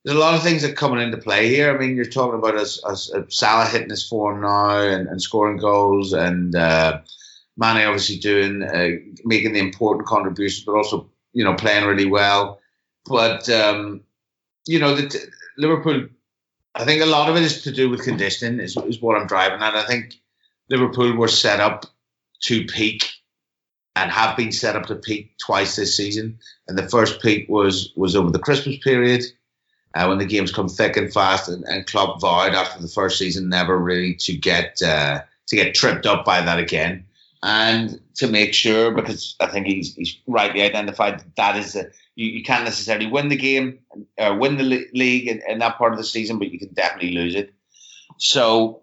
there's 0.03 0.17
a 0.17 0.19
lot 0.19 0.33
of 0.33 0.43
things 0.43 0.63
that 0.63 0.75
coming 0.75 1.01
into 1.01 1.17
play 1.17 1.47
here. 1.47 1.73
I 1.73 1.77
mean, 1.77 1.95
you're 1.95 2.05
talking 2.05 2.39
about 2.39 2.55
as, 2.55 2.79
as 2.89 3.11
uh, 3.11 3.23
Salah 3.29 3.67
hitting 3.67 3.89
his 3.89 4.07
form 4.07 4.41
now 4.41 4.79
and, 4.79 5.07
and 5.07 5.21
scoring 5.21 5.57
goals, 5.57 6.13
and 6.13 6.55
uh, 6.55 7.01
Mane 7.57 7.85
obviously 7.85 8.17
doing 8.17 8.63
uh, 8.63 8.89
making 9.23 9.53
the 9.53 9.59
important 9.59 10.07
contributions, 10.07 10.65
but 10.65 10.75
also 10.75 11.09
you 11.33 11.43
know 11.43 11.53
playing 11.53 11.85
really 11.85 12.07
well. 12.07 12.59
But 13.05 13.47
um, 13.49 14.01
you 14.65 14.79
know, 14.79 14.95
the, 14.95 15.31
Liverpool. 15.57 16.07
I 16.73 16.85
think 16.85 17.01
a 17.01 17.05
lot 17.05 17.29
of 17.29 17.35
it 17.35 17.43
is 17.43 17.63
to 17.63 17.71
do 17.71 17.89
with 17.89 18.03
conditioning. 18.03 18.59
Is, 18.59 18.77
is 18.77 19.01
what 19.01 19.19
I'm 19.19 19.27
driving 19.27 19.61
at. 19.61 19.75
I 19.75 19.85
think 19.85 20.15
Liverpool 20.69 21.15
were 21.15 21.27
set 21.27 21.59
up 21.59 21.85
to 22.43 22.65
peak 22.65 23.09
and 23.95 24.09
have 24.09 24.37
been 24.37 24.53
set 24.53 24.75
up 24.75 24.85
to 24.85 24.95
peak 24.95 25.37
twice 25.37 25.75
this 25.75 25.97
season. 25.97 26.39
And 26.67 26.77
the 26.77 26.87
first 26.87 27.21
peak 27.21 27.47
was 27.49 27.91
was 27.95 28.15
over 28.15 28.31
the 28.31 28.39
Christmas 28.39 28.77
period, 28.77 29.23
uh, 29.93 30.05
when 30.05 30.17
the 30.17 30.25
games 30.25 30.51
come 30.51 30.69
thick 30.69 30.97
and 30.97 31.13
fast. 31.13 31.49
And, 31.49 31.63
and 31.65 31.85
Klopp 31.85 32.21
vowed 32.21 32.53
after 32.53 32.81
the 32.81 32.87
first 32.87 33.17
season 33.17 33.49
never 33.49 33.77
really 33.77 34.15
to 34.15 34.35
get 34.35 34.81
uh, 34.81 35.21
to 35.47 35.55
get 35.55 35.75
tripped 35.75 36.05
up 36.05 36.25
by 36.25 36.41
that 36.41 36.59
again, 36.59 37.05
and 37.43 37.99
to 38.15 38.27
make 38.27 38.53
sure 38.53 38.91
because 38.91 39.35
I 39.39 39.47
think 39.47 39.67
he's 39.67 39.95
he's 39.95 40.17
rightly 40.27 40.61
identified 40.61 41.19
that, 41.19 41.35
that 41.35 41.57
is 41.57 41.75
a 41.75 41.87
you, 42.15 42.27
you 42.27 42.43
can't 42.43 42.65
necessarily 42.65 43.07
win 43.07 43.29
the 43.29 43.37
game 43.37 43.79
or 44.17 44.37
win 44.37 44.57
the 44.57 44.87
league 44.93 45.27
in, 45.27 45.41
in 45.47 45.59
that 45.59 45.77
part 45.77 45.93
of 45.93 45.97
the 45.97 46.03
season, 46.03 46.39
but 46.39 46.51
you 46.51 46.59
can 46.59 46.73
definitely 46.73 47.11
lose 47.11 47.35
it. 47.35 47.53
So 48.17 48.81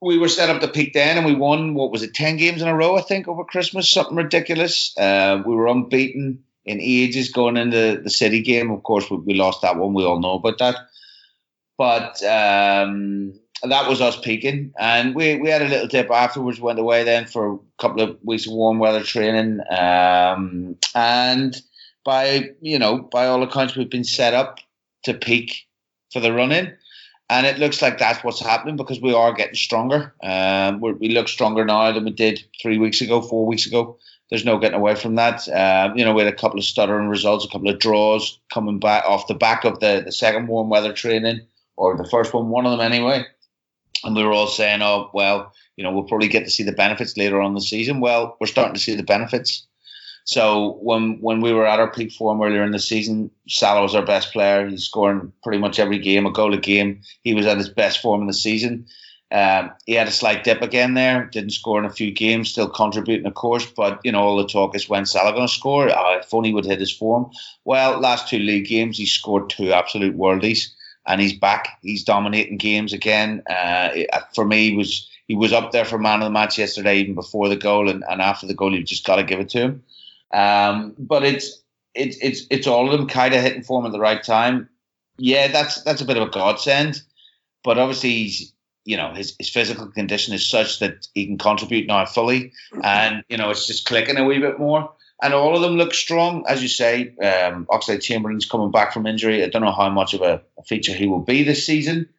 we 0.00 0.18
were 0.18 0.28
set 0.28 0.50
up 0.50 0.60
to 0.60 0.68
peak 0.68 0.92
then, 0.92 1.16
and 1.16 1.26
we 1.26 1.34
won 1.34 1.74
what 1.74 1.90
was 1.90 2.02
it, 2.02 2.14
ten 2.14 2.36
games 2.36 2.62
in 2.62 2.68
a 2.68 2.74
row, 2.74 2.96
I 2.96 3.02
think, 3.02 3.28
over 3.28 3.44
Christmas, 3.44 3.88
something 3.88 4.16
ridiculous. 4.16 4.96
Uh, 4.96 5.42
we 5.44 5.54
were 5.54 5.66
unbeaten 5.66 6.44
in 6.66 6.80
ages 6.80 7.30
going 7.30 7.56
into 7.56 8.00
the 8.02 8.10
City 8.10 8.42
game. 8.42 8.70
Of 8.70 8.82
course, 8.82 9.08
we, 9.10 9.18
we 9.18 9.34
lost 9.34 9.62
that 9.62 9.76
one. 9.76 9.94
We 9.94 10.04
all 10.04 10.20
know 10.20 10.34
about 10.34 10.58
that. 10.58 10.76
But 11.78 12.22
um, 12.24 13.34
that 13.62 13.88
was 13.88 14.00
us 14.00 14.18
peaking, 14.18 14.72
and 14.78 15.14
we, 15.14 15.36
we 15.36 15.48
had 15.48 15.62
a 15.62 15.68
little 15.68 15.86
dip 15.86 16.10
afterwards. 16.10 16.60
Went 16.60 16.78
away 16.78 17.04
then 17.04 17.26
for 17.26 17.54
a 17.54 17.58
couple 17.78 18.02
of 18.02 18.18
weeks 18.22 18.46
of 18.46 18.52
warm 18.52 18.78
weather 18.78 19.02
training, 19.02 19.60
um, 19.70 20.76
and 20.94 21.60
by 22.04 22.50
you 22.60 22.78
know 22.78 22.98
by 22.98 23.26
all 23.26 23.42
accounts, 23.42 23.76
we've 23.76 23.90
been 23.90 24.04
set 24.04 24.34
up 24.34 24.58
to 25.04 25.14
peak 25.14 25.66
for 26.12 26.20
the 26.20 26.32
run 26.32 26.52
in. 26.52 26.76
And 27.28 27.44
it 27.44 27.58
looks 27.58 27.82
like 27.82 27.98
that's 27.98 28.22
what's 28.22 28.40
happening 28.40 28.76
because 28.76 29.00
we 29.00 29.12
are 29.12 29.32
getting 29.32 29.56
stronger. 29.56 30.14
Um, 30.22 30.80
we 30.80 31.08
look 31.08 31.26
stronger 31.26 31.64
now 31.64 31.90
than 31.90 32.04
we 32.04 32.12
did 32.12 32.44
three 32.62 32.78
weeks 32.78 33.00
ago, 33.00 33.20
four 33.20 33.46
weeks 33.46 33.66
ago. 33.66 33.98
There's 34.30 34.44
no 34.44 34.58
getting 34.58 34.78
away 34.78 34.96
from 34.96 35.14
that. 35.16 35.48
Um, 35.48 35.96
you 35.96 36.04
know, 36.04 36.12
we 36.12 36.22
had 36.24 36.32
a 36.32 36.36
couple 36.36 36.58
of 36.58 36.64
stuttering 36.64 37.08
results, 37.08 37.44
a 37.44 37.48
couple 37.48 37.70
of 37.70 37.78
draws 37.78 38.38
coming 38.52 38.80
back 38.80 39.04
off 39.04 39.28
the 39.28 39.34
back 39.34 39.64
of 39.64 39.78
the, 39.80 40.02
the 40.04 40.12
second 40.12 40.48
warm 40.48 40.68
weather 40.68 40.92
training, 40.92 41.42
or 41.76 41.96
the 41.96 42.08
first 42.08 42.34
one, 42.34 42.48
one 42.48 42.66
of 42.66 42.72
them 42.72 42.80
anyway. 42.80 43.24
And 44.02 44.16
we 44.16 44.24
were 44.24 44.32
all 44.32 44.48
saying, 44.48 44.82
oh, 44.82 45.10
well, 45.14 45.52
you 45.76 45.84
know, 45.84 45.92
we'll 45.92 46.04
probably 46.04 46.28
get 46.28 46.44
to 46.44 46.50
see 46.50 46.64
the 46.64 46.72
benefits 46.72 47.16
later 47.16 47.40
on 47.40 47.54
the 47.54 47.60
season. 47.60 48.00
Well, 48.00 48.36
we're 48.40 48.46
starting 48.46 48.74
to 48.74 48.80
see 48.80 48.94
the 48.94 49.02
benefits. 49.02 49.66
So 50.24 50.78
when 50.82 51.18
when 51.20 51.40
we 51.40 51.52
were 51.52 51.66
at 51.66 51.78
our 51.78 51.90
peak 51.90 52.10
form 52.10 52.42
earlier 52.42 52.64
in 52.64 52.72
the 52.72 52.80
season, 52.80 53.30
Salah 53.48 53.82
was 53.82 53.94
our 53.94 54.04
best 54.04 54.32
player. 54.32 54.68
He's 54.68 54.84
scoring 54.84 55.32
pretty 55.44 55.58
much 55.58 55.78
every 55.78 56.00
game, 56.00 56.26
a 56.26 56.32
goal 56.32 56.52
a 56.52 56.58
game. 56.58 57.02
He 57.22 57.32
was 57.32 57.46
at 57.46 57.58
his 57.58 57.68
best 57.68 58.02
form 58.02 58.22
in 58.22 58.26
the 58.26 58.32
season. 58.32 58.86
Um, 59.36 59.72
he 59.84 59.92
had 59.92 60.08
a 60.08 60.12
slight 60.12 60.44
dip 60.44 60.62
again 60.62 60.94
there. 60.94 61.26
Didn't 61.26 61.50
score 61.50 61.78
in 61.78 61.84
a 61.84 61.90
few 61.90 62.10
games, 62.10 62.48
still 62.48 62.70
contributing, 62.70 63.26
of 63.26 63.34
course. 63.34 63.66
But 63.66 64.00
you 64.02 64.10
know, 64.10 64.20
all 64.20 64.38
the 64.38 64.46
talk 64.46 64.74
is 64.74 64.88
when 64.88 65.04
Salah 65.04 65.32
going 65.32 65.46
to 65.46 65.52
score. 65.52 65.90
Oh, 65.90 66.18
if 66.18 66.32
only 66.32 66.54
would 66.54 66.64
hit 66.64 66.80
his 66.80 66.90
form. 66.90 67.30
Well, 67.66 68.00
last 68.00 68.28
two 68.28 68.38
league 68.38 68.66
games, 68.66 68.96
he 68.96 69.04
scored 69.04 69.50
two 69.50 69.72
absolute 69.72 70.16
worldies, 70.16 70.68
and 71.06 71.20
he's 71.20 71.34
back. 71.34 71.68
He's 71.82 72.02
dominating 72.02 72.56
games 72.56 72.94
again. 72.94 73.42
Uh, 73.46 73.90
for 74.34 74.46
me, 74.46 74.70
he 74.70 74.76
was 74.76 75.06
he 75.28 75.34
was 75.34 75.52
up 75.52 75.70
there 75.70 75.84
for 75.84 75.98
man 75.98 76.22
of 76.22 76.24
the 76.24 76.30
match 76.30 76.56
yesterday, 76.56 76.96
even 77.00 77.14
before 77.14 77.50
the 77.50 77.56
goal, 77.56 77.90
and, 77.90 78.04
and 78.08 78.22
after 78.22 78.46
the 78.46 78.54
goal, 78.54 78.74
you've 78.74 78.86
just 78.86 79.04
got 79.04 79.16
to 79.16 79.24
give 79.24 79.40
it 79.40 79.50
to 79.50 79.60
him. 79.60 79.82
Um, 80.32 80.94
but 80.98 81.24
it's 81.24 81.62
it's 81.94 82.16
it's 82.22 82.46
it's 82.48 82.66
all 82.66 82.90
of 82.90 82.98
them 82.98 83.06
kind 83.06 83.34
of 83.34 83.42
hitting 83.42 83.64
form 83.64 83.84
at 83.84 83.92
the 83.92 84.00
right 84.00 84.22
time. 84.22 84.70
Yeah, 85.18 85.48
that's 85.48 85.82
that's 85.82 86.00
a 86.00 86.06
bit 86.06 86.16
of 86.16 86.28
a 86.28 86.30
godsend. 86.30 87.02
But 87.62 87.78
obviously, 87.78 88.10
he's 88.10 88.52
you 88.86 88.96
know 88.96 89.12
his, 89.12 89.34
his 89.38 89.50
physical 89.50 89.88
condition 89.88 90.32
is 90.32 90.48
such 90.48 90.78
that 90.78 91.06
he 91.12 91.26
can 91.26 91.36
contribute 91.36 91.86
now 91.86 92.06
fully, 92.06 92.52
and 92.82 93.22
you 93.28 93.36
know 93.36 93.50
it's 93.50 93.66
just 93.66 93.86
clicking 93.86 94.16
a 94.16 94.24
wee 94.24 94.38
bit 94.38 94.58
more. 94.58 94.92
And 95.22 95.32
all 95.32 95.56
of 95.56 95.62
them 95.62 95.76
look 95.76 95.94
strong, 95.94 96.44
as 96.46 96.60
you 96.60 96.68
say. 96.68 97.08
Um, 97.22 97.66
Oxlade 97.70 98.02
Chamberlain's 98.02 98.44
coming 98.44 98.70
back 98.70 98.92
from 98.92 99.06
injury. 99.06 99.42
I 99.42 99.48
don't 99.48 99.62
know 99.62 99.72
how 99.72 99.88
much 99.88 100.12
of 100.12 100.20
a, 100.20 100.42
a 100.58 100.62
feature 100.64 100.92
he 100.92 101.06
will 101.06 101.22
be 101.22 101.42
this 101.42 101.64
season, 101.64 102.10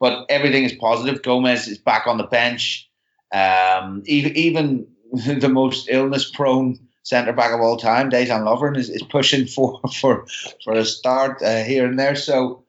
but 0.00 0.24
everything 0.30 0.64
is 0.64 0.72
positive. 0.72 1.22
Gomez 1.22 1.68
is 1.68 1.76
back 1.78 2.06
on 2.06 2.16
the 2.16 2.24
bench. 2.24 2.88
Um, 3.32 4.02
even 4.06 4.36
even 4.36 4.86
the 5.12 5.48
most 5.48 5.88
illness 5.90 6.30
prone 6.30 6.78
centre 7.02 7.32
back 7.32 7.52
of 7.52 7.60
all 7.60 7.76
time, 7.76 8.10
Dejan 8.10 8.44
Lovren, 8.44 8.76
is, 8.76 8.90
is 8.90 9.02
pushing 9.02 9.46
for 9.46 9.80
for 10.00 10.26
for 10.64 10.72
a 10.72 10.84
start 10.84 11.42
uh, 11.42 11.62
here 11.62 11.86
and 11.86 11.98
there. 11.98 12.16
So. 12.16 12.65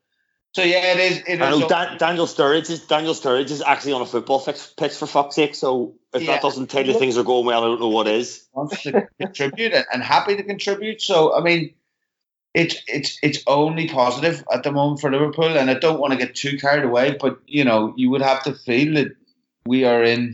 So 0.58 0.64
yeah, 0.64 0.93
it 0.93 0.99
is. 0.99 1.24
It 1.28 1.39
I 1.39 1.51
is 1.51 1.60
know 1.60 1.68
Dan, 1.68 1.97
Daniel 1.99 2.26
Sturridge 2.26 2.72
is 2.72 2.80
Daniel 2.80 3.14
Sturridge 3.14 3.51
is 3.51 3.62
actually 3.62 3.93
on 3.93 4.01
a 4.01 4.08
football 4.08 4.39
fix, 4.39 4.66
pitch 4.66 4.95
for 4.95 5.05
fuck's 5.05 5.36
sake. 5.36 5.53
So 5.53 5.93
if 6.16 6.24
yeah. 6.24 6.32
that 6.32 6.41
doesn't 6.41 6.72
tell 6.72 6.84
you 6.84 6.97
things 6.97 7.16
are 7.16 7.24
going 7.24 7.45
well, 7.45 7.64
I 7.64 7.68
don't 7.68 7.80
know 7.80 7.89
what 7.89 8.08
is. 8.08 8.43
Wants 8.53 8.82
to 8.82 9.08
contribute 9.22 9.76
and, 9.76 10.01
happy 10.01 10.36
to 10.36 10.41
contribute. 10.41 10.99
So 10.99 11.38
I 11.38 11.41
mean, 11.41 11.76
it's 12.55 12.76
it's 12.88 13.20
it's 13.22 13.43
only 13.45 13.88
positive 13.88 14.43
at 14.51 14.64
the 14.64 14.72
moment 14.72 14.99
for 14.99 15.12
Liverpool, 15.12 15.60
and 15.60 15.70
I 15.70 15.76
don't 15.76 15.99
want 15.99 16.14
to 16.14 16.18
get 16.18 16.34
too 16.34 16.58
carried 16.58 16.86
away. 16.86 17.16
But 17.22 17.38
you 17.45 17.64
know, 17.64 17.93
you 17.95 18.10
would 18.10 18.24
have 18.24 18.41
to 18.45 18.55
feel 18.55 18.95
that 18.95 19.10
we 19.68 19.84
are 19.84 20.03
in 20.03 20.34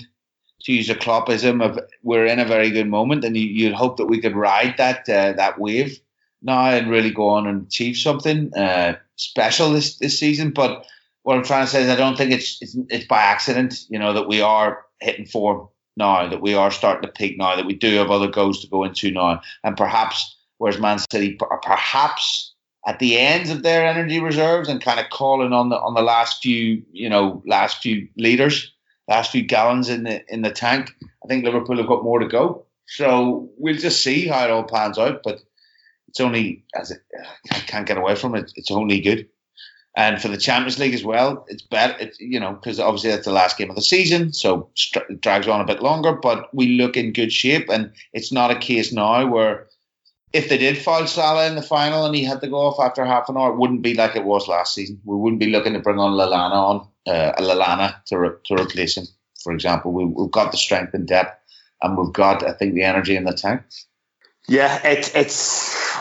to 0.62 0.72
use 0.72 0.90
a 0.90 0.96
Kloppism 0.96 1.62
of 1.62 1.78
we're 2.02 2.28
in 2.28 2.40
a 2.40 2.46
very 2.46 2.70
good 2.70 2.88
moment, 2.88 3.26
and 3.26 3.36
you, 3.36 3.68
would 3.68 3.76
hope 3.76 3.98
that 3.98 4.06
we 4.06 4.22
could 4.22 4.38
ride 4.38 4.76
that 4.78 5.00
uh, 5.10 5.34
that 5.34 5.60
wave 5.60 6.00
now 6.42 6.68
and 6.68 6.90
really 6.90 7.12
go 7.12 7.28
on 7.28 7.46
and 7.46 7.68
achieve 7.68 7.98
something 7.98 8.54
uh, 8.54 8.96
special 9.24 9.72
this 9.72 9.98
this 9.98 10.20
season. 10.20 10.52
But 10.52 10.86
what 11.24 11.38
I'm 11.38 11.44
trying 11.44 11.66
to 11.66 11.72
say 11.72 11.84
is 11.84 11.90
I 11.90 11.96
don't 11.96 12.18
think 12.18 12.32
it's, 12.32 12.62
it's 12.62 12.76
it's 12.90 13.06
by 13.06 13.22
accident, 13.22 13.86
you 13.90 14.00
know, 14.00 14.14
that 14.14 14.28
we 14.28 14.42
are 14.42 14.86
hitting 15.00 15.26
form 15.26 15.68
now, 15.96 16.28
that 16.28 16.42
we 16.42 16.54
are 16.54 16.72
starting 16.72 17.08
to 17.08 17.14
peak 17.14 17.38
now, 17.38 17.56
that 17.56 17.66
we 17.66 17.76
do 17.76 17.96
have 17.96 18.12
other 18.12 18.28
goals 18.28 18.62
to 18.62 18.68
go 18.68 18.84
into 18.84 19.12
now, 19.12 19.42
and 19.64 19.78
perhaps 19.78 20.36
whereas 20.58 20.80
Man 20.80 21.00
City 21.12 21.38
are 21.50 21.60
perhaps 21.60 22.54
at 22.86 23.00
the 23.00 23.18
ends 23.18 23.50
of 23.50 23.64
their 23.64 23.86
energy 23.86 24.20
reserves 24.20 24.68
and 24.68 24.82
kind 24.82 25.00
of 25.00 25.10
calling 25.10 25.54
on 25.54 25.70
the 25.70 25.78
on 25.78 25.94
the 25.94 26.02
last 26.02 26.44
few 26.44 26.84
you 26.92 27.10
know 27.10 27.42
last 27.46 27.82
few 27.82 28.08
leaders 28.18 28.74
last 29.08 29.32
few 29.32 29.44
gallons 29.44 29.90
in 29.90 30.04
the 30.04 30.24
in 30.34 30.42
the 30.42 30.52
tank. 30.52 30.92
I 31.24 31.28
think 31.28 31.46
Liverpool 31.46 31.78
have 31.78 31.88
got 31.88 32.04
more 32.04 32.20
to 32.20 32.28
go. 32.28 32.66
So 32.86 33.50
we'll 33.58 33.78
just 33.78 34.04
see 34.04 34.28
how 34.28 34.44
it 34.44 34.52
all 34.52 34.64
pans 34.64 34.98
out. 34.98 35.22
But 35.24 35.42
it's 36.14 36.20
only 36.20 36.64
as 36.80 36.92
it, 36.92 37.02
I 37.52 37.58
can't 37.62 37.88
get 37.88 37.98
away 37.98 38.14
from 38.14 38.36
it. 38.36 38.54
It's 38.56 38.70
only 38.70 39.00
good. 39.02 39.28
And 39.96 40.22
for 40.22 40.28
the 40.28 40.38
Champions 40.38 40.78
League 40.78 40.94
as 40.94 41.04
well, 41.04 41.44
it's 41.48 41.64
better. 41.64 41.96
It's, 42.00 42.20
you 42.20 42.40
know, 42.40 42.54
because 42.54 42.80
obviously 42.80 43.10
that's 43.10 43.26
the 43.26 43.32
last 43.32 43.58
game 43.58 43.72
of 43.72 43.76
the 43.76 43.82
season, 43.82 44.32
so 44.32 44.70
it 45.10 45.22
drags 45.22 45.48
on 45.48 45.60
a 45.60 45.66
bit 45.66 45.82
longer. 45.82 46.14
But 46.14 46.54
we 46.54 46.78
look 46.78 46.98
in 46.98 47.14
good 47.14 47.34
shape, 47.34 47.68
and 47.68 47.92
it's 48.14 48.32
not 48.32 48.52
a 48.52 48.60
case 48.60 48.94
now 48.94 49.26
where 49.26 49.68
if 50.34 50.50
they 50.50 50.60
did 50.60 50.78
foul 50.78 51.08
Salah 51.08 51.48
in 51.48 51.56
the 51.56 51.64
final 51.64 52.06
and 52.06 52.16
he 52.16 52.24
had 52.24 52.42
to 52.42 52.48
go 52.48 52.58
off 52.58 52.80
after 52.80 53.04
half 53.06 53.28
an 53.30 53.38
hour, 53.38 53.52
it 53.52 53.58
wouldn't 53.58 53.82
be 53.82 53.96
like 53.96 54.16
it 54.16 54.24
was 54.24 54.48
last 54.48 54.76
season. 54.76 55.02
We 55.04 55.16
wouldn't 55.16 55.40
be 55.40 55.50
looking 55.50 55.74
to 55.74 55.80
bring 55.80 55.98
on 55.98 56.14
Lallana 56.14 56.54
on 56.54 56.88
uh, 57.08 57.34
Lallana 57.40 58.04
to 58.06 58.20
re- 58.20 58.38
to 58.46 58.54
replace 58.56 58.98
him. 58.98 59.06
for 59.44 59.52
example. 59.52 59.92
We, 59.92 60.06
we've 60.06 60.32
got 60.32 60.52
the 60.52 60.58
strength 60.58 60.94
and 60.94 61.08
depth, 61.08 61.40
and 61.82 61.98
we've 61.98 62.14
got, 62.14 62.44
I 62.44 62.54
think, 62.54 62.76
the 62.76 62.84
energy 62.84 63.16
in 63.16 63.24
the 63.24 63.34
tank. 63.34 63.64
Yeah, 64.48 64.80
it's 64.84 65.16
it's 65.16 65.98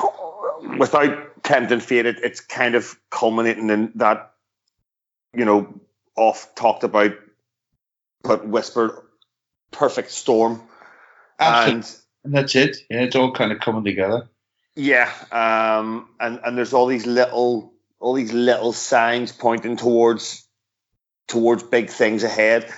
without 0.78 1.42
tempting 1.42 1.80
fate, 1.80 2.06
it, 2.06 2.20
it's 2.22 2.40
kind 2.40 2.74
of 2.74 2.96
culminating 3.10 3.70
in 3.70 3.92
that, 3.96 4.32
you 5.34 5.44
know, 5.44 5.80
off 6.16 6.54
talked 6.54 6.84
about, 6.84 7.12
but 8.22 8.46
whispered, 8.46 8.92
perfect 9.70 10.10
storm. 10.10 10.62
Absolutely. 11.38 11.74
And, 11.74 11.96
and 12.24 12.34
that's 12.34 12.54
it. 12.54 12.76
Yeah, 12.90 13.02
it's 13.02 13.16
all 13.16 13.32
kind 13.32 13.52
of 13.52 13.60
coming 13.60 13.84
together. 13.84 14.28
Yeah, 14.74 15.10
um, 15.30 16.08
and 16.18 16.40
and 16.44 16.56
there's 16.56 16.72
all 16.72 16.86
these 16.86 17.06
little 17.06 17.74
all 18.00 18.14
these 18.14 18.32
little 18.32 18.72
signs 18.72 19.30
pointing 19.30 19.76
towards 19.76 20.46
towards 21.28 21.62
big 21.62 21.90
things 21.90 22.24
ahead. 22.24 22.72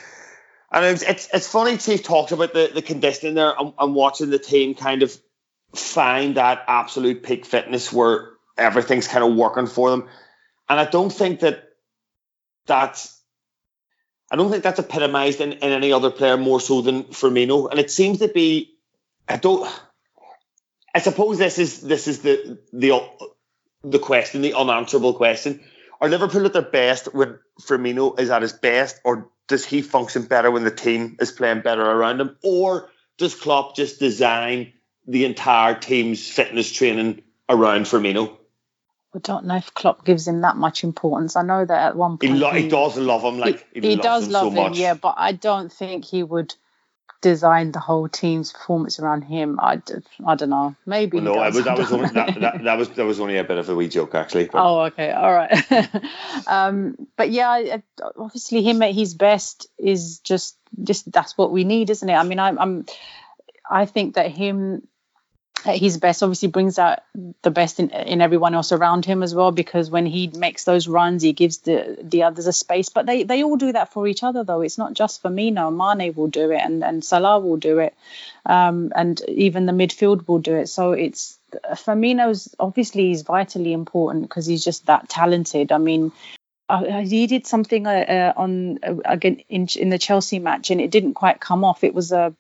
And 0.73 0.85
it's 0.85 1.03
it's, 1.03 1.29
it's 1.33 1.49
funny. 1.49 1.77
Chief 1.77 2.03
talks 2.03 2.33
about 2.33 2.53
the 2.53 2.71
the 2.75 2.83
conditioning 2.83 3.35
there. 3.35 3.59
I'm, 3.59 3.73
I'm 3.79 3.95
watching 3.95 4.31
the 4.31 4.41
team 4.41 4.75
kind 4.75 5.03
of 5.03 5.17
find 5.77 6.37
that 6.37 6.65
absolute 6.69 7.23
peak 7.23 7.47
fitness 7.47 7.93
where 7.93 8.33
everything's 8.57 9.09
kind 9.09 9.25
of 9.25 9.35
working 9.35 9.67
for 9.67 9.91
them. 9.91 10.09
And 10.69 10.81
I 10.81 10.85
don't 10.85 11.11
think 11.11 11.41
that 11.41 11.65
that's 12.67 13.21
I 14.31 14.37
don't 14.37 14.51
think 14.51 14.63
that's 14.65 14.81
epitomized 14.81 15.41
in, 15.41 15.53
in 15.53 15.73
any 15.73 15.93
other 15.93 16.11
player 16.11 16.37
more 16.37 16.61
so 16.61 16.81
than 16.81 17.05
Firmino. 17.05 17.71
And 17.71 17.79
it 17.79 17.91
seems 17.91 18.19
to 18.19 18.29
be 18.29 18.75
I 19.29 19.37
don't 19.37 19.71
I 20.95 21.01
suppose 21.01 21.39
this 21.39 21.59
is 21.59 21.81
this 21.81 22.09
is 22.09 22.21
the 22.21 22.59
the 22.73 23.03
the 23.83 23.99
question, 23.99 24.43
the 24.43 24.55
unanswerable 24.55 25.15
question. 25.15 25.61
Are 26.01 26.09
Liverpool 26.09 26.47
at 26.47 26.53
their 26.53 26.63
best 26.63 27.15
when 27.15 27.39
Firmino 27.61 28.19
is 28.19 28.31
at 28.31 28.43
his 28.43 28.53
best, 28.53 29.01
or 29.05 29.31
does 29.49 29.65
he 29.65 29.83
function 29.83 30.23
better 30.23 30.51
when 30.51 30.65
the 30.65 30.71
team 30.71 31.17
is 31.21 31.33
playing 31.33 31.61
better 31.63 31.83
around 31.83 32.21
him? 32.21 32.37
Or 32.43 32.91
does 33.19 33.35
Klopp 33.35 33.77
just 33.77 33.99
design 33.99 34.74
the 35.07 35.25
entire 35.25 35.75
team's 35.75 36.29
fitness 36.29 36.73
training 36.73 37.23
around 37.49 37.85
Firmino. 37.85 38.37
I 39.15 39.19
don't 39.21 39.47
know 39.47 39.57
if 39.57 39.73
Klopp 39.75 40.05
gives 40.05 40.27
him 40.27 40.41
that 40.41 40.57
much 40.57 40.83
importance. 40.83 41.37
I 41.37 41.43
know 41.43 41.65
that 41.65 41.83
at 41.83 41.97
one 41.97 42.19
point 42.19 42.35
he, 42.35 42.39
lo- 42.39 42.51
he, 42.51 42.63
he 42.63 42.69
does 42.69 42.99
love 42.99 43.23
him, 43.23 43.39
like 43.39 43.65
he, 43.73 43.81
he 43.81 43.97
does 43.97 44.27
him 44.27 44.33
love 44.33 44.43
so 44.43 44.49
him, 44.49 44.71
much. 44.71 44.79
yeah. 44.79 44.95
But 44.95 45.15
I 45.17 45.33
don't 45.33 45.73
think 45.73 46.05
he 46.05 46.23
would 46.23 46.55
design 47.21 47.71
the 47.71 47.79
whole 47.79 48.09
team's 48.09 48.53
performance 48.53 48.99
around 48.99 49.23
him. 49.23 49.61
I, 49.61 49.81
I 50.27 50.35
don't 50.35 50.51
know. 50.51 50.75
Maybe 50.85 51.21
well, 51.21 51.37
no. 51.37 51.41
Was, 51.41 51.65
that 51.65 51.79
was 51.79 51.93
only, 51.93 52.09
that, 52.09 52.41
that, 52.41 52.65
that, 52.65 52.77
was 52.77 52.89
that 52.91 53.05
was 53.07 53.21
only 53.21 53.39
a 53.39 53.45
bit 53.45 53.57
of 53.57 53.69
a 53.69 53.75
wee 53.75 53.89
joke, 53.89 54.17
actually. 54.17 54.47
But. 54.47 54.63
Oh, 54.63 54.81
okay, 54.87 55.13
all 55.13 55.33
right. 55.33 56.05
um, 56.49 57.09
but 57.17 57.31
yeah, 57.31 57.79
obviously 58.17 58.63
him 58.63 58.83
at 58.83 58.95
his 58.95 59.15
best 59.15 59.69
is 59.79 60.19
just 60.19 60.57
just 60.83 61.11
that's 61.13 61.39
what 61.39 61.53
we 61.53 61.63
need, 61.63 61.89
isn't 61.89 62.09
it? 62.09 62.15
I 62.15 62.25
mean, 62.25 62.41
I'm, 62.41 62.59
I'm 62.59 62.87
I 63.71 63.87
think 63.87 64.17
that 64.17 64.31
him 64.33 64.87
at 65.67 65.77
his 65.77 65.99
best 65.99 66.23
obviously 66.23 66.49
brings 66.49 66.79
out 66.79 67.01
the 67.43 67.51
best 67.51 67.81
in, 67.81 67.91
in 67.91 68.21
everyone 68.21 68.55
else 68.55 68.73
around 68.73 69.05
him 69.05 69.23
as 69.23 69.35
well 69.35 69.51
because 69.51 69.91
when 69.91 70.07
he 70.07 70.29
makes 70.29 70.65
those 70.65 70.87
runs 70.87 71.23
he 71.23 71.33
gives 71.33 71.59
the 71.59 71.97
the 72.03 72.23
others 72.25 72.47
a 72.47 72.53
space. 72.53 72.89
But 72.89 73.07
they 73.07 73.23
they 73.23 73.43
all 73.43 73.57
do 73.57 73.73
that 73.73 73.93
for 73.93 74.07
each 74.07 74.23
other 74.23 74.45
though. 74.45 74.61
It's 74.61 74.79
not 74.79 74.93
just 74.95 75.23
Firmino. 75.23 75.75
Mane 75.75 76.15
will 76.15 76.29
do 76.29 76.51
it 76.51 76.61
and 76.61 76.85
and 76.85 77.05
Salah 77.05 77.39
will 77.39 77.57
do 77.57 77.79
it. 77.79 77.95
Um, 78.47 78.93
and 78.95 79.21
even 79.29 79.67
the 79.67 79.73
midfield 79.73 80.29
will 80.29 80.39
do 80.39 80.57
it. 80.57 80.69
So 80.69 80.93
it's 80.93 81.39
Firmino's 81.73 82.55
obviously 82.59 83.09
he's 83.09 83.23
vitally 83.23 83.73
important 83.73 84.25
because 84.25 84.47
he's 84.47 84.65
just 84.65 84.87
that 84.87 85.09
talented. 85.09 85.73
I 85.73 85.79
mean 85.79 86.13
uh, 86.69 87.03
he 87.03 87.27
did 87.27 87.47
something 87.47 87.87
uh, 87.87 87.91
uh, 87.91 88.33
on 88.37 88.79
uh, 88.83 88.97
again 89.05 89.41
in, 89.49 89.69
in 89.77 89.91
the 89.91 89.99
Chelsea 89.99 90.39
match 90.39 90.71
and 90.71 90.81
it 90.81 90.91
didn't 90.91 91.15
quite 91.15 91.41
come 91.41 91.65
off. 91.65 91.85
It 91.85 91.95
was 91.95 92.13
a 92.13 92.35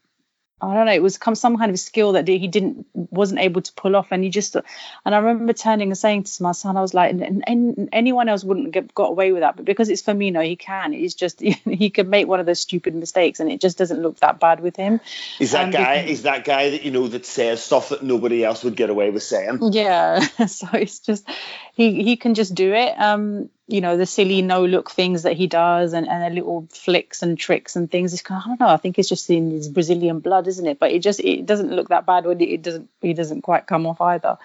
I 0.70 0.74
don't 0.74 0.86
know. 0.86 0.92
It 0.92 1.02
was 1.02 1.18
some 1.34 1.56
kind 1.56 1.70
of 1.70 1.78
skill 1.78 2.12
that 2.12 2.26
he 2.28 2.48
didn't 2.48 2.86
wasn't 2.94 3.40
able 3.40 3.62
to 3.62 3.72
pull 3.74 3.96
off, 3.96 4.08
and 4.10 4.22
he 4.22 4.30
just. 4.30 4.56
And 5.04 5.14
I 5.14 5.18
remember 5.18 5.52
turning 5.52 5.88
and 5.88 5.98
saying 5.98 6.24
to 6.24 6.42
my 6.42 6.52
son, 6.52 6.76
I 6.76 6.80
was 6.80 6.94
like, 6.94 7.12
and, 7.12 7.44
and 7.46 7.88
anyone 7.92 8.28
else 8.28 8.44
wouldn't 8.44 8.72
get 8.72 8.94
got 8.94 9.10
away 9.10 9.32
with 9.32 9.42
that, 9.42 9.56
but 9.56 9.64
because 9.64 9.88
it's 9.88 10.02
Firmino, 10.02 10.44
he 10.44 10.56
can. 10.56 10.92
He's 10.92 11.14
just 11.14 11.40
he 11.40 11.90
can 11.90 12.10
make 12.10 12.26
one 12.26 12.40
of 12.40 12.46
those 12.46 12.60
stupid 12.60 12.94
mistakes, 12.94 13.40
and 13.40 13.50
it 13.50 13.60
just 13.60 13.78
doesn't 13.78 14.00
look 14.00 14.18
that 14.20 14.40
bad 14.40 14.60
with 14.60 14.76
him. 14.76 15.00
Is 15.40 15.52
that 15.52 15.66
um, 15.66 15.70
guy? 15.70 16.02
Because, 16.02 16.18
is 16.18 16.22
that 16.22 16.44
guy 16.44 16.70
that 16.70 16.82
you 16.82 16.90
know 16.90 17.08
that 17.08 17.26
says 17.26 17.62
stuff 17.62 17.90
that 17.90 18.02
nobody 18.02 18.44
else 18.44 18.64
would 18.64 18.76
get 18.76 18.90
away 18.90 19.10
with 19.10 19.22
saying? 19.22 19.58
Yeah. 19.72 20.20
so 20.46 20.68
it's 20.72 20.98
just 20.98 21.28
he 21.74 22.02
he 22.02 22.16
can 22.16 22.34
just 22.34 22.54
do 22.54 22.72
it. 22.72 22.98
Um, 22.98 23.50
you 23.66 23.80
know 23.80 23.96
the 23.96 24.04
silly 24.04 24.42
no 24.42 24.64
look 24.64 24.90
things 24.90 25.22
that 25.22 25.36
he 25.36 25.46
does 25.46 25.94
and, 25.94 26.06
and 26.06 26.22
the 26.22 26.34
little 26.40 26.66
flicks 26.70 27.22
and 27.22 27.38
tricks 27.38 27.76
and 27.76 27.90
things 27.90 28.12
it's 28.12 28.22
kind 28.22 28.38
of, 28.38 28.44
I 28.44 28.48
don't 28.48 28.60
know 28.60 28.68
I 28.68 28.76
think 28.76 28.98
it's 28.98 29.08
just 29.08 29.30
in 29.30 29.50
his 29.50 29.68
Brazilian 29.68 30.20
blood 30.20 30.46
isn't 30.48 30.66
it? 30.66 30.78
But 30.78 30.92
it 30.92 31.00
just 31.00 31.20
it 31.20 31.46
doesn't 31.46 31.72
look 31.72 31.88
that 31.88 32.04
bad 32.04 32.26
when 32.26 32.40
it 32.40 32.62
doesn't 32.62 32.88
he 33.00 33.14
doesn't 33.14 33.42
quite 33.42 33.66
come 33.66 33.86
off 33.86 34.00
either. 34.00 34.36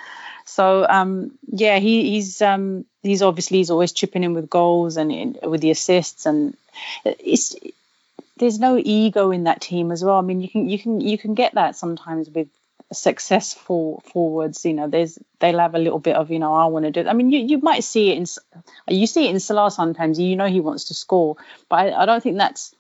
So 0.46 0.86
um, 0.88 1.32
yeah 1.48 1.80
he, 1.80 2.12
he's 2.12 2.42
um, 2.42 2.86
he's 3.04 3.22
obviously 3.22 3.58
he's 3.58 3.72
always 3.72 3.92
chipping 3.92 4.24
in 4.24 4.34
with 4.34 4.50
goals 4.50 4.96
and 4.96 5.12
in, 5.12 5.38
with 5.44 5.62
the 5.62 5.72
assists 5.72 6.26
and 6.26 6.56
it's 7.04 7.56
there's 8.38 8.60
no 8.60 8.82
ego 8.82 9.32
in 9.32 9.44
that 9.44 9.60
team 9.60 9.92
as 9.92 10.02
well. 10.02 10.16
I 10.16 10.22
mean 10.22 10.40
you 10.40 10.50
can 10.50 10.70
you 10.70 10.80
can 10.80 11.02
you 11.02 11.18
can 11.18 11.34
get 11.34 11.56
that 11.56 11.76
sometimes 11.76 12.30
with 12.30 12.48
successful 12.92 14.02
forwards, 14.12 14.66
you 14.66 14.74
know, 14.74 14.88
there's 14.88 15.20
they'll 15.40 15.60
have 15.60 15.76
a 15.76 15.80
little 15.80 16.00
bit 16.00 16.16
of, 16.16 16.32
you 16.32 16.40
know, 16.40 16.54
I 16.54 16.66
want 16.66 16.86
to 16.86 16.92
do. 16.92 17.02
It. 17.02 17.08
I 17.08 17.14
mean, 17.14 17.32
you 17.32 17.40
you 17.40 17.60
might 17.60 17.84
see 17.84 18.12
it 18.12 18.18
in 18.18 18.26
you 18.88 19.08
see 19.08 19.28
it 19.28 19.32
in 19.32 19.40
Salah 19.40 19.72
sometimes. 19.72 20.20
You 20.20 20.36
know, 20.36 20.48
he 20.48 20.60
wants 20.60 20.86
to 20.86 20.94
score, 20.94 21.38
but 21.70 21.76
I, 21.76 22.04
I 22.04 22.06
don't 22.06 22.22
think 22.22 22.38
that's 22.38 22.76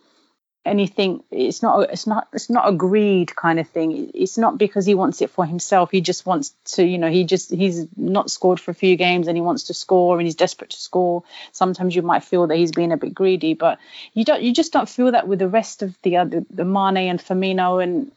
anything. 0.65 1.23
It's 1.31 1.61
not 1.61 1.91
it's 1.91 2.07
not 2.07 2.27
it's 2.33 2.49
not 2.49 2.67
a 2.67 2.71
greed 2.71 3.35
kind 3.35 3.59
of 3.59 3.67
thing. 3.67 4.11
It's 4.13 4.37
not 4.37 4.57
because 4.57 4.85
he 4.85 4.95
wants 4.95 5.21
it 5.21 5.29
for 5.29 5.45
himself. 5.45 5.91
He 5.91 6.01
just 6.01 6.25
wants 6.25 6.53
to, 6.75 6.83
you 6.83 6.97
know, 6.97 7.09
he 7.09 7.23
just 7.23 7.51
he's 7.51 7.87
not 7.95 8.31
scored 8.31 8.59
for 8.59 8.71
a 8.71 8.75
few 8.75 8.95
games 8.95 9.27
and 9.27 9.37
he 9.37 9.41
wants 9.41 9.63
to 9.65 9.73
score 9.73 10.17
and 10.17 10.25
he's 10.25 10.35
desperate 10.35 10.71
to 10.71 10.77
score. 10.77 11.23
Sometimes 11.51 11.95
you 11.95 12.01
might 12.01 12.23
feel 12.23 12.47
that 12.47 12.57
he's 12.57 12.71
being 12.71 12.91
a 12.91 12.97
bit 12.97 13.13
greedy, 13.13 13.53
but 13.53 13.79
you 14.13 14.25
don't 14.25 14.41
you 14.41 14.53
just 14.53 14.73
don't 14.73 14.89
feel 14.89 15.11
that 15.11 15.27
with 15.27 15.39
the 15.39 15.47
rest 15.47 15.81
of 15.81 15.95
the 16.01 16.17
other 16.17 16.43
the 16.49 16.65
Mane 16.65 17.09
and 17.09 17.19
Firmino 17.19 17.83
and 17.83 18.11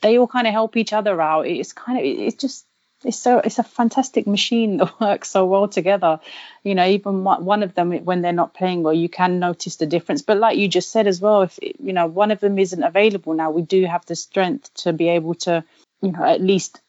they 0.00 0.18
all 0.18 0.26
kind 0.26 0.46
of 0.46 0.52
help 0.52 0.76
each 0.76 0.92
other 0.92 1.20
out. 1.20 1.46
It's 1.46 1.72
kind 1.72 1.98
of 1.98 2.04
it's 2.04 2.36
just 2.36 2.64
it's 3.04 3.16
so 3.16 3.38
it's 3.38 3.58
a 3.58 3.62
fantastic 3.62 4.26
machine 4.26 4.78
that 4.78 5.00
works 5.00 5.30
so 5.30 5.44
well 5.44 5.68
together. 5.68 6.20
You 6.64 6.74
know, 6.74 6.86
even 6.86 7.24
one 7.24 7.62
of 7.62 7.74
them 7.74 7.92
when 8.04 8.22
they're 8.22 8.32
not 8.32 8.54
playing 8.54 8.82
well, 8.82 8.94
you 8.94 9.08
can 9.08 9.38
notice 9.38 9.76
the 9.76 9.86
difference. 9.86 10.22
But 10.22 10.38
like 10.38 10.58
you 10.58 10.68
just 10.68 10.90
said 10.90 11.06
as 11.06 11.20
well, 11.20 11.42
if 11.42 11.58
you 11.62 11.92
know 11.92 12.06
one 12.06 12.30
of 12.30 12.40
them 12.40 12.58
isn't 12.58 12.82
available 12.82 13.34
now, 13.34 13.50
we 13.50 13.62
do 13.62 13.84
have 13.86 14.04
the 14.06 14.16
strength 14.16 14.72
to 14.82 14.92
be 14.92 15.08
able 15.08 15.34
to, 15.34 15.64
you 16.02 16.12
know, 16.12 16.24
at 16.24 16.40
least 16.40 16.80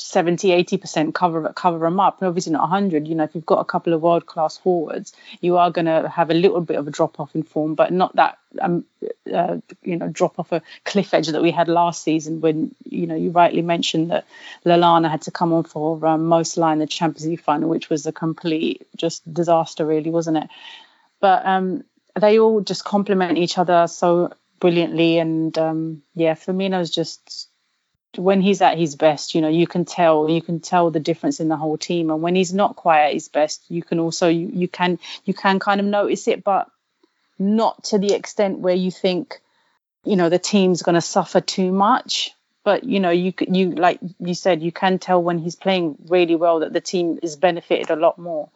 70 0.00 0.48
80% 0.64 1.14
cover 1.14 1.52
cover 1.52 1.78
them 1.78 2.00
up. 2.00 2.22
Obviously 2.22 2.52
not 2.52 2.62
100 2.62 3.06
you 3.06 3.14
know 3.14 3.24
if 3.24 3.34
you've 3.34 3.46
got 3.46 3.60
a 3.60 3.64
couple 3.64 3.92
of 3.92 4.00
world 4.00 4.26
class 4.26 4.56
forwards 4.56 5.12
you 5.40 5.56
are 5.56 5.70
going 5.70 5.86
to 5.86 6.08
have 6.08 6.30
a 6.30 6.34
little 6.34 6.60
bit 6.60 6.76
of 6.76 6.88
a 6.88 6.90
drop 6.90 7.20
off 7.20 7.34
in 7.34 7.42
form 7.42 7.74
but 7.74 7.92
not 7.92 8.14
that 8.16 8.38
um, 8.60 8.84
uh, 9.32 9.58
you 9.82 9.96
know 9.96 10.08
drop 10.08 10.38
off 10.38 10.52
a 10.52 10.62
cliff 10.84 11.14
edge 11.14 11.28
that 11.28 11.42
we 11.42 11.50
had 11.50 11.68
last 11.68 12.02
season 12.02 12.40
when 12.40 12.74
you 12.84 13.06
know 13.06 13.14
you 13.14 13.30
rightly 13.30 13.62
mentioned 13.62 14.10
that 14.10 14.26
Lallana 14.64 15.10
had 15.10 15.22
to 15.22 15.30
come 15.30 15.52
on 15.52 15.64
for 15.64 16.04
um, 16.06 16.26
most 16.26 16.56
line 16.56 16.78
the 16.78 16.86
Champions 16.86 17.26
League 17.26 17.40
final 17.40 17.68
which 17.68 17.90
was 17.90 18.06
a 18.06 18.12
complete 18.12 18.86
just 18.96 19.32
disaster 19.32 19.86
really 19.86 20.10
wasn't 20.10 20.36
it? 20.36 20.48
But 21.20 21.44
um, 21.44 21.84
they 22.18 22.38
all 22.38 22.60
just 22.60 22.84
complement 22.84 23.38
each 23.38 23.58
other 23.58 23.86
so 23.86 24.32
brilliantly 24.58 25.18
and 25.18 25.56
um, 25.58 26.02
yeah 26.14 26.34
Firmino's 26.34 26.90
just 26.90 27.49
when 28.16 28.40
he's 28.40 28.60
at 28.60 28.78
his 28.78 28.96
best, 28.96 29.34
you 29.34 29.40
know, 29.40 29.48
you 29.48 29.66
can 29.66 29.84
tell 29.84 30.28
you 30.28 30.42
can 30.42 30.60
tell 30.60 30.90
the 30.90 31.00
difference 31.00 31.40
in 31.40 31.48
the 31.48 31.56
whole 31.56 31.78
team. 31.78 32.10
And 32.10 32.22
when 32.22 32.34
he's 32.34 32.52
not 32.52 32.76
quite 32.76 33.06
at 33.06 33.12
his 33.12 33.28
best, 33.28 33.64
you 33.68 33.82
can 33.82 34.00
also 34.00 34.28
you, 34.28 34.50
you 34.52 34.68
can 34.68 34.98
you 35.24 35.34
can 35.34 35.58
kind 35.58 35.80
of 35.80 35.86
notice 35.86 36.26
it, 36.28 36.42
but 36.42 36.68
not 37.38 37.84
to 37.84 37.98
the 37.98 38.12
extent 38.12 38.58
where 38.58 38.74
you 38.74 38.90
think, 38.90 39.40
you 40.04 40.16
know, 40.16 40.28
the 40.28 40.38
team's 40.38 40.82
going 40.82 40.96
to 40.96 41.00
suffer 41.00 41.40
too 41.40 41.72
much. 41.72 42.32
But 42.64 42.84
you 42.84 43.00
know, 43.00 43.10
you 43.10 43.32
you 43.40 43.70
like 43.70 44.00
you 44.18 44.34
said, 44.34 44.62
you 44.62 44.72
can 44.72 44.98
tell 44.98 45.22
when 45.22 45.38
he's 45.38 45.56
playing 45.56 45.96
really 46.08 46.36
well 46.36 46.60
that 46.60 46.72
the 46.72 46.80
team 46.80 47.18
is 47.22 47.36
benefited 47.36 47.90
a 47.90 47.96
lot 47.96 48.18
more. 48.18 48.50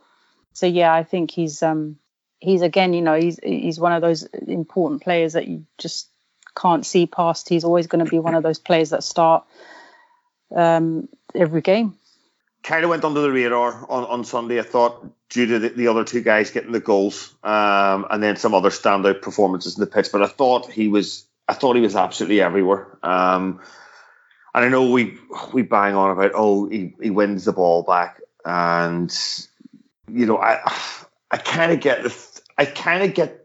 So 0.52 0.66
yeah, 0.66 0.92
I 0.92 1.04
think 1.04 1.30
he's 1.30 1.62
um 1.62 1.98
he's 2.40 2.62
again, 2.62 2.92
you 2.92 3.02
know, 3.02 3.18
he's 3.18 3.38
he's 3.42 3.80
one 3.80 3.92
of 3.92 4.02
those 4.02 4.24
important 4.24 5.02
players 5.02 5.32
that 5.32 5.48
you 5.48 5.64
just 5.78 6.08
can't 6.56 6.84
see 6.84 7.06
past. 7.06 7.48
He's 7.48 7.64
always 7.64 7.86
going 7.86 8.04
to 8.04 8.10
be 8.10 8.18
one 8.18 8.34
of 8.34 8.42
those 8.42 8.58
players 8.58 8.90
that 8.90 9.02
start 9.04 9.44
um, 10.54 11.08
every 11.34 11.60
game. 11.60 11.96
Kind 12.62 12.84
of 12.84 12.90
went 12.90 13.04
under 13.04 13.20
the 13.20 13.30
radar 13.30 13.86
on, 13.90 14.04
on 14.04 14.24
Sunday, 14.24 14.58
I 14.58 14.62
thought, 14.62 15.06
due 15.28 15.46
to 15.46 15.58
the, 15.58 15.68
the 15.68 15.88
other 15.88 16.04
two 16.04 16.22
guys 16.22 16.50
getting 16.50 16.72
the 16.72 16.80
goals, 16.80 17.34
um, 17.42 18.06
and 18.10 18.22
then 18.22 18.36
some 18.36 18.54
other 18.54 18.70
standout 18.70 19.20
performances 19.20 19.76
in 19.76 19.80
the 19.80 19.86
pitch. 19.86 20.08
But 20.10 20.22
I 20.22 20.28
thought 20.28 20.70
he 20.70 20.88
was, 20.88 21.26
I 21.46 21.52
thought 21.52 21.76
he 21.76 21.82
was 21.82 21.94
absolutely 21.94 22.40
everywhere. 22.40 22.98
Um, 23.02 23.60
and 24.54 24.64
I 24.64 24.68
know 24.68 24.90
we 24.90 25.18
we 25.52 25.62
bang 25.62 25.94
on 25.94 26.10
about, 26.10 26.30
oh, 26.34 26.68
he, 26.68 26.94
he 27.02 27.10
wins 27.10 27.44
the 27.44 27.52
ball 27.52 27.82
back, 27.82 28.20
and 28.44 29.14
you 30.10 30.26
know, 30.26 30.38
I 30.38 30.60
I 31.30 31.36
kind 31.36 31.72
of 31.72 31.80
get 31.80 32.04
the, 32.04 32.40
I 32.56 32.64
kind 32.64 33.02
of 33.02 33.14
get 33.14 33.43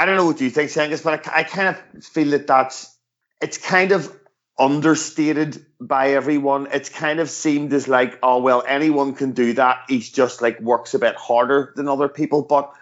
I 0.00 0.06
don't 0.06 0.16
know 0.16 0.24
what 0.24 0.40
you 0.40 0.48
think, 0.48 0.70
Cengiz, 0.70 1.04
but 1.04 1.28
I, 1.28 1.40
I 1.40 1.42
kind 1.44 1.68
of 1.68 2.04
feel 2.04 2.30
that 2.30 2.46
that's 2.46 2.96
it's 3.42 3.58
kind 3.58 3.92
of 3.92 4.10
understated 4.58 5.62
by 5.78 6.12
everyone. 6.12 6.68
It's 6.72 6.88
kind 6.88 7.20
of 7.20 7.28
seemed 7.28 7.74
as 7.74 7.86
like, 7.86 8.18
oh 8.22 8.40
well, 8.40 8.64
anyone 8.66 9.14
can 9.14 9.32
do 9.32 9.52
that. 9.54 9.80
He's 9.88 10.10
just 10.10 10.40
like 10.40 10.58
works 10.58 10.94
a 10.94 10.98
bit 10.98 11.16
harder 11.16 11.74
than 11.76 11.86
other 11.86 12.08
people, 12.08 12.40
but 12.40 12.72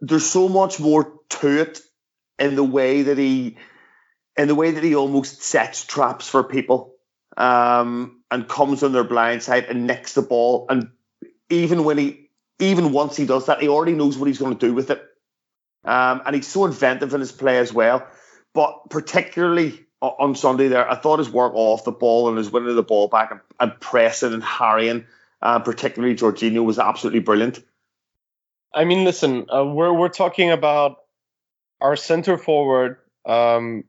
there's 0.00 0.26
so 0.26 0.48
much 0.48 0.80
more 0.80 1.20
to 1.28 1.60
it 1.60 1.82
in 2.36 2.56
the 2.56 2.64
way 2.64 3.02
that 3.02 3.16
he 3.16 3.58
in 4.36 4.48
the 4.48 4.56
way 4.56 4.72
that 4.72 4.82
he 4.82 4.96
almost 4.96 5.42
sets 5.42 5.84
traps 5.84 6.28
for 6.28 6.42
people 6.42 6.96
um, 7.36 8.22
and 8.28 8.48
comes 8.48 8.82
on 8.82 8.92
their 8.92 9.04
blind 9.04 9.44
side 9.44 9.66
and 9.66 9.86
nicks 9.86 10.14
the 10.14 10.22
ball. 10.22 10.66
And 10.68 10.90
even 11.48 11.84
when 11.84 11.96
he, 11.96 12.30
even 12.58 12.90
once 12.90 13.16
he 13.16 13.24
does 13.24 13.46
that, 13.46 13.62
he 13.62 13.68
already 13.68 13.92
knows 13.92 14.18
what 14.18 14.26
he's 14.26 14.38
going 14.38 14.58
to 14.58 14.66
do 14.66 14.74
with 14.74 14.90
it. 14.90 15.00
Um, 15.86 16.22
and 16.26 16.34
he's 16.34 16.46
so 16.46 16.64
inventive 16.64 17.14
in 17.14 17.20
his 17.20 17.32
play 17.32 17.58
as 17.58 17.72
well. 17.72 18.06
But 18.54 18.90
particularly 18.90 19.86
on 20.02 20.34
Sunday 20.34 20.68
there, 20.68 20.88
I 20.90 20.96
thought 20.96 21.18
his 21.18 21.30
work 21.30 21.52
off 21.54 21.84
the 21.84 21.92
ball 21.92 22.28
and 22.28 22.36
his 22.36 22.50
winning 22.50 22.70
of 22.70 22.76
the 22.76 22.82
ball 22.82 23.08
back 23.08 23.30
and, 23.30 23.40
and 23.60 23.78
pressing 23.80 24.32
and 24.32 24.42
harrying, 24.42 25.06
uh, 25.42 25.58
particularly 25.60 26.14
Jorginho, 26.14 26.64
was 26.64 26.78
absolutely 26.78 27.20
brilliant. 27.20 27.62
I 28.74 28.84
mean, 28.84 29.04
listen, 29.04 29.46
uh, 29.54 29.64
we're 29.64 29.92
we're 29.92 30.08
talking 30.08 30.50
about 30.50 30.98
our 31.80 31.96
center 31.96 32.36
forward, 32.36 32.98
um, 33.24 33.84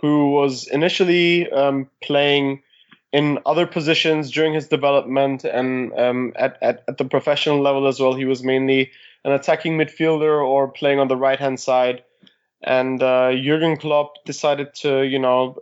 who 0.00 0.32
was 0.32 0.66
initially 0.68 1.50
um, 1.50 1.88
playing 2.02 2.62
in 3.12 3.38
other 3.46 3.66
positions 3.66 4.30
during 4.30 4.52
his 4.52 4.68
development 4.68 5.44
and 5.44 5.92
um, 5.98 6.32
at, 6.36 6.58
at, 6.60 6.84
at 6.88 6.98
the 6.98 7.04
professional 7.04 7.62
level 7.62 7.86
as 7.86 7.98
well. 7.98 8.14
He 8.14 8.26
was 8.26 8.42
mainly 8.42 8.90
an 9.26 9.32
attacking 9.32 9.76
midfielder 9.76 10.40
or 10.40 10.68
playing 10.68 11.00
on 11.00 11.08
the 11.08 11.16
right 11.16 11.38
hand 11.38 11.58
side. 11.58 12.04
And 12.62 13.02
uh, 13.02 13.32
Jurgen 13.34 13.76
Klopp 13.76 14.24
decided 14.24 14.72
to, 14.76 15.02
you 15.02 15.18
know, 15.18 15.58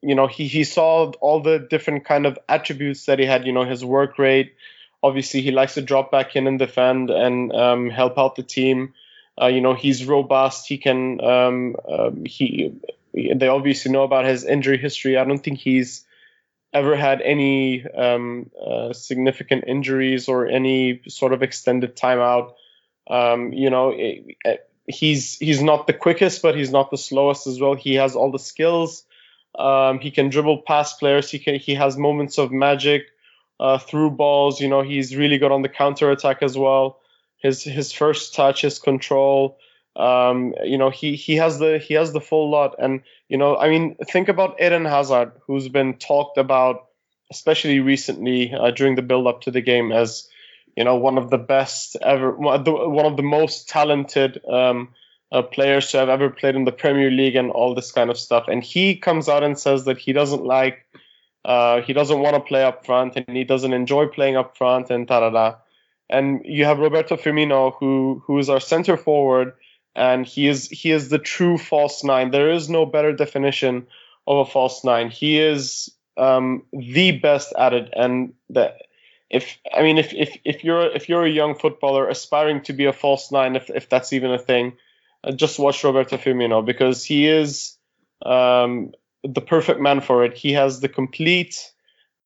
you 0.00 0.14
know, 0.14 0.28
he, 0.28 0.46
he 0.46 0.62
saw 0.62 1.10
all 1.20 1.42
the 1.42 1.58
different 1.58 2.04
kind 2.04 2.24
of 2.24 2.38
attributes 2.48 3.06
that 3.06 3.18
he 3.18 3.26
had, 3.26 3.44
you 3.46 3.52
know, 3.52 3.64
his 3.64 3.84
work 3.84 4.16
rate. 4.18 4.54
Obviously, 5.02 5.40
he 5.40 5.50
likes 5.50 5.74
to 5.74 5.82
drop 5.82 6.12
back 6.12 6.36
in 6.36 6.46
and 6.46 6.58
defend 6.58 7.10
and 7.10 7.52
um, 7.52 7.90
help 7.90 8.16
out 8.16 8.36
the 8.36 8.44
team. 8.44 8.94
Uh, 9.40 9.48
you 9.48 9.60
know, 9.60 9.74
he's 9.74 10.06
robust. 10.06 10.68
He 10.68 10.78
can, 10.78 11.20
um, 11.20 11.76
uh, 11.88 12.10
he, 12.24 12.72
they 13.12 13.48
obviously 13.48 13.90
know 13.90 14.04
about 14.04 14.24
his 14.24 14.44
injury 14.44 14.78
history. 14.78 15.18
I 15.18 15.24
don't 15.24 15.42
think 15.42 15.58
he's 15.58 16.06
ever 16.72 16.94
had 16.94 17.20
any 17.22 17.84
um, 17.90 18.50
uh, 18.64 18.92
significant 18.92 19.64
injuries 19.66 20.28
or 20.28 20.46
any 20.46 21.02
sort 21.08 21.32
of 21.32 21.42
extended 21.42 21.96
timeout. 21.96 22.52
Um, 23.08 23.52
you 23.52 23.70
know, 23.70 23.90
it, 23.90 24.36
it, 24.44 24.70
he's 24.86 25.38
he's 25.38 25.62
not 25.62 25.86
the 25.86 25.92
quickest, 25.92 26.42
but 26.42 26.56
he's 26.56 26.70
not 26.70 26.90
the 26.90 26.98
slowest 26.98 27.46
as 27.46 27.60
well. 27.60 27.74
He 27.74 27.94
has 27.94 28.16
all 28.16 28.30
the 28.30 28.38
skills. 28.38 29.04
Um, 29.58 29.98
he 29.98 30.10
can 30.10 30.28
dribble 30.28 30.62
past 30.62 30.98
players. 30.98 31.30
He 31.30 31.38
can 31.38 31.56
he 31.56 31.74
has 31.74 31.96
moments 31.96 32.38
of 32.38 32.52
magic 32.52 33.06
uh, 33.58 33.78
through 33.78 34.12
balls. 34.12 34.60
You 34.60 34.68
know, 34.68 34.82
he's 34.82 35.16
really 35.16 35.38
good 35.38 35.52
on 35.52 35.62
the 35.62 35.68
counter 35.68 36.10
attack 36.10 36.42
as 36.42 36.56
well. 36.56 37.00
His 37.38 37.64
his 37.64 37.92
first 37.92 38.34
touch, 38.34 38.62
his 38.62 38.78
control. 38.78 39.58
Um, 39.96 40.54
you 40.64 40.78
know, 40.78 40.90
he 40.90 41.16
he 41.16 41.36
has 41.36 41.58
the 41.58 41.78
he 41.78 41.94
has 41.94 42.12
the 42.12 42.20
full 42.20 42.50
lot, 42.50 42.76
and 42.78 43.02
you 43.28 43.36
know, 43.36 43.56
I 43.56 43.68
mean, 43.68 43.96
think 43.96 44.28
about 44.28 44.60
Eden 44.60 44.84
Hazard, 44.84 45.32
who's 45.46 45.68
been 45.68 45.94
talked 45.94 46.38
about, 46.38 46.86
especially 47.30 47.80
recently 47.80 48.52
uh, 48.52 48.70
during 48.70 48.94
the 48.94 49.02
build 49.02 49.26
up 49.26 49.42
to 49.42 49.50
the 49.50 49.60
game, 49.60 49.90
as 49.90 50.28
you 50.80 50.84
know, 50.84 50.96
one 50.96 51.18
of 51.18 51.28
the 51.28 51.36
best 51.36 51.94
ever, 52.00 52.32
one 52.32 53.04
of 53.04 53.16
the 53.18 53.22
most 53.22 53.68
talented 53.68 54.40
um, 54.48 54.88
uh, 55.30 55.42
players 55.42 55.90
to 55.90 55.98
have 55.98 56.08
ever 56.08 56.30
played 56.30 56.56
in 56.56 56.64
the 56.64 56.72
Premier 56.72 57.10
League 57.10 57.36
and 57.36 57.50
all 57.50 57.74
this 57.74 57.92
kind 57.92 58.08
of 58.08 58.18
stuff. 58.18 58.46
And 58.48 58.64
he 58.64 58.96
comes 58.96 59.28
out 59.28 59.42
and 59.42 59.58
says 59.58 59.84
that 59.84 59.98
he 59.98 60.14
doesn't 60.14 60.42
like, 60.42 60.86
uh, 61.44 61.82
he 61.82 61.92
doesn't 61.92 62.20
want 62.20 62.34
to 62.36 62.40
play 62.40 62.64
up 62.64 62.86
front 62.86 63.16
and 63.16 63.36
he 63.36 63.44
doesn't 63.44 63.74
enjoy 63.74 64.06
playing 64.06 64.38
up 64.38 64.56
front 64.56 64.88
and 64.88 65.06
ta 65.06 65.20
da 65.20 65.28
da. 65.28 65.56
And 66.08 66.40
you 66.46 66.64
have 66.64 66.78
Roberto 66.78 67.18
Firmino, 67.18 67.74
who 67.78 68.22
who 68.24 68.38
is 68.38 68.48
our 68.48 68.58
center 68.58 68.96
forward 68.96 69.52
and 69.94 70.24
he 70.24 70.48
is 70.48 70.70
he 70.70 70.92
is 70.92 71.10
the 71.10 71.18
true 71.18 71.58
false 71.58 72.02
nine. 72.04 72.30
There 72.30 72.52
is 72.52 72.70
no 72.70 72.86
better 72.86 73.12
definition 73.12 73.86
of 74.26 74.48
a 74.48 74.50
false 74.50 74.82
nine. 74.82 75.10
He 75.10 75.38
is 75.40 75.90
um, 76.16 76.62
the 76.72 77.18
best 77.18 77.52
at 77.58 77.74
it, 77.74 77.92
and 77.94 78.32
the 78.48 78.72
if 79.30 79.58
I 79.72 79.82
mean 79.82 79.98
if 79.98 80.12
if 80.12 80.36
if 80.44 80.64
you're 80.64 80.90
if 80.94 81.08
you're 81.08 81.24
a 81.24 81.30
young 81.30 81.54
footballer 81.54 82.08
aspiring 82.08 82.62
to 82.62 82.72
be 82.72 82.86
a 82.86 82.92
false 82.92 83.30
nine, 83.30 83.56
if 83.56 83.70
if 83.70 83.88
that's 83.88 84.12
even 84.12 84.32
a 84.32 84.38
thing, 84.38 84.76
uh, 85.22 85.32
just 85.32 85.58
watch 85.58 85.82
Roberto 85.84 86.16
Firmino 86.16 86.64
because 86.64 87.04
he 87.04 87.28
is 87.28 87.76
um, 88.26 88.92
the 89.22 89.40
perfect 89.40 89.80
man 89.80 90.00
for 90.00 90.24
it. 90.24 90.36
He 90.36 90.52
has 90.54 90.80
the 90.80 90.88
complete 90.88 91.72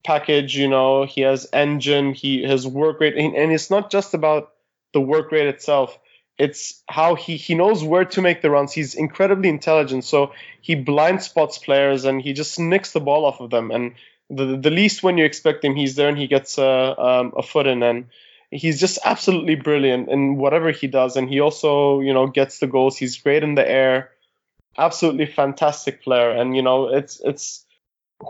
package. 0.02 0.56
You 0.56 0.68
know, 0.68 1.04
he 1.04 1.20
has 1.20 1.46
engine, 1.52 2.14
he 2.14 2.42
has 2.42 2.66
work 2.66 3.00
rate, 3.00 3.16
and, 3.16 3.36
and 3.36 3.52
it's 3.52 3.70
not 3.70 3.90
just 3.90 4.14
about 4.14 4.52
the 4.94 5.00
work 5.00 5.30
rate 5.30 5.48
itself 5.48 5.98
it's 6.38 6.82
how 6.88 7.14
he 7.14 7.36
he 7.36 7.54
knows 7.54 7.84
where 7.84 8.04
to 8.04 8.20
make 8.20 8.42
the 8.42 8.50
runs. 8.50 8.72
He's 8.72 8.94
incredibly 8.94 9.48
intelligent, 9.48 10.04
so 10.04 10.32
he 10.60 10.74
blind 10.74 11.22
spots 11.22 11.58
players 11.58 12.04
and 12.04 12.20
he 12.20 12.32
just 12.32 12.58
nicks 12.58 12.92
the 12.92 13.00
ball 13.00 13.24
off 13.24 13.40
of 13.40 13.50
them. 13.50 13.70
And 13.70 13.94
the 14.30 14.56
the 14.56 14.70
least 14.70 15.02
when 15.02 15.18
you 15.18 15.24
expect 15.24 15.64
him, 15.64 15.76
he's 15.76 15.96
there 15.96 16.08
and 16.08 16.18
he 16.18 16.26
gets 16.26 16.58
a 16.58 16.94
um, 16.98 17.32
a 17.36 17.42
foot 17.42 17.66
in. 17.66 17.82
And 17.82 18.06
he's 18.50 18.80
just 18.80 18.98
absolutely 19.04 19.56
brilliant 19.56 20.08
in 20.08 20.36
whatever 20.36 20.70
he 20.70 20.86
does. 20.86 21.16
And 21.16 21.28
he 21.28 21.40
also 21.40 22.00
you 22.00 22.14
know 22.14 22.26
gets 22.26 22.58
the 22.58 22.66
goals. 22.66 22.96
He's 22.96 23.18
great 23.18 23.42
in 23.42 23.54
the 23.54 23.68
air, 23.68 24.10
absolutely 24.78 25.26
fantastic 25.26 26.02
player. 26.02 26.30
And 26.30 26.56
you 26.56 26.62
know 26.62 26.88
it's 26.88 27.20
it's 27.24 27.64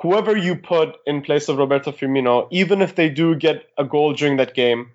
whoever 0.02 0.36
you 0.36 0.56
put 0.56 0.96
in 1.06 1.22
place 1.22 1.48
of 1.48 1.58
Roberto 1.58 1.92
Firmino, 1.92 2.48
even 2.50 2.82
if 2.82 2.94
they 2.94 3.08
do 3.08 3.34
get 3.34 3.68
a 3.78 3.84
goal 3.84 4.14
during 4.14 4.38
that 4.38 4.54
game 4.54 4.90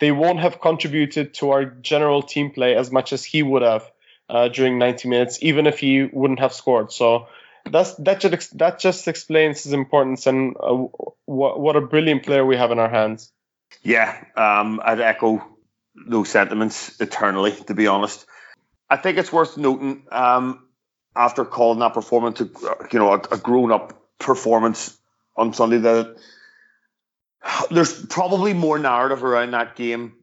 they 0.00 0.12
won't 0.12 0.40
have 0.40 0.60
contributed 0.60 1.34
to 1.34 1.50
our 1.50 1.64
general 1.64 2.22
team 2.22 2.50
play 2.50 2.74
as 2.76 2.90
much 2.90 3.12
as 3.12 3.24
he 3.24 3.42
would 3.42 3.62
have 3.62 3.90
uh, 4.28 4.48
during 4.48 4.78
90 4.78 5.08
minutes, 5.08 5.38
even 5.42 5.66
if 5.66 5.78
he 5.78 6.04
wouldn't 6.04 6.40
have 6.40 6.52
scored. 6.52 6.92
So 6.92 7.28
that's 7.70 7.94
that 7.94 8.20
just 8.20 8.58
that 8.58 8.78
just 8.78 9.08
explains 9.08 9.64
his 9.64 9.72
importance 9.72 10.26
and 10.26 10.56
uh, 10.60 10.86
what 11.24 11.60
what 11.60 11.76
a 11.76 11.80
brilliant 11.80 12.24
player 12.24 12.44
we 12.44 12.56
have 12.56 12.70
in 12.70 12.78
our 12.78 12.88
hands. 12.88 13.32
Yeah, 13.82 14.24
um, 14.36 14.80
I'd 14.84 15.00
echo 15.00 15.44
those 15.94 16.28
sentiments 16.28 17.00
eternally. 17.00 17.52
To 17.66 17.74
be 17.74 17.86
honest, 17.86 18.26
I 18.88 18.96
think 18.96 19.18
it's 19.18 19.32
worth 19.32 19.56
noting 19.56 20.04
um, 20.12 20.66
after 21.16 21.44
calling 21.44 21.80
that 21.80 21.94
performance, 21.94 22.40
you 22.40 22.98
know, 22.98 23.12
a, 23.12 23.20
a 23.32 23.38
grown 23.38 23.72
up 23.72 24.00
performance 24.18 24.96
on 25.36 25.52
Sunday 25.52 25.78
that 25.78 26.16
there's 27.70 28.04
probably 28.06 28.52
more 28.52 28.78
narrative 28.78 29.24
around 29.24 29.52
that 29.52 29.76
game 29.76 30.14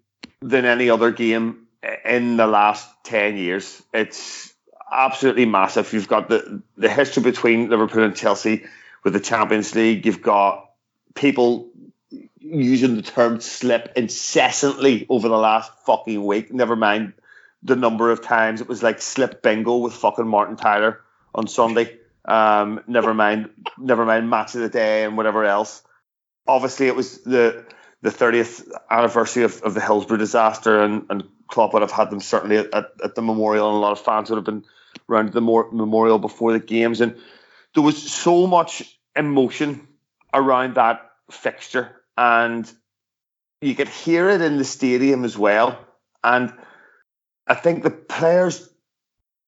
than 0.42 0.66
any 0.66 0.90
other 0.90 1.12
game 1.12 1.68
in 2.06 2.38
the 2.38 2.48
last 2.48 2.88
10 3.06 3.38
years. 3.38 3.82
It's 3.94 4.51
absolutely 4.92 5.46
massive. 5.46 5.92
You've 5.94 6.08
got 6.08 6.30
the, 6.30 6.62
the 6.78 6.90
history 6.90 7.24
between 7.24 7.70
Liverpool 7.70 8.04
and 8.04 8.16
Chelsea 8.16 8.66
with 9.04 9.14
the 9.14 9.20
Champions 9.20 9.74
League. 9.76 10.06
You've 10.06 10.22
got 10.22 10.72
people 11.16 11.70
using 12.40 12.96
the 12.96 13.02
term 13.02 13.40
slip 13.40 13.94
incessantly 13.96 15.06
over 15.10 15.30
the 15.30 15.38
last 15.38 15.72
fucking 15.86 16.24
week. 16.24 16.54
Never 16.54 16.76
mind 16.76 17.14
the 17.64 17.76
number 17.76 18.12
of 18.12 18.24
times 18.24 18.60
it 18.60 18.68
was 18.68 18.82
like 18.82 19.02
slip 19.02 19.44
bingo 19.44 19.78
with 19.78 19.94
fucking 19.94 20.28
Martin 20.28 20.56
Tyler 20.56 21.02
on 21.34 21.48
Sunday. 21.48 21.98
Um, 22.26 22.82
never 22.88 23.14
mind, 23.14 23.50
never 23.78 24.06
mind 24.06 24.30
match 24.30 24.56
of 24.56 24.62
the 24.62 24.70
day 24.70 25.04
and 25.04 25.16
whatever 25.16 25.44
else 25.46 25.84
obviously 26.48 26.88
it 26.88 26.96
was 26.96 27.20
the 27.20 27.66
the 28.02 28.10
30th 28.10 28.68
anniversary 28.90 29.44
of, 29.44 29.62
of 29.62 29.76
the 29.76 29.82
Hillsborough 29.82 30.18
disaster, 30.18 30.82
and, 30.82 31.06
and 31.12 31.24
Klopp 31.48 31.74
would 31.74 31.84
have 31.84 31.92
had 31.92 32.10
them 32.10 32.20
certainly 32.20 32.58
at, 32.58 32.74
at, 32.74 33.14
the 33.14 33.22
memorial, 33.22 33.68
and 33.68 33.76
a 33.76 33.80
lot 33.80 33.92
of 33.92 34.00
fans 34.00 34.32
would 34.32 34.38
have 34.38 34.46
been 34.46 34.66
around 35.12 35.34
the 35.34 35.42
memorial 35.42 36.20
before 36.20 36.54
the 36.54 36.60
games. 36.60 37.02
And 37.02 37.18
there 37.76 37.84
was 37.84 38.12
so 38.12 38.48
much 38.48 38.84
emotion 39.16 39.88
around 40.34 40.76
that 40.76 41.12
fixture, 41.30 42.02
and 42.18 42.72
you 43.62 43.76
could 43.76 43.90
hear 43.90 44.30
it 44.30 44.42
in 44.42 44.58
the 44.58 44.66
stadium 44.66 45.26
as 45.26 45.38
well. 45.38 45.78
And 46.24 46.54
I 47.48 47.56
think 47.56 47.84
the 47.84 47.92
players 47.92 48.70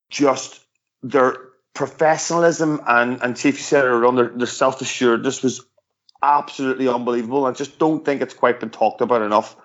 just 0.09 0.59
their 1.01 1.35
professionalism 1.73 2.81
and 2.85 3.21
and 3.21 3.35
Chief 3.35 3.57
you 3.57 3.63
said 3.63 3.85
it 3.85 4.15
their, 4.15 4.29
their 4.29 4.47
self 4.47 4.81
assuredness 4.81 5.41
was 5.41 5.65
absolutely 6.21 6.87
unbelievable. 6.87 7.45
I 7.45 7.51
just 7.51 7.77
don't 7.77 8.05
think 8.05 8.21
it's 8.21 8.33
quite 8.33 8.59
been 8.59 8.69
talked 8.69 9.01
about 9.01 9.21
enough. 9.21 9.55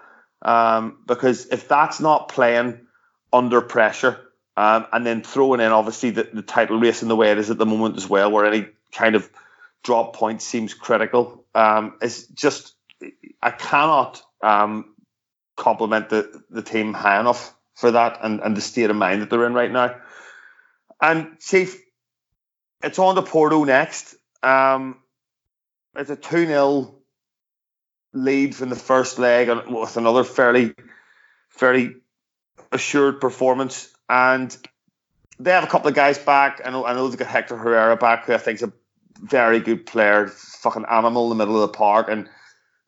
Um, 0.42 0.98
because 1.06 1.46
if 1.46 1.68
that's 1.68 2.00
not 2.00 2.28
playing 2.28 2.86
under 3.32 3.60
pressure, 3.60 4.27
um, 4.58 4.88
and 4.92 5.06
then 5.06 5.22
throwing 5.22 5.60
in 5.60 5.70
obviously 5.70 6.10
the, 6.10 6.28
the 6.32 6.42
title 6.42 6.80
race 6.80 7.02
in 7.02 7.08
the 7.08 7.14
way 7.14 7.30
it 7.30 7.38
is 7.38 7.48
at 7.48 7.58
the 7.58 7.64
moment 7.64 7.96
as 7.96 8.08
well, 8.08 8.28
where 8.28 8.44
any 8.44 8.66
kind 8.90 9.14
of 9.14 9.30
drop 9.84 10.16
point 10.16 10.42
seems 10.42 10.74
critical, 10.74 11.44
um, 11.54 11.96
it's 12.02 12.26
just 12.26 12.74
I 13.40 13.52
cannot 13.52 14.20
um, 14.42 14.96
compliment 15.56 16.08
the, 16.08 16.42
the 16.50 16.62
team 16.62 16.92
high 16.92 17.20
enough 17.20 17.54
for 17.76 17.92
that 17.92 18.18
and, 18.20 18.40
and 18.40 18.56
the 18.56 18.60
state 18.60 18.90
of 18.90 18.96
mind 18.96 19.22
that 19.22 19.30
they're 19.30 19.46
in 19.46 19.54
right 19.54 19.70
now. 19.70 19.94
And 21.00 21.38
Chief, 21.38 21.80
it's 22.82 22.98
on 22.98 23.14
to 23.14 23.22
Porto 23.22 23.62
next. 23.62 24.16
Um, 24.42 24.98
it's 25.94 26.10
a 26.10 26.16
2 26.16 26.46
0 26.46 26.96
lead 28.12 28.56
from 28.56 28.70
the 28.70 28.76
first 28.76 29.20
leg 29.20 29.50
with 29.68 29.96
another 29.96 30.24
fairly, 30.24 30.74
fairly 31.48 31.94
assured 32.72 33.20
performance. 33.20 33.92
And 34.08 34.56
they 35.38 35.50
have 35.52 35.64
a 35.64 35.68
couple 35.68 35.88
of 35.88 35.94
guys 35.94 36.18
back. 36.18 36.60
I 36.64 36.70
know, 36.70 36.84
I 36.84 36.94
know 36.94 37.08
they've 37.08 37.18
got 37.18 37.28
Hector 37.28 37.56
Herrera 37.56 37.96
back, 37.96 38.24
who 38.24 38.34
I 38.34 38.38
think 38.38 38.56
is 38.56 38.62
a 38.62 38.72
very 39.20 39.60
good 39.60 39.86
player, 39.86 40.28
fucking 40.28 40.86
animal 40.90 41.24
in 41.24 41.38
the 41.38 41.44
middle 41.44 41.62
of 41.62 41.72
the 41.72 41.76
park. 41.76 42.08
And 42.08 42.28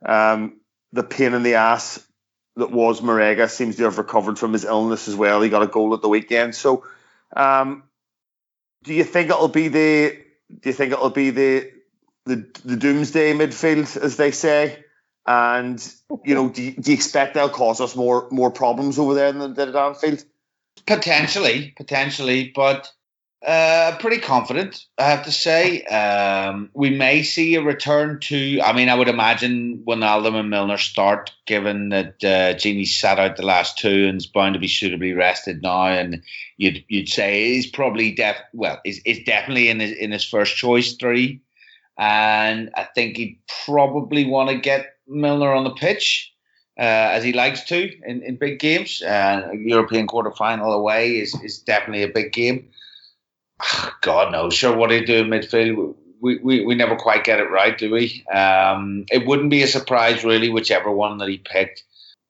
um, 0.05 0.61
the 0.93 1.03
pain 1.03 1.35
in 1.35 1.43
the 1.43 1.55
ass 1.55 2.05
that 2.57 2.71
was 2.71 3.01
Marega 3.01 3.49
seems 3.49 3.77
to 3.77 3.85
have 3.85 3.99
recovered 3.99 4.39
from 4.39 4.53
his 4.53 4.65
illness 4.65 5.09
as 5.09 5.17
well. 5.17 5.41
He 5.41 5.49
got 5.49 5.63
a 5.63 5.67
goal 5.67 5.95
at 5.95 6.03
the 6.03 6.09
weekend. 6.09 6.55
So, 6.55 6.85
um, 7.35 7.85
do 8.83 8.95
you 8.95 9.05
think 9.05 9.31
it'll 9.31 9.49
be 9.49 9.69
the 9.69 10.19
do 10.49 10.69
you 10.69 10.73
think 10.73 10.93
it'll 10.93 11.11
be 11.11 11.31
the 11.31 11.71
the, 12.27 12.47
the 12.65 12.77
doomsday 12.77 13.33
midfield, 13.33 13.97
as 13.97 14.17
they 14.17 14.31
say? 14.31 14.85
And 15.27 15.81
you 16.25 16.35
know, 16.35 16.49
do 16.49 16.63
you, 16.63 16.73
do 16.73 16.91
you 16.91 16.95
expect 16.95 17.35
they'll 17.35 17.49
cause 17.49 17.81
us 17.81 17.95
more 17.95 18.29
more 18.31 18.51
problems 18.51 18.99
over 18.99 19.15
there 19.15 19.33
than 19.33 19.55
they 19.55 19.65
did 19.65 19.77
at? 19.77 20.25
Potentially, 20.87 21.75
potentially, 21.77 22.53
but 22.55 22.91
uh, 23.47 23.97
pretty 24.01 24.19
confident, 24.19 24.85
I 24.99 25.05
have 25.05 25.25
to 25.25 25.33
say. 25.33 25.83
Um, 25.85 26.71
we 26.75 26.91
may 26.91 27.23
see 27.23 27.55
a 27.55 27.63
return 27.63 28.21
to. 28.21 28.61
I 28.61 28.75
mean, 28.75 28.91
I 28.91 28.95
would 28.95 29.09
imagine 29.09 29.83
Wijnaldum 29.87 30.35
and 30.35 30.51
Milner 30.51 30.77
start, 30.77 31.31
given 31.47 31.89
that 31.89 32.23
uh, 32.23 32.55
Gini 32.55 32.87
sat 32.87 33.19
out 33.19 33.37
the 33.37 33.47
last 33.47 33.79
two 33.79 34.09
and 34.09 34.19
is 34.19 34.27
bound 34.27 34.55
to 34.55 34.61
be 34.61 34.69
suitably 34.69 35.15
rested 35.15 35.63
now. 35.63 35.87
And 35.87 36.23
you'd 36.59 36.85
you'd 36.89 37.09
say 37.09 37.55
he's 37.55 37.67
probably 37.67 38.13
def 38.13 38.37
well, 38.53 38.79
is 38.85 39.01
is 39.07 39.21
definitely 39.25 39.71
in 39.71 39.81
his 39.81 39.93
in 39.93 40.11
his 40.11 40.25
first 40.25 40.57
choice 40.57 40.97
three, 40.97 41.41
and 41.97 42.71
I 42.77 42.89
think 42.95 43.17
he'd 43.17 43.39
probably 43.65 44.27
want 44.27 44.51
to 44.51 44.59
get 44.59 44.97
Milner 45.11 45.53
on 45.53 45.65
the 45.65 45.71
pitch. 45.71 46.33
Uh, 46.79 47.13
as 47.13 47.23
he 47.23 47.35
likes 47.35 47.65
to 47.65 47.91
in, 48.07 48.23
in 48.23 48.37
big 48.37 48.59
games, 48.59 49.03
uh, 49.03 49.51
European 49.53 50.07
quarter 50.07 50.31
final 50.31 50.73
away 50.73 51.19
is, 51.19 51.39
is 51.43 51.59
definitely 51.59 52.05
a 52.05 52.09
big 52.09 52.33
game. 52.33 52.71
God 54.01 54.33
knows, 54.33 54.55
sure 54.55 54.75
what 54.75 54.91
he 54.91 55.05
do 55.05 55.17
in 55.17 55.27
midfield. 55.27 55.97
We, 56.23 56.39
we, 56.39 56.65
we 56.65 56.75
never 56.75 56.97
quite 56.97 57.25
get 57.25 57.41
it 57.41 57.51
right, 57.51 57.77
do 57.77 57.91
we? 57.91 58.25
Um, 58.33 59.05
it 59.11 59.27
wouldn't 59.27 59.51
be 59.51 59.63
a 59.63 59.67
surprise, 59.67 60.25
really, 60.25 60.49
whichever 60.49 60.91
one 60.91 61.19
that 61.19 61.29
he 61.29 61.39
picked. 61.39 61.83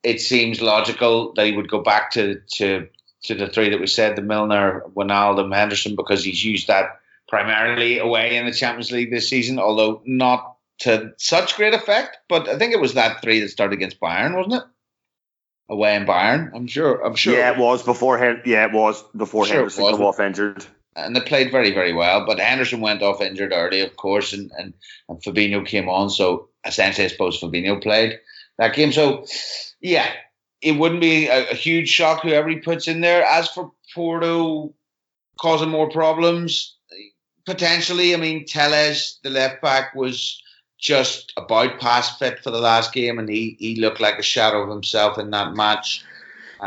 It 0.03 0.20
seems 0.20 0.61
logical 0.61 1.33
that 1.35 1.47
he 1.47 1.57
would 1.57 1.70
go 1.70 1.83
back 1.83 2.12
to, 2.12 2.41
to, 2.55 2.89
to 3.24 3.35
the 3.35 3.49
three 3.49 3.70
that 3.70 3.81
we 3.81 3.87
said 3.87 4.16
the 4.16 4.22
Milner, 4.22 4.83
Wijnaldum, 4.97 5.55
Henderson, 5.55 5.95
because 5.95 6.24
he's 6.24 6.45
used 6.45 6.68
that 6.68 7.01
primarily 7.28 7.99
away 7.99 8.37
in 8.37 8.47
the 8.47 8.53
Champions 8.53 8.91
League 8.91 9.12
this 9.12 9.28
season, 9.28 9.59
although 9.59 10.03
not 10.05 10.57
to 10.81 11.12
such 11.18 11.57
great 11.57 11.74
effect. 11.74 12.18
But 12.28 12.49
I 12.49 12.59
think 12.59 12.72
it 12.72 12.81
was 12.81 12.95
that 12.95 13.22
three 13.22 13.41
that 13.41 13.51
started 13.51 13.74
against 13.74 14.01
Bayern, 14.01 14.37
wasn't 14.37 14.62
it? 14.62 14.68
Away 15.68 15.95
in 15.95 16.05
Bayern, 16.05 16.51
I'm 16.55 16.66
sure. 16.66 17.01
I'm 17.05 17.14
sure. 17.14 17.39
Yeah, 17.39 17.53
it 17.53 17.59
was 17.59 17.85
before. 17.85 18.18
Yeah, 18.45 18.64
it 18.64 18.72
was 18.72 19.05
before 19.16 19.47
sure 19.47 19.57
Henderson 19.57 19.93
came 19.93 20.03
off 20.03 20.18
injured 20.18 20.66
and 20.97 21.14
they 21.14 21.20
played 21.20 21.53
very, 21.53 21.72
very 21.72 21.93
well. 21.93 22.26
But 22.26 22.41
Henderson 22.41 22.81
went 22.81 23.03
off 23.03 23.20
injured 23.20 23.53
early, 23.53 23.81
of 23.81 23.97
course, 23.97 24.33
and, 24.33 24.51
and, 24.59 24.74
and 25.09 25.22
Fabinho 25.22 25.64
came 25.64 25.89
on. 25.89 26.11
So 26.11 26.49
essentially, 26.66 27.05
I 27.05 27.09
suppose 27.09 27.41
Fabinho 27.41 27.81
played 27.81 28.18
that 28.59 28.74
game. 28.74 28.93
So, 28.93 29.26
yeah, 29.81 30.11
it 30.61 30.72
wouldn't 30.72 31.01
be 31.01 31.28
a, 31.28 31.51
a 31.51 31.55
huge 31.55 31.89
shock 31.89 32.22
whoever 32.22 32.49
he 32.49 32.57
puts 32.57 32.89
in 32.89 33.01
there. 33.01 33.24
As 33.24 33.49
for 33.49 33.70
Porto 33.95 34.74
causing 35.39 35.70
more 35.70 35.89
problems, 35.89 36.76
potentially, 37.47 38.14
I 38.14 38.18
mean, 38.18 38.45
Telles, 38.45 39.18
the 39.22 39.31
left 39.31 39.62
back, 39.62 39.95
was 39.95 40.43
just 40.81 41.33
about 41.37 41.78
past 41.78 42.18
fit 42.18 42.41
for 42.41 42.51
the 42.51 42.61
last 42.61 42.93
game, 42.93 43.18
and 43.18 43.28
he, 43.28 43.57
he 43.59 43.76
looked 43.76 44.01
like 44.01 44.18
a 44.18 44.22
shadow 44.22 44.62
of 44.62 44.70
himself 44.70 45.18
in 45.18 45.31
that 45.31 45.55
match. 45.55 46.05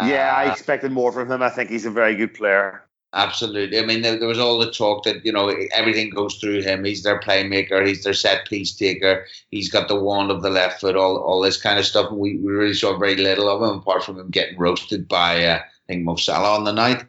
Yeah, 0.05 0.33
uh, 0.35 0.39
I 0.39 0.51
expected 0.51 0.91
more 0.91 1.11
from 1.11 1.31
him. 1.31 1.41
I 1.41 1.49
think 1.49 1.69
he's 1.69 1.85
a 1.85 1.91
very 1.91 2.15
good 2.15 2.33
player. 2.33 2.83
Absolutely. 3.15 3.77
I 3.77 3.85
mean, 3.85 4.01
there, 4.01 4.17
there, 4.17 4.27
was 4.27 4.39
all 4.39 4.57
the 4.57 4.71
talk 4.71 5.03
that, 5.03 5.23
you 5.23 5.31
know, 5.31 5.55
everything 5.75 6.09
goes 6.09 6.35
through 6.35 6.63
him. 6.63 6.83
He's 6.83 7.03
their 7.03 7.19
playmaker. 7.19 7.85
He's 7.85 8.03
their 8.03 8.15
set 8.15 8.47
piece 8.47 8.75
taker. 8.75 9.27
He's 9.51 9.69
got 9.69 9.87
the 9.87 9.99
wand 9.99 10.31
of 10.31 10.41
the 10.41 10.49
left 10.49 10.81
foot, 10.81 10.95
all, 10.95 11.17
all 11.17 11.39
this 11.39 11.61
kind 11.61 11.77
of 11.77 11.85
stuff. 11.85 12.11
We, 12.11 12.37
we 12.37 12.51
really 12.51 12.73
saw 12.73 12.97
very 12.97 13.15
little 13.15 13.49
of 13.49 13.61
him, 13.61 13.79
apart 13.79 14.03
from 14.03 14.19
him 14.19 14.31
getting 14.31 14.57
roasted 14.57 15.07
by, 15.07 15.45
uh, 15.45 15.57
I 15.57 15.63
think, 15.85 16.03
Mo 16.03 16.15
Salah 16.15 16.55
on 16.55 16.63
the 16.63 16.73
night. 16.73 17.05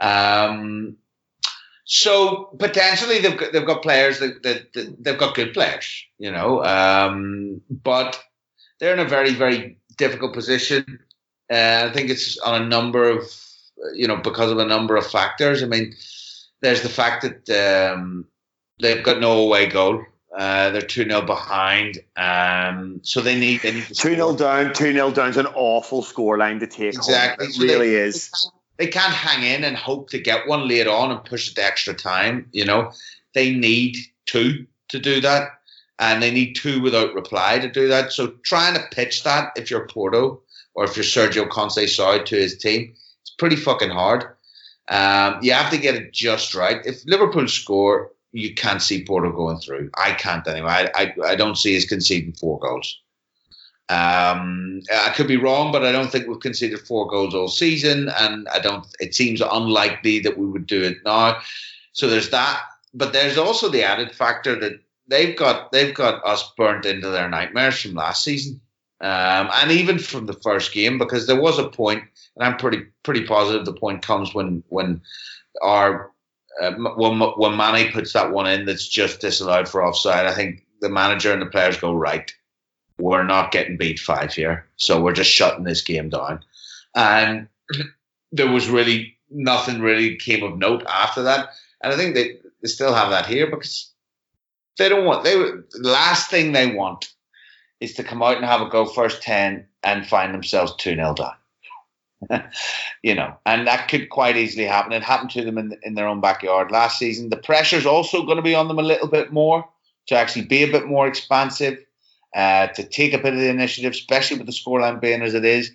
Um, 0.00 0.98
so 1.88 2.50
potentially 2.58 3.18
they've 3.18 3.36
got, 3.36 3.52
they've 3.52 3.66
got 3.66 3.82
players 3.82 4.20
that, 4.20 4.42
that, 4.42 4.72
that 4.74 4.96
they've 5.02 5.18
got 5.18 5.34
good 5.34 5.52
players, 5.52 6.04
you 6.18 6.30
know, 6.30 6.64
um, 6.64 7.60
but 7.70 8.22
they're 8.78 8.94
in 8.94 9.00
a 9.00 9.04
very, 9.04 9.34
very 9.34 9.78
difficult 9.96 10.34
position. 10.34 11.00
Uh, 11.50 11.88
I 11.88 11.92
think 11.92 12.10
it's 12.10 12.38
on 12.38 12.62
a 12.62 12.66
number 12.66 13.08
of 13.08 13.24
you 13.94 14.06
know, 14.06 14.16
because 14.16 14.50
of 14.50 14.58
a 14.58 14.64
number 14.64 14.96
of 14.96 15.06
factors. 15.06 15.62
I 15.62 15.66
mean, 15.66 15.94
there's 16.60 16.82
the 16.82 16.88
fact 16.88 17.22
that 17.22 17.94
um, 17.94 18.26
they've 18.80 19.02
got 19.02 19.20
no 19.20 19.38
away 19.38 19.66
goal. 19.66 20.04
Uh, 20.36 20.70
they're 20.70 20.82
2 20.82 21.04
0 21.04 21.22
behind. 21.22 21.98
Um, 22.16 23.00
so 23.02 23.20
they 23.20 23.38
need, 23.38 23.62
they 23.62 23.72
need 23.72 23.86
2 23.86 23.92
0 23.92 24.36
down. 24.36 24.72
2 24.72 24.92
0 24.92 25.10
down 25.10 25.30
is 25.30 25.36
an 25.36 25.46
awful 25.46 26.02
scoreline 26.02 26.60
to 26.60 26.66
take. 26.66 26.94
Exactly. 26.94 27.46
Home. 27.46 27.50
It 27.50 27.54
so 27.54 27.62
really 27.62 27.90
they, 27.90 27.96
is. 27.96 28.50
They 28.78 28.86
can't, 28.86 29.12
hang 29.12 29.42
in 29.42 29.64
and 29.64 29.76
hope 29.76 30.10
to 30.10 30.20
get 30.20 30.46
one 30.46 30.68
late 30.68 30.86
on 30.86 31.10
and 31.10 31.24
push 31.24 31.50
it 31.50 31.56
to 31.56 31.64
extra 31.64 31.94
time. 31.94 32.48
You 32.52 32.64
know, 32.64 32.92
they 33.34 33.52
need 33.52 33.96
two 34.26 34.66
to 34.88 34.98
do 34.98 35.20
that. 35.20 35.50
And 35.98 36.22
they 36.22 36.30
need 36.30 36.54
two 36.54 36.80
without 36.80 37.12
reply 37.12 37.58
to 37.58 37.68
do 37.68 37.88
that. 37.88 38.12
So 38.12 38.34
trying 38.44 38.74
to 38.74 38.84
pitch 38.92 39.24
that 39.24 39.50
if 39.56 39.68
you're 39.68 39.88
Porto 39.88 40.40
or 40.74 40.84
if 40.84 40.96
you're 40.96 41.04
Sergio 41.04 41.48
Conceição 41.48 42.24
to 42.24 42.36
his 42.36 42.56
team, 42.56 42.94
it's 43.20 43.30
pretty 43.30 43.56
fucking 43.56 43.90
hard. 43.90 44.24
Um, 44.88 45.40
you 45.42 45.52
have 45.52 45.70
to 45.72 45.78
get 45.78 45.96
it 45.96 46.12
just 46.12 46.54
right. 46.54 46.80
If 46.86 47.04
Liverpool 47.04 47.48
score, 47.48 48.12
you 48.30 48.54
can't 48.54 48.80
see 48.80 49.04
Porto 49.04 49.32
going 49.32 49.58
through. 49.58 49.90
I 49.96 50.12
can't 50.12 50.46
anyway. 50.46 50.88
I, 50.94 51.02
I, 51.02 51.14
I 51.30 51.34
don't 51.34 51.58
see 51.58 51.76
us 51.76 51.84
conceding 51.84 52.32
four 52.32 52.60
goals. 52.60 53.00
Um, 53.90 54.82
I 54.92 55.10
could 55.10 55.26
be 55.26 55.38
wrong, 55.38 55.72
but 55.72 55.84
I 55.84 55.92
don't 55.92 56.10
think 56.10 56.26
we've 56.26 56.40
conceded 56.40 56.80
four 56.80 57.08
goals 57.08 57.34
all 57.34 57.48
season, 57.48 58.10
and 58.18 58.46
I 58.48 58.58
don't. 58.58 58.86
It 59.00 59.14
seems 59.14 59.40
unlikely 59.40 60.20
that 60.20 60.36
we 60.36 60.46
would 60.46 60.66
do 60.66 60.82
it 60.82 60.98
now. 61.04 61.38
So 61.92 62.06
there's 62.06 62.30
that, 62.30 62.62
but 62.92 63.12
there's 63.12 63.38
also 63.38 63.68
the 63.68 63.82
added 63.82 64.12
factor 64.12 64.58
that 64.60 64.80
they've 65.08 65.36
got 65.36 65.72
they've 65.72 65.94
got 65.94 66.24
us 66.26 66.52
burnt 66.56 66.84
into 66.84 67.08
their 67.08 67.28
nightmares 67.30 67.80
from 67.80 67.94
last 67.94 68.24
season, 68.24 68.60
um, 69.00 69.48
and 69.54 69.70
even 69.70 69.98
from 69.98 70.26
the 70.26 70.34
first 70.34 70.72
game 70.72 70.98
because 70.98 71.26
there 71.26 71.40
was 71.40 71.58
a 71.58 71.68
point 71.68 72.04
and 72.38 72.46
I'm 72.46 72.56
pretty 72.56 72.84
pretty 73.02 73.24
positive 73.24 73.64
the 73.64 73.72
point 73.72 74.02
comes 74.02 74.34
when 74.34 74.62
when 74.68 75.00
our 75.62 76.10
uh, 76.62 76.72
when 76.72 77.18
when 77.18 77.56
Mane 77.56 77.92
puts 77.92 78.12
that 78.12 78.32
one 78.32 78.46
in 78.46 78.64
that's 78.64 78.88
just 78.88 79.20
disallowed 79.20 79.68
for 79.68 79.84
offside. 79.84 80.26
I 80.26 80.34
think 80.34 80.64
the 80.80 80.88
manager 80.88 81.32
and 81.32 81.42
the 81.42 81.46
players 81.46 81.76
go 81.76 81.92
right. 81.92 82.32
We're 82.98 83.24
not 83.24 83.52
getting 83.52 83.76
beat 83.76 83.98
five 83.98 84.32
here, 84.32 84.66
so 84.76 85.00
we're 85.00 85.12
just 85.12 85.30
shutting 85.30 85.64
this 85.64 85.82
game 85.82 86.08
down. 86.08 86.44
And 86.94 87.48
there 88.32 88.50
was 88.50 88.68
really 88.68 89.16
nothing 89.30 89.80
really 89.80 90.16
came 90.16 90.42
of 90.42 90.58
note 90.58 90.84
after 90.88 91.22
that. 91.22 91.50
And 91.82 91.92
I 91.92 91.96
think 91.96 92.14
they, 92.14 92.38
they 92.62 92.68
still 92.68 92.94
have 92.94 93.10
that 93.10 93.26
here 93.26 93.48
because 93.48 93.90
they 94.78 94.88
don't 94.88 95.04
want 95.04 95.24
they 95.24 95.34
the 95.34 95.68
last 95.88 96.30
thing 96.30 96.52
they 96.52 96.74
want 96.74 97.12
is 97.80 97.94
to 97.94 98.04
come 98.04 98.22
out 98.22 98.36
and 98.36 98.44
have 98.44 98.60
a 98.60 98.68
go 98.68 98.84
first 98.84 99.22
ten 99.22 99.66
and 99.82 100.06
find 100.06 100.34
themselves 100.34 100.74
two 100.76 100.94
0 100.94 101.14
down. 101.14 101.34
you 103.02 103.14
know, 103.14 103.36
and 103.46 103.66
that 103.66 103.88
could 103.88 104.10
quite 104.10 104.36
easily 104.36 104.64
happen. 104.64 104.92
It 104.92 105.04
happened 105.04 105.30
to 105.30 105.44
them 105.44 105.56
in, 105.56 105.78
in 105.84 105.94
their 105.94 106.08
own 106.08 106.20
backyard 106.20 106.72
last 106.72 106.98
season. 106.98 107.30
The 107.30 107.36
pressure's 107.36 107.86
also 107.86 108.24
going 108.24 108.36
to 108.36 108.42
be 108.42 108.56
on 108.56 108.66
them 108.66 108.78
a 108.78 108.82
little 108.82 109.06
bit 109.06 109.32
more 109.32 109.68
to 110.08 110.16
actually 110.16 110.46
be 110.46 110.64
a 110.64 110.72
bit 110.72 110.86
more 110.86 111.06
expansive, 111.06 111.78
uh, 112.38 112.68
to 112.68 112.84
take 112.84 113.12
a 113.12 113.18
bit 113.18 113.34
of 113.34 113.40
the 113.40 113.48
initiative, 113.48 113.92
especially 113.92 114.38
with 114.38 114.46
the 114.46 114.52
scoreline 114.52 115.00
being 115.00 115.22
as 115.22 115.34
it 115.34 115.44
is, 115.44 115.72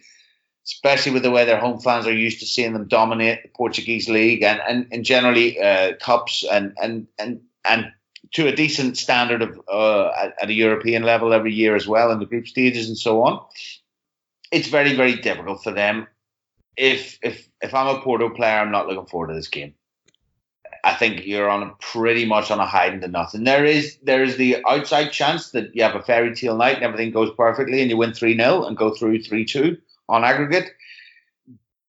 especially 0.66 1.12
with 1.12 1.22
the 1.22 1.32
way 1.32 1.44
their 1.44 1.60
home 1.60 1.78
fans 1.80 2.08
are 2.08 2.14
used 2.14 2.40
to 2.40 2.46
seeing 2.46 2.72
them 2.72 2.88
dominate 2.88 3.44
the 3.44 3.50
Portuguese 3.50 4.08
league 4.08 4.44
and 4.44 4.62
and, 4.68 4.88
and 4.92 5.04
generally 5.04 5.60
uh, 5.60 5.94
cups 5.98 6.46
and 6.50 6.74
and 6.82 7.08
and 7.20 7.42
and 7.66 7.92
to 8.32 8.48
a 8.48 8.56
decent 8.56 8.98
standard 8.98 9.42
of 9.42 9.60
uh, 9.68 10.08
at, 10.18 10.34
at 10.42 10.50
a 10.50 10.54
European 10.54 11.04
level 11.04 11.34
every 11.34 11.54
year 11.54 11.76
as 11.76 11.86
well 11.86 12.12
in 12.12 12.20
the 12.20 12.26
group 12.26 12.48
stages 12.48 12.88
and 12.88 12.98
so 12.98 13.24
on. 13.24 13.46
It's 14.52 14.70
very 14.70 14.96
very 14.96 15.16
difficult 15.16 15.64
for 15.64 15.72
them 15.72 16.08
if 16.78 17.20
if 17.22 17.50
if 17.62 17.74
I'm 17.74 17.96
a 17.96 18.02
Porto 18.02 18.30
player, 18.30 18.60
I'm 18.60 18.72
not 18.72 18.88
looking 18.88 19.06
forward 19.06 19.28
to 19.28 19.34
this 19.34 19.48
game. 19.50 19.74
I 20.84 20.94
think 20.94 21.26
you're 21.26 21.50
on 21.50 21.64
a 21.64 21.72
pretty 21.80 22.26
much 22.26 22.52
on 22.52 22.60
a 22.60 22.66
hiding 22.66 23.02
to 23.02 23.08
nothing. 23.08 23.46
There 23.46 23.64
is 23.64 23.98
there 24.04 24.24
is 24.24 24.36
the 24.36 24.58
outside 24.68 25.12
chance 25.12 25.52
that 25.52 25.74
you 25.74 25.84
have 25.84 25.96
a 25.96 26.04
fairy 26.04 26.36
tale 26.36 26.58
night 26.58 26.76
and 26.76 26.84
everything 26.84 27.12
goes 27.12 27.32
perfectly 27.36 27.82
and 27.82 27.90
you 27.90 27.96
win 27.96 28.14
three 28.14 28.36
0 28.36 28.66
and 28.66 28.76
go 28.76 28.94
through 28.94 29.24
three 29.24 29.46
two 29.46 29.78
on 30.10 30.26
aggregate. 30.26 30.72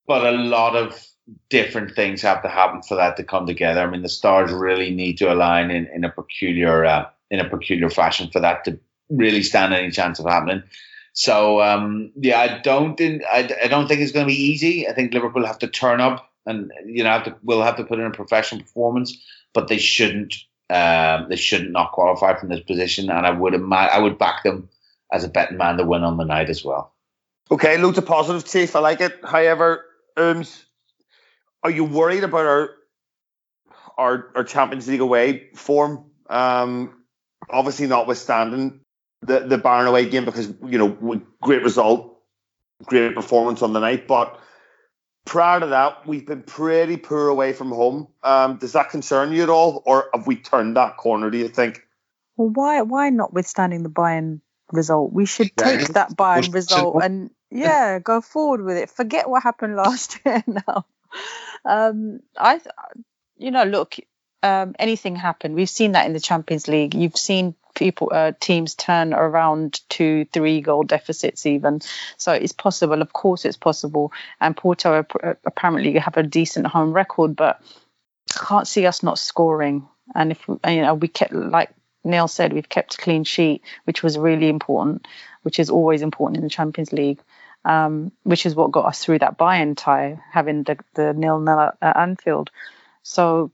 But 0.07 0.25
a 0.25 0.31
lot 0.31 0.75
of 0.75 1.05
different 1.49 1.95
things 1.95 2.21
have 2.21 2.41
to 2.43 2.47
happen 2.47 2.83
for 2.83 2.95
that 2.95 3.17
to 3.17 3.23
come 3.23 3.47
together. 3.47 3.81
I 3.81 3.87
mean, 3.87 4.01
the 4.01 4.09
stars 4.09 4.51
really 4.51 4.91
need 4.91 5.17
to 5.17 5.33
align 5.33 5.71
in, 5.71 5.87
in 5.87 6.03
a 6.05 6.09
peculiar 6.09 6.85
uh, 6.85 7.09
in 7.29 7.39
a 7.39 7.49
peculiar 7.49 7.89
fashion 7.89 8.29
for 8.31 8.39
that 8.39 8.63
to 8.65 8.79
really 9.09 9.43
stand 9.43 9.73
any 9.73 9.91
chance 9.91 10.19
of 10.19 10.25
happening. 10.25 10.63
So 11.11 11.61
um, 11.61 12.11
yeah, 12.15 12.39
I 12.39 12.59
don't 12.59 12.99
I, 13.01 13.49
I 13.63 13.67
don't 13.67 13.87
think 13.87 14.01
it's 14.01 14.13
going 14.13 14.25
to 14.25 14.33
be 14.33 14.41
easy. 14.41 14.87
I 14.87 14.93
think 14.93 15.13
Liverpool 15.13 15.45
have 15.45 15.59
to 15.59 15.67
turn 15.67 15.99
up 15.99 16.31
and 16.45 16.71
you 16.85 17.03
know 17.03 17.09
have 17.09 17.25
to 17.25 17.35
will 17.43 17.63
have 17.63 17.77
to 17.77 17.83
put 17.83 17.99
in 17.99 18.05
a 18.05 18.11
professional 18.11 18.61
performance, 18.61 19.17
but 19.53 19.67
they 19.67 19.77
shouldn't 19.77 20.35
um, 20.69 21.27
they 21.29 21.35
shouldn't 21.35 21.71
not 21.71 21.91
qualify 21.91 22.35
from 22.35 22.49
this 22.49 22.61
position. 22.61 23.09
And 23.09 23.25
I 23.25 23.31
would 23.31 23.53
I 23.71 23.99
would 23.99 24.17
back 24.17 24.43
them 24.43 24.69
as 25.11 25.23
a 25.23 25.29
betting 25.29 25.57
man 25.57 25.77
to 25.77 25.83
win 25.83 26.03
on 26.03 26.17
the 26.17 26.25
night 26.25 26.49
as 26.49 26.63
well. 26.63 26.93
Okay, 27.51 27.77
loads 27.77 27.97
of 27.97 28.05
positive, 28.05 28.45
Chief. 28.45 28.75
I 28.75 28.79
like 28.79 29.01
it. 29.01 29.19
However, 29.23 29.85
are 30.17 31.71
you 31.71 31.83
worried 31.83 32.23
about 32.23 32.45
our 32.45 32.69
our, 33.97 34.31
our 34.35 34.43
Champions 34.43 34.87
League 34.87 35.01
away 35.01 35.49
form? 35.55 36.05
Um, 36.29 37.03
obviously, 37.49 37.87
notwithstanding 37.87 38.81
the 39.21 39.41
the 39.41 39.57
Bayern 39.57 39.87
away 39.87 40.09
game, 40.09 40.25
because 40.25 40.51
you 40.65 40.77
know 40.77 41.21
great 41.41 41.61
result, 41.61 42.19
great 42.85 43.13
performance 43.13 43.61
on 43.61 43.73
the 43.73 43.79
night, 43.79 44.07
but 44.07 44.39
prior 45.25 45.59
to 45.59 45.67
that, 45.67 46.07
we've 46.07 46.25
been 46.25 46.43
pretty 46.43 46.97
poor 46.97 47.27
away 47.27 47.53
from 47.53 47.69
home. 47.69 48.07
Um, 48.23 48.57
does 48.57 48.73
that 48.73 48.89
concern 48.89 49.33
you 49.33 49.43
at 49.43 49.49
all, 49.49 49.83
or 49.85 50.09
have 50.13 50.27
we 50.27 50.35
turned 50.37 50.77
that 50.77 50.97
corner? 50.97 51.29
Do 51.29 51.37
you 51.37 51.49
think? 51.49 51.81
Well, 52.37 52.49
why 52.49 52.81
why 52.81 53.09
notwithstanding 53.09 53.83
the 53.83 53.89
Bayern 53.89 54.41
result, 54.71 55.11
we 55.11 55.25
should 55.25 55.55
take 55.55 55.87
that 55.89 56.15
Bayern 56.15 56.53
result 56.53 57.03
and 57.03 57.31
yeah, 57.51 57.99
go 57.99 58.21
forward 58.21 58.63
with 58.63 58.77
it. 58.77 58.89
Forget 58.89 59.29
what 59.29 59.43
happened 59.43 59.75
last 59.77 60.19
year 60.25 60.43
now. 60.47 60.85
Um, 61.63 62.19
I, 62.37 62.59
you 63.37 63.51
know, 63.51 63.63
look, 63.63 63.95
um, 64.43 64.75
anything 64.77 65.15
happened. 65.15 65.55
We've 65.55 65.69
seen 65.69 65.93
that 65.93 66.05
in 66.05 66.13
the 66.13 66.19
Champions 66.19 66.67
League. 66.67 66.93
You've 66.93 67.17
seen 67.17 67.55
people, 67.75 68.11
uh, 68.13 68.31
teams 68.39 68.75
turn 68.75 69.13
around 69.13 69.81
two, 69.89 70.25
three 70.33 70.61
goal 70.61 70.83
deficits 70.83 71.45
even. 71.45 71.81
So 72.17 72.31
it's 72.31 72.53
possible. 72.53 73.01
Of 73.01 73.13
course, 73.13 73.45
it's 73.45 73.57
possible. 73.57 74.11
And 74.39 74.57
Porto 74.57 75.05
apparently 75.45 75.97
have 75.99 76.17
a 76.17 76.23
decent 76.23 76.67
home 76.67 76.93
record, 76.93 77.35
but 77.35 77.61
can't 78.47 78.67
see 78.67 78.85
us 78.85 79.03
not 79.03 79.19
scoring. 79.19 79.87
And 80.13 80.31
if 80.31 80.47
you 80.47 80.81
know, 80.81 80.95
we 80.95 81.07
kept 81.07 81.33
like 81.33 81.71
Neil 82.03 82.27
said, 82.27 82.53
we've 82.53 82.69
kept 82.69 82.95
a 82.95 82.97
clean 82.97 83.23
sheet, 83.23 83.63
which 83.85 84.03
was 84.03 84.17
really 84.17 84.49
important, 84.49 85.07
which 85.41 85.59
is 85.59 85.69
always 85.69 86.01
important 86.01 86.37
in 86.37 86.43
the 86.43 86.49
Champions 86.49 86.93
League 86.93 87.19
um, 87.65 88.11
which 88.23 88.45
is 88.45 88.55
what 88.55 88.71
got 88.71 88.85
us 88.85 89.03
through 89.03 89.19
that 89.19 89.37
Bayern 89.37 89.75
tie, 89.75 90.19
having 90.31 90.63
the, 90.63 90.77
the 90.93 91.13
nil 91.13 91.39
nil 91.39 91.71
at 91.81 91.97
Anfield. 91.97 92.51
So 93.01 93.51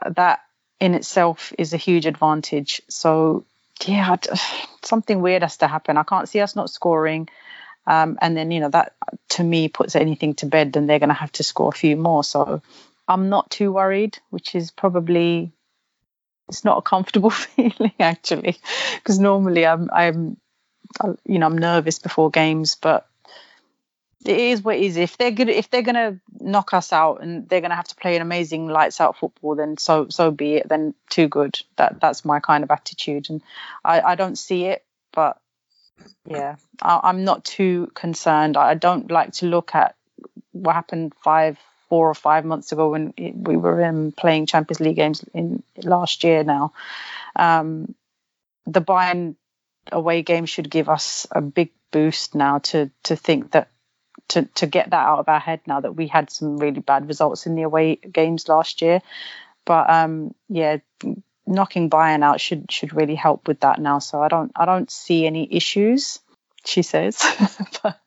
uh, 0.00 0.10
that 0.10 0.40
in 0.78 0.94
itself 0.94 1.52
is 1.58 1.72
a 1.72 1.78
huge 1.78 2.04
advantage. 2.04 2.82
So 2.88 3.46
yeah, 3.84 4.16
something 4.82 5.20
weird 5.20 5.42
has 5.42 5.58
to 5.58 5.68
happen. 5.68 5.96
I 5.96 6.02
can't 6.02 6.28
see 6.28 6.40
us 6.40 6.56
not 6.56 6.70
scoring. 6.70 7.28
Um, 7.86 8.18
and 8.20 8.36
then 8.36 8.50
you 8.50 8.60
know 8.60 8.70
that 8.70 8.94
to 9.30 9.44
me 9.44 9.68
puts 9.68 9.94
anything 9.94 10.34
to 10.36 10.46
bed. 10.46 10.72
Then 10.72 10.86
they're 10.86 10.98
going 10.98 11.08
to 11.08 11.14
have 11.14 11.32
to 11.32 11.42
score 11.42 11.68
a 11.68 11.76
few 11.76 11.96
more. 11.96 12.24
So 12.24 12.62
I'm 13.06 13.28
not 13.28 13.50
too 13.50 13.72
worried, 13.72 14.18
which 14.30 14.54
is 14.54 14.70
probably 14.70 15.52
it's 16.48 16.64
not 16.64 16.78
a 16.78 16.82
comfortable 16.82 17.30
feeling 17.30 17.94
actually, 18.00 18.58
because 18.96 19.18
normally 19.18 19.66
I'm 19.66 19.88
I'm 19.92 20.36
you 21.24 21.38
know 21.38 21.46
I'm 21.46 21.58
nervous 21.58 21.98
before 21.98 22.30
games, 22.30 22.74
but 22.74 23.08
it 24.28 24.38
is 24.38 24.62
what 24.62 24.76
it 24.76 24.82
is. 24.82 24.96
If 24.96 25.18
they're 25.18 25.30
good, 25.30 25.48
if 25.48 25.70
they're 25.70 25.82
gonna 25.82 26.18
knock 26.40 26.74
us 26.74 26.92
out 26.92 27.22
and 27.22 27.48
they're 27.48 27.60
gonna 27.60 27.76
have 27.76 27.88
to 27.88 27.96
play 27.96 28.16
an 28.16 28.22
amazing 28.22 28.68
lights 28.68 29.00
out 29.00 29.16
football, 29.16 29.54
then 29.54 29.76
so 29.76 30.08
so 30.08 30.30
be 30.30 30.56
it. 30.56 30.68
Then 30.68 30.94
too 31.10 31.28
good. 31.28 31.58
That 31.76 32.00
that's 32.00 32.24
my 32.24 32.40
kind 32.40 32.64
of 32.64 32.70
attitude, 32.70 33.30
and 33.30 33.42
I 33.84 34.00
I 34.00 34.14
don't 34.14 34.36
see 34.36 34.64
it, 34.64 34.84
but 35.12 35.38
yeah, 36.24 36.56
I, 36.82 37.08
am 37.10 37.24
not 37.24 37.44
too 37.44 37.90
concerned. 37.94 38.56
I 38.56 38.74
don't 38.74 39.10
like 39.10 39.32
to 39.34 39.46
look 39.46 39.74
at 39.74 39.94
what 40.52 40.74
happened 40.74 41.14
five, 41.22 41.58
four 41.88 42.08
or 42.08 42.14
five 42.14 42.44
months 42.44 42.72
ago 42.72 42.90
when 42.90 43.14
we 43.16 43.56
were 43.56 43.80
in 43.80 44.12
playing 44.12 44.46
Champions 44.46 44.80
League 44.80 44.96
games 44.96 45.24
in 45.32 45.62
last 45.82 46.24
year. 46.24 46.44
Now, 46.44 46.72
um, 47.34 47.94
the 48.66 48.80
Bayern 48.80 49.36
away 49.92 50.22
game 50.22 50.46
should 50.46 50.70
give 50.70 50.88
us 50.88 51.26
a 51.30 51.40
big 51.40 51.70
boost 51.92 52.34
now 52.34 52.58
to 52.58 52.90
to 53.04 53.16
think 53.16 53.52
that 53.52 53.68
to 54.28 54.42
to 54.56 54.66
get 54.66 54.90
that 54.90 55.06
out 55.06 55.18
of 55.18 55.28
our 55.28 55.40
head 55.40 55.60
now 55.66 55.80
that 55.80 55.94
we 55.94 56.06
had 56.06 56.30
some 56.30 56.58
really 56.58 56.80
bad 56.80 57.08
results 57.08 57.46
in 57.46 57.54
the 57.54 57.62
away 57.62 57.96
games 57.96 58.48
last 58.48 58.82
year. 58.82 59.00
But 59.64 59.90
um, 59.90 60.34
yeah, 60.48 60.78
knocking 61.46 61.88
Bayern 61.90 62.22
out 62.22 62.40
should 62.40 62.70
should 62.70 62.94
really 62.94 63.14
help 63.14 63.48
with 63.48 63.60
that 63.60 63.80
now. 63.80 63.98
So 63.98 64.22
I 64.22 64.28
don't 64.28 64.52
I 64.56 64.64
don't 64.64 64.90
see 64.90 65.26
any 65.26 65.48
issues. 65.54 66.18
She 66.64 66.82
says, 66.82 67.22
but, 67.82 68.00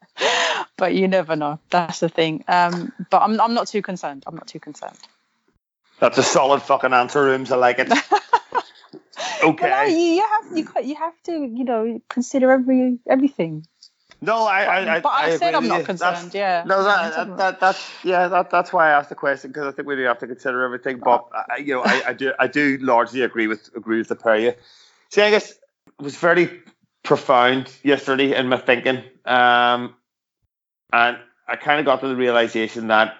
but 0.77 0.93
you 0.93 1.07
never 1.07 1.35
know. 1.35 1.59
That's 1.69 1.99
the 2.01 2.09
thing. 2.09 2.43
Um, 2.47 2.91
but 3.09 3.21
I'm 3.21 3.39
I'm 3.39 3.53
not 3.53 3.67
too 3.67 3.81
concerned. 3.81 4.23
I'm 4.27 4.35
not 4.35 4.47
too 4.47 4.59
concerned. 4.59 4.97
That's 5.99 6.17
a 6.17 6.23
solid 6.23 6.61
fucking 6.61 6.93
answer, 6.93 7.23
Rooms. 7.23 7.51
I 7.51 7.57
like 7.57 7.79
it. 7.79 7.91
okay. 9.43 9.69
Well, 9.69 9.89
you, 9.89 9.97
you 9.97 10.25
have 10.27 10.57
you, 10.57 10.89
you 10.89 10.95
have 10.95 11.13
to 11.23 11.31
you 11.31 11.65
know 11.65 12.01
consider 12.09 12.51
every 12.51 12.99
everything. 13.07 13.65
No, 14.21 14.45
I, 14.45 14.63
I, 14.63 14.95
I, 14.95 14.99
but 14.99 15.09
I, 15.09 15.25
I 15.27 15.37
said 15.37 15.55
I'm 15.55 15.67
not 15.67 15.85
concerned. 15.85 16.17
That's, 16.17 16.35
yeah. 16.35 16.63
No, 16.65 16.83
that, 16.83 17.15
that, 17.15 17.37
that, 17.37 17.59
that's 17.59 17.89
yeah, 18.03 18.27
that, 18.27 18.49
that's 18.49 18.73
why 18.73 18.89
I 18.89 18.91
asked 18.91 19.09
the 19.09 19.15
question 19.15 19.51
because 19.51 19.65
I 19.67 19.71
think 19.71 19.87
we 19.87 19.95
do 19.95 20.03
have 20.03 20.19
to 20.19 20.27
consider 20.27 20.63
everything. 20.63 20.99
But 20.99 21.25
I, 21.33 21.57
you 21.57 21.75
know, 21.75 21.83
I, 21.85 22.03
I 22.07 22.13
do, 22.13 22.33
I 22.37 22.47
do 22.47 22.77
largely 22.81 23.21
agree 23.21 23.47
with 23.47 23.69
agree 23.75 23.97
with 23.97 24.09
the 24.09 24.15
pair 24.15 24.37
you. 24.37 24.53
See, 25.09 25.21
I 25.21 25.29
guess 25.29 25.51
it 25.51 25.59
was 26.03 26.17
very 26.17 26.61
profound 27.03 27.71
yesterday 27.81 28.35
in 28.35 28.49
my 28.49 28.57
thinking, 28.57 28.97
um, 29.25 29.95
and 30.91 31.17
I 31.47 31.55
kind 31.55 31.79
of 31.79 31.85
got 31.85 32.01
to 32.01 32.09
the 32.09 32.15
realization 32.15 32.87
that 32.87 33.15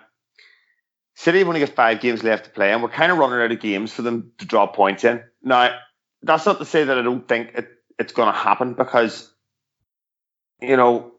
City 1.16 1.40
have 1.40 1.48
only 1.48 1.62
got 1.62 1.70
five 1.70 2.02
games 2.02 2.24
left 2.24 2.46
to 2.46 2.50
play, 2.50 2.72
and 2.72 2.84
we're 2.84 2.90
kind 2.90 3.12
of 3.12 3.18
running 3.18 3.40
out 3.40 3.52
of 3.52 3.60
games 3.60 3.94
for 3.94 4.02
them 4.02 4.32
to 4.38 4.46
draw 4.46 4.68
points 4.68 5.04
in. 5.04 5.22
Now, 5.44 5.78
that's 6.24 6.46
not 6.46 6.60
to 6.60 6.66
say 6.66 6.84
that 6.84 6.98
I 6.98 7.02
don't 7.02 7.28
think 7.28 7.52
it, 7.56 7.70
it's 7.98 8.14
going 8.14 8.32
to 8.32 8.38
happen 8.38 8.74
because 8.74 9.30
you 10.62 10.78
know, 10.78 11.14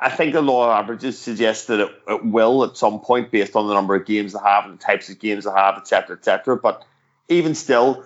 I 0.00 0.10
think 0.10 0.32
the 0.32 0.42
law 0.42 0.66
of 0.66 0.84
averages 0.84 1.18
suggests 1.18 1.66
that 1.66 1.80
it, 1.80 1.90
it, 2.08 2.24
will 2.24 2.64
at 2.64 2.76
some 2.76 3.00
point 3.00 3.30
based 3.30 3.56
on 3.56 3.68
the 3.68 3.74
number 3.74 3.94
of 3.94 4.04
games 4.04 4.32
they 4.32 4.38
have 4.38 4.64
and 4.64 4.78
the 4.78 4.82
types 4.82 5.08
of 5.08 5.18
games 5.18 5.44
they 5.44 5.50
have, 5.50 5.76
etc., 5.76 6.16
etc. 6.16 6.56
But 6.56 6.84
even 7.28 7.54
still, 7.54 8.04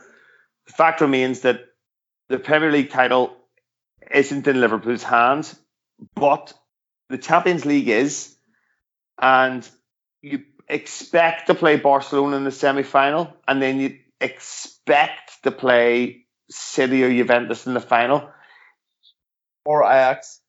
the 0.67 0.73
fact 0.73 1.01
remains 1.01 1.41
that 1.41 1.65
the 2.29 2.39
Premier 2.39 2.71
League 2.71 2.91
title 2.91 3.37
isn't 4.13 4.47
in 4.47 4.61
Liverpool's 4.61 5.03
hands, 5.03 5.59
but 6.15 6.53
the 7.09 7.19
Champions 7.19 7.65
League 7.65 7.89
is, 7.89 8.37
and 9.21 9.69
you 10.23 10.45
expect 10.69 11.49
to 11.49 11.55
play 11.55 11.77
Barcelona 11.77 12.37
in 12.37 12.45
the 12.45 12.53
semi-final, 12.53 13.35
and 13.49 13.61
then 13.61 13.81
you 13.81 13.99
expect 14.21 15.43
to 15.43 15.51
play 15.51 16.27
City 16.51 17.03
or 17.03 17.11
Juventus 17.11 17.67
in 17.67 17.75
the 17.75 17.81
final 17.81 18.31
or 19.65 19.83
Ajax. 19.85 20.41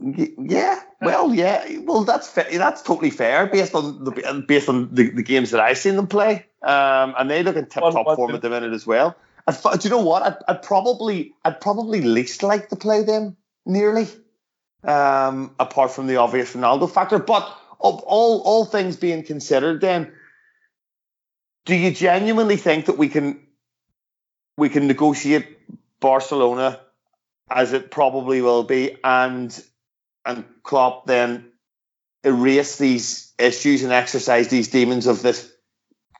Yeah, 0.00 0.80
well, 1.00 1.32
yeah, 1.32 1.78
well, 1.80 2.04
that's 2.04 2.28
fa- 2.28 2.46
that's 2.50 2.82
totally 2.82 3.10
fair 3.10 3.46
based 3.46 3.74
on 3.74 4.04
the 4.04 4.44
based 4.46 4.68
on 4.68 4.92
the, 4.92 5.10
the 5.10 5.22
games 5.22 5.52
that 5.52 5.60
I've 5.60 5.78
seen 5.78 5.94
them 5.94 6.08
play, 6.08 6.46
um, 6.62 7.14
and 7.16 7.30
they 7.30 7.42
look 7.44 7.56
in 7.56 7.66
tip 7.66 7.82
top 7.82 8.16
form 8.16 8.34
at 8.34 8.42
the 8.42 8.50
minute 8.50 8.72
as 8.72 8.86
well. 8.86 9.16
I'd, 9.46 9.80
do 9.80 9.88
you 9.88 9.90
know 9.90 10.02
what? 10.02 10.22
I'd, 10.24 10.36
I'd, 10.48 10.62
probably 10.62 11.34
I'd 11.44 11.60
probably 11.60 12.00
least 12.00 12.42
like 12.42 12.68
to 12.70 12.76
play 12.76 13.04
them 13.04 13.36
nearly, 13.66 14.08
um, 14.82 15.54
apart 15.60 15.92
from 15.92 16.08
the 16.08 16.16
obvious 16.16 16.54
Ronaldo 16.54 16.90
factor. 16.90 17.20
But 17.20 17.44
of 17.80 18.00
all 18.00 18.40
all 18.40 18.64
things 18.64 18.96
being 18.96 19.22
considered, 19.22 19.80
then 19.80 20.12
do 21.66 21.76
you 21.76 21.92
genuinely 21.92 22.56
think 22.56 22.86
that 22.86 22.98
we 22.98 23.08
can 23.08 23.46
we 24.56 24.68
can 24.68 24.88
negotiate 24.88 25.58
Barcelona 26.00 26.80
as 27.50 27.72
it 27.72 27.90
probably 27.90 28.42
will 28.42 28.64
be, 28.64 28.96
and 29.02 29.64
and 30.24 30.44
Klopp 30.62 31.06
then 31.06 31.52
erase 32.24 32.76
these 32.76 33.32
issues 33.38 33.82
and 33.82 33.92
exercise 33.92 34.48
these 34.48 34.68
demons 34.68 35.06
of 35.06 35.22
this 35.22 35.50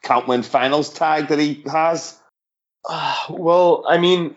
can't 0.02 0.28
win 0.28 0.42
finals 0.42 0.92
tag 0.92 1.28
that 1.28 1.38
he 1.38 1.62
has? 1.70 2.18
Well, 3.28 3.84
I 3.86 3.98
mean, 3.98 4.34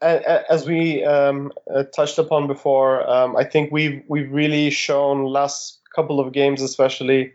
as 0.00 0.66
we 0.66 1.04
um, 1.04 1.52
uh, 1.72 1.84
touched 1.84 2.18
upon 2.18 2.46
before, 2.48 3.08
um, 3.08 3.36
I 3.36 3.44
think 3.44 3.70
we've 3.70 4.02
we've 4.08 4.32
really 4.32 4.70
shown 4.70 5.24
last 5.24 5.78
couple 5.94 6.18
of 6.18 6.32
games, 6.32 6.60
especially, 6.60 7.32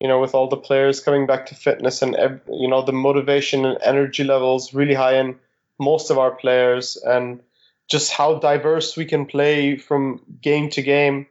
you 0.00 0.08
know, 0.08 0.20
with 0.20 0.34
all 0.34 0.48
the 0.48 0.56
players 0.56 1.00
coming 1.00 1.26
back 1.26 1.46
to 1.46 1.54
fitness 1.54 2.02
and 2.02 2.14
you 2.48 2.68
know 2.68 2.82
the 2.82 2.92
motivation 2.92 3.64
and 3.64 3.78
energy 3.82 4.24
levels 4.24 4.74
really 4.74 4.94
high 4.94 5.16
in 5.16 5.36
most 5.78 6.10
of 6.10 6.18
our 6.18 6.30
players, 6.32 6.96
and 6.96 7.40
just 7.88 8.12
how 8.12 8.38
diverse 8.38 8.96
we 8.96 9.04
can 9.04 9.26
play 9.26 9.76
from 9.76 10.22
game 10.40 10.70
to 10.70 10.82
game. 10.82 11.26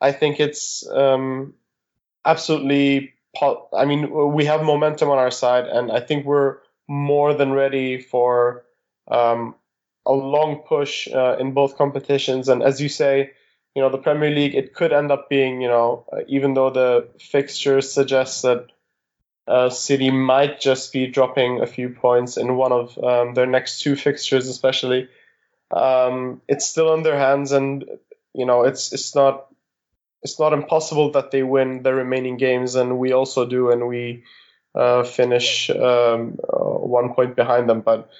I 0.00 0.12
think 0.12 0.40
it's 0.40 0.86
um, 0.88 1.54
absolutely 2.24 3.14
I 3.42 3.84
mean, 3.84 4.10
we 4.32 4.44
have 4.44 4.62
momentum 4.62 5.10
on 5.10 5.18
our 5.18 5.30
side, 5.30 5.66
and 5.66 5.90
I 5.90 6.00
think 6.00 6.24
we're 6.24 6.58
more 6.86 7.34
than 7.34 7.52
ready 7.52 7.98
for 8.00 8.64
um, 9.10 9.54
a 10.06 10.12
long 10.12 10.62
push 10.66 11.08
uh, 11.08 11.36
in 11.38 11.52
both 11.52 11.76
competitions. 11.76 12.48
And 12.48 12.62
as 12.62 12.80
you 12.80 12.88
say, 12.88 13.32
you 13.74 13.82
know, 13.82 13.90
the 13.90 13.98
Premier 13.98 14.30
League, 14.30 14.54
it 14.54 14.74
could 14.74 14.92
end 14.92 15.10
up 15.10 15.28
being, 15.28 15.60
you 15.60 15.68
know, 15.68 16.06
even 16.28 16.54
though 16.54 16.70
the 16.70 17.08
fixtures 17.18 17.92
suggest 17.92 18.42
that 18.42 18.66
uh, 19.48 19.68
City 19.68 20.10
might 20.10 20.60
just 20.60 20.92
be 20.92 21.06
dropping 21.06 21.60
a 21.60 21.66
few 21.66 21.90
points 21.90 22.36
in 22.36 22.56
one 22.56 22.72
of 22.72 22.96
um, 23.02 23.34
their 23.34 23.46
next 23.46 23.80
two 23.80 23.96
fixtures, 23.96 24.48
especially. 24.48 25.08
Um, 25.74 26.40
it's 26.48 26.66
still 26.66 26.94
in 26.94 27.02
their 27.02 27.18
hands, 27.18 27.52
and 27.52 27.84
you 28.32 28.46
know, 28.46 28.62
it's 28.62 28.92
it's 28.92 29.14
not 29.14 29.46
it's 30.22 30.38
not 30.38 30.52
impossible 30.52 31.10
that 31.12 31.30
they 31.30 31.42
win 31.42 31.82
the 31.82 31.92
remaining 31.92 32.36
games, 32.36 32.76
and 32.76 32.98
we 32.98 33.12
also 33.12 33.44
do, 33.44 33.70
and 33.70 33.88
we 33.88 34.24
uh, 34.74 35.02
finish 35.02 35.70
um, 35.70 36.38
uh, 36.48 36.56
one 36.58 37.14
point 37.14 37.36
behind 37.36 37.68
them. 37.68 37.80
But 37.80 38.10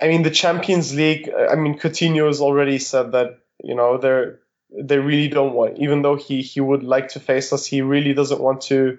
I 0.00 0.08
mean, 0.08 0.22
the 0.22 0.30
Champions 0.30 0.94
League. 0.94 1.30
I 1.30 1.54
mean, 1.54 1.78
Coutinho 1.78 2.26
has 2.26 2.40
already 2.40 2.78
said 2.78 3.12
that 3.12 3.38
you 3.62 3.74
know 3.74 3.98
they're 3.98 4.40
they 4.76 4.98
really 4.98 5.28
don't 5.28 5.52
want, 5.52 5.78
even 5.78 6.02
though 6.02 6.16
he 6.16 6.42
he 6.42 6.60
would 6.60 6.82
like 6.82 7.08
to 7.08 7.20
face 7.20 7.52
us, 7.52 7.66
he 7.66 7.82
really 7.82 8.14
doesn't 8.14 8.40
want 8.40 8.62
to 8.62 8.98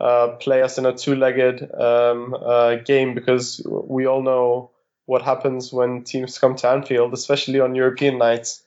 uh, 0.00 0.28
play 0.40 0.62
us 0.62 0.78
in 0.78 0.86
a 0.86 0.96
two-legged 0.96 1.74
um, 1.74 2.34
uh, 2.34 2.76
game 2.76 3.14
because 3.14 3.60
we 3.66 4.06
all 4.06 4.22
know 4.22 4.70
what 5.08 5.22
happens 5.22 5.72
when 5.72 6.04
teams 6.04 6.38
come 6.38 6.54
to 6.54 6.68
Anfield, 6.68 7.14
especially 7.14 7.60
on 7.60 7.74
European 7.74 8.18
nights. 8.18 8.62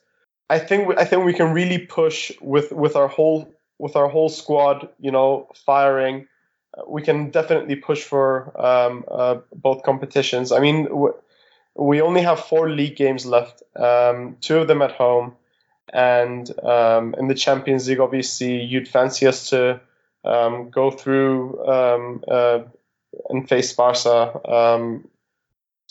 I 0.50 0.58
think 0.58 0.88
we, 0.88 0.96
I 0.96 1.04
think 1.04 1.24
we 1.24 1.34
can 1.34 1.52
really 1.52 1.78
push 1.78 2.32
with 2.40 2.72
with 2.72 2.96
our 2.96 3.06
whole 3.06 3.54
with 3.78 3.94
our 3.94 4.08
whole 4.08 4.28
squad, 4.28 4.88
you 4.98 5.12
know, 5.12 5.46
firing. 5.54 6.26
We 6.88 7.02
can 7.02 7.30
definitely 7.30 7.76
push 7.76 8.02
for 8.02 8.26
um, 8.60 9.04
uh, 9.08 9.36
both 9.54 9.84
competitions. 9.84 10.50
I 10.50 10.58
mean, 10.58 10.88
we 11.76 12.00
only 12.02 12.22
have 12.22 12.40
four 12.40 12.68
league 12.68 12.96
games 12.96 13.24
left, 13.24 13.62
um, 13.76 14.36
two 14.40 14.58
of 14.58 14.66
them 14.66 14.82
at 14.82 14.92
home, 14.92 15.36
and 15.92 16.50
um, 16.64 17.14
in 17.18 17.28
the 17.28 17.36
Champions 17.36 17.88
League, 17.88 18.00
obviously, 18.00 18.62
you'd 18.62 18.88
fancy 18.88 19.28
us 19.28 19.50
to 19.50 19.80
um, 20.24 20.70
go 20.70 20.90
through 20.90 21.64
um, 21.68 22.24
uh, 22.26 22.60
and 23.28 23.48
face 23.48 23.72
Barca. 23.74 24.40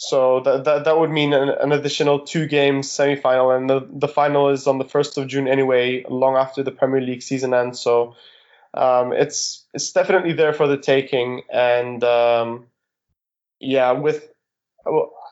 So 0.03 0.39
that, 0.39 0.63
that 0.63 0.85
that 0.85 0.97
would 0.97 1.11
mean 1.11 1.31
an, 1.31 1.49
an 1.49 1.71
additional 1.71 2.21
two 2.21 2.47
games 2.47 2.89
semi-final, 2.89 3.51
and 3.51 3.69
the, 3.69 3.87
the 3.87 4.07
final 4.07 4.49
is 4.49 4.65
on 4.65 4.79
the 4.79 4.83
first 4.83 5.15
of 5.19 5.27
June 5.27 5.47
anyway, 5.47 6.03
long 6.09 6.37
after 6.37 6.63
the 6.63 6.71
Premier 6.71 7.01
League 7.01 7.21
season 7.21 7.53
ends. 7.53 7.79
So 7.79 8.15
um, 8.73 9.13
it's 9.13 9.63
it's 9.75 9.91
definitely 9.91 10.33
there 10.33 10.53
for 10.53 10.65
the 10.65 10.77
taking, 10.77 11.43
and 11.53 12.03
um, 12.03 12.65
yeah, 13.59 13.91
with 13.91 14.27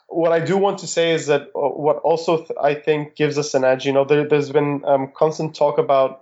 what 0.08 0.32
I 0.32 0.40
do 0.40 0.56
want 0.56 0.78
to 0.80 0.88
say 0.88 1.14
is 1.14 1.26
that 1.26 1.50
uh, 1.56 1.70
what 1.86 1.98
also 2.04 2.46
I 2.62 2.76
think 2.76 3.16
gives 3.16 3.40
us 3.40 3.56
an 3.56 3.64
edge. 3.64 3.88
You 3.88 3.94
know, 3.94 4.06
there, 4.06 4.28
has 4.30 4.52
been 4.52 4.84
um, 4.86 5.12
constant 5.16 5.56
talk 5.56 5.80
about 5.80 6.22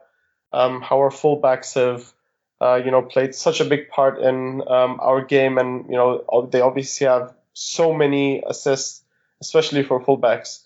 um, 0.54 0.82
how 0.82 1.00
our 1.00 1.10
fullbacks 1.10 1.76
have, 1.76 2.14
uh, 2.62 2.76
you 2.76 2.92
know, 2.92 3.02
played 3.02 3.36
such 3.36 3.60
a 3.60 3.66
big 3.66 3.90
part 3.90 4.20
in 4.20 4.62
um, 4.70 5.02
our 5.02 5.22
game, 5.22 5.58
and 5.58 5.88
you 5.90 5.98
know, 5.98 6.48
they 6.50 6.62
obviously 6.62 7.08
have 7.08 7.34
so 7.58 7.94
many 7.94 8.44
assists, 8.46 9.04
especially 9.42 9.84
for 9.84 10.00
fullbacks. 10.00 10.64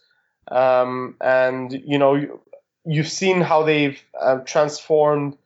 Um, 0.50 1.16
and 1.22 1.72
you 1.72 1.98
know, 1.98 2.40
you've 2.86 3.08
seen 3.08 3.42
how 3.42 3.64
they've 3.64 4.02
uh, 4.20 4.38
transformed 4.40 5.38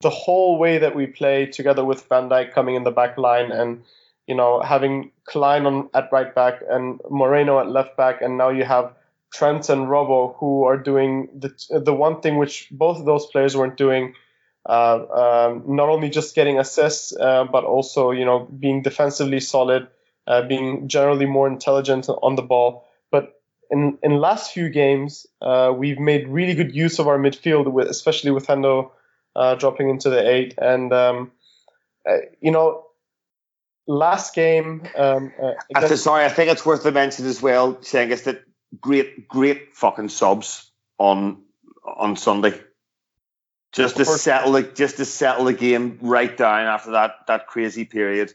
the 0.00 0.10
whole 0.10 0.58
way 0.58 0.78
that 0.78 0.96
we 0.96 1.06
play 1.06 1.46
together 1.46 1.84
with 1.84 2.08
Van 2.08 2.28
Dijk 2.28 2.52
coming 2.52 2.74
in 2.74 2.84
the 2.84 2.90
back 2.90 3.18
line 3.18 3.52
and 3.52 3.82
you 4.26 4.34
know, 4.34 4.60
having 4.60 5.12
Klein 5.24 5.66
on 5.66 5.88
at 5.94 6.10
right 6.10 6.34
back 6.34 6.60
and 6.68 7.00
Moreno 7.08 7.60
at 7.60 7.68
left 7.68 7.96
back, 7.96 8.22
and 8.22 8.36
now 8.36 8.48
you 8.48 8.64
have 8.64 8.92
Trent 9.32 9.68
and 9.68 9.86
Robbo 9.86 10.34
who 10.36 10.64
are 10.64 10.76
doing 10.76 11.28
the 11.34 11.54
the 11.70 11.94
one 11.94 12.20
thing 12.20 12.36
which 12.36 12.68
both 12.70 12.98
of 12.98 13.04
those 13.04 13.26
players 13.26 13.56
weren't 13.56 13.76
doing. 13.76 14.14
Uh, 14.68 15.46
um, 15.48 15.62
not 15.76 15.88
only 15.88 16.10
just 16.10 16.34
getting 16.34 16.58
assists, 16.58 17.16
uh, 17.16 17.44
but 17.44 17.62
also 17.62 18.10
you 18.10 18.24
know 18.24 18.40
being 18.40 18.82
defensively 18.82 19.38
solid, 19.38 19.86
uh, 20.26 20.42
being 20.42 20.88
generally 20.88 21.26
more 21.26 21.46
intelligent 21.46 22.08
on 22.08 22.36
the 22.36 22.42
ball. 22.42 22.86
But 23.10 23.40
in 23.70 23.98
in 24.02 24.18
last 24.18 24.52
few 24.52 24.68
games, 24.68 25.26
uh, 25.40 25.72
we've 25.76 25.98
made 25.98 26.28
really 26.28 26.54
good 26.54 26.74
use 26.74 26.98
of 26.98 27.08
our 27.08 27.18
midfield, 27.18 27.70
with, 27.70 27.88
especially 27.88 28.30
with 28.30 28.46
Hendo 28.46 28.90
uh, 29.34 29.54
dropping 29.54 29.90
into 29.90 30.10
the 30.10 30.28
eight, 30.28 30.54
and 30.58 30.92
um, 30.92 31.32
uh, 32.08 32.18
you 32.40 32.50
know 32.50 32.86
last 33.86 34.34
game. 34.34 34.82
Um, 34.96 35.32
uh, 35.74 35.94
sorry, 35.96 36.24
I 36.24 36.28
think 36.28 36.50
it's 36.50 36.66
worth 36.66 36.82
to 36.82 36.92
mention 36.92 37.26
as 37.26 37.40
well, 37.40 37.82
saying 37.82 38.10
is 38.10 38.22
that 38.22 38.42
great, 38.80 39.28
great 39.28 39.74
fucking 39.74 40.08
subs 40.08 40.70
on 40.98 41.42
on 41.84 42.16
Sunday. 42.16 42.60
Just 43.72 43.96
to 43.96 44.04
settle 44.04 44.52
the 44.52 44.62
just 44.62 44.96
to 44.96 45.04
settle 45.04 45.44
the 45.44 45.52
game 45.52 45.98
right 46.00 46.34
down 46.34 46.66
after 46.66 46.92
that 46.92 47.26
that 47.28 47.46
crazy 47.46 47.84
period. 47.84 48.32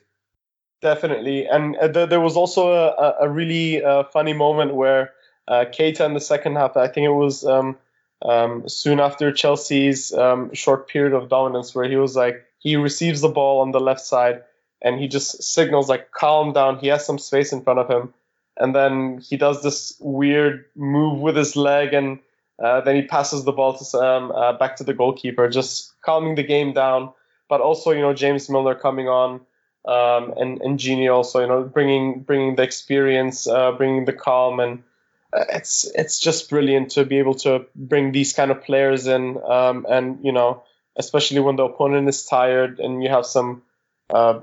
Definitely, 0.82 1.46
and 1.48 1.78
uh, 1.78 1.88
th- 1.92 2.10
there 2.10 2.20
was 2.20 2.36
also 2.36 2.72
a, 2.72 3.16
a 3.22 3.30
really 3.30 3.84
uh, 3.84 4.04
funny 4.06 4.34
moment 4.34 4.74
where 4.74 5.14
uh, 5.48 5.66
Keita 5.66 6.06
in 6.06 6.14
the 6.14 6.20
second 6.20 6.56
half. 6.56 6.76
I 6.76 6.88
think 6.88 7.06
it 7.06 7.14
was 7.14 7.46
um, 7.46 7.78
um, 8.24 8.68
soon 8.68 9.00
after 9.00 9.32
Chelsea's 9.32 10.12
um, 10.12 10.54
short 10.54 10.88
period 10.88 11.14
of 11.14 11.30
dominance, 11.30 11.76
where 11.76 11.88
he 11.88 11.98
was 11.98 12.16
like 12.16 12.46
he 12.58 12.78
receives 12.78 13.22
the 13.22 13.30
ball 13.30 13.62
on 13.62 13.72
the 13.72 13.80
left 13.80 14.02
side 14.02 14.44
and 14.82 15.00
he 15.00 15.08
just 15.08 15.44
signals 15.44 15.90
like 15.90 16.12
calm 16.12 16.54
down 16.54 16.80
he 16.80 16.88
has 16.88 17.06
some 17.06 17.20
space 17.20 17.52
in 17.52 17.62
front 17.62 17.80
of 17.80 17.90
him 17.90 18.14
and 18.58 18.76
then 18.76 19.20
he 19.20 19.38
does 19.38 19.62
this 19.64 19.96
weird 20.00 20.66
move 20.76 21.20
with 21.20 21.36
his 21.36 21.56
leg 21.56 21.94
and 21.94 22.20
uh, 22.60 22.82
then 22.82 22.96
he 22.96 23.02
passes 23.02 23.44
the 23.44 23.52
ball 23.52 23.78
to 23.78 23.86
Sam 23.86 24.32
uh, 24.32 24.54
back 24.54 24.76
to 24.78 24.84
the 24.84 24.94
goalkeeper 24.94 25.50
just 25.50 25.94
calming 26.02 26.36
the 26.36 26.44
game 26.44 26.74
down 26.74 27.12
but 27.50 27.62
also 27.62 27.92
you 27.92 28.02
know 28.02 28.14
James 28.14 28.50
Milner 28.50 28.76
coming 28.76 29.08
on 29.08 29.42
um, 29.86 30.34
and 30.38 30.62
and 30.62 30.80
Gini 30.80 31.12
also 31.14 31.42
you 31.42 31.48
know 31.48 31.64
bringing 31.64 32.22
bringing 32.22 32.56
the 32.56 32.64
experience 32.64 33.48
uh, 33.48 33.72
bringing 33.72 34.06
the 34.06 34.14
calm 34.14 34.60
and 34.60 34.84
uh, 35.34 35.46
it's 35.50 35.90
it's 35.96 36.20
just 36.20 36.50
brilliant 36.50 36.92
to 36.92 37.06
be 37.06 37.20
able 37.20 37.36
to 37.36 37.66
bring 37.76 38.12
these 38.12 38.34
kind 38.34 38.52
of 38.52 38.64
players 38.64 39.08
in 39.08 39.42
um, 39.44 39.86
and 39.90 40.20
you 40.24 40.32
know 40.32 40.64
especially 40.98 41.40
when 41.40 41.56
the 41.56 41.64
opponent 41.64 42.08
is 42.08 42.26
tired 42.26 42.80
and 42.80 43.02
you 43.02 43.10
have 43.10 43.26
some 43.26 43.64
uh, 44.10 44.40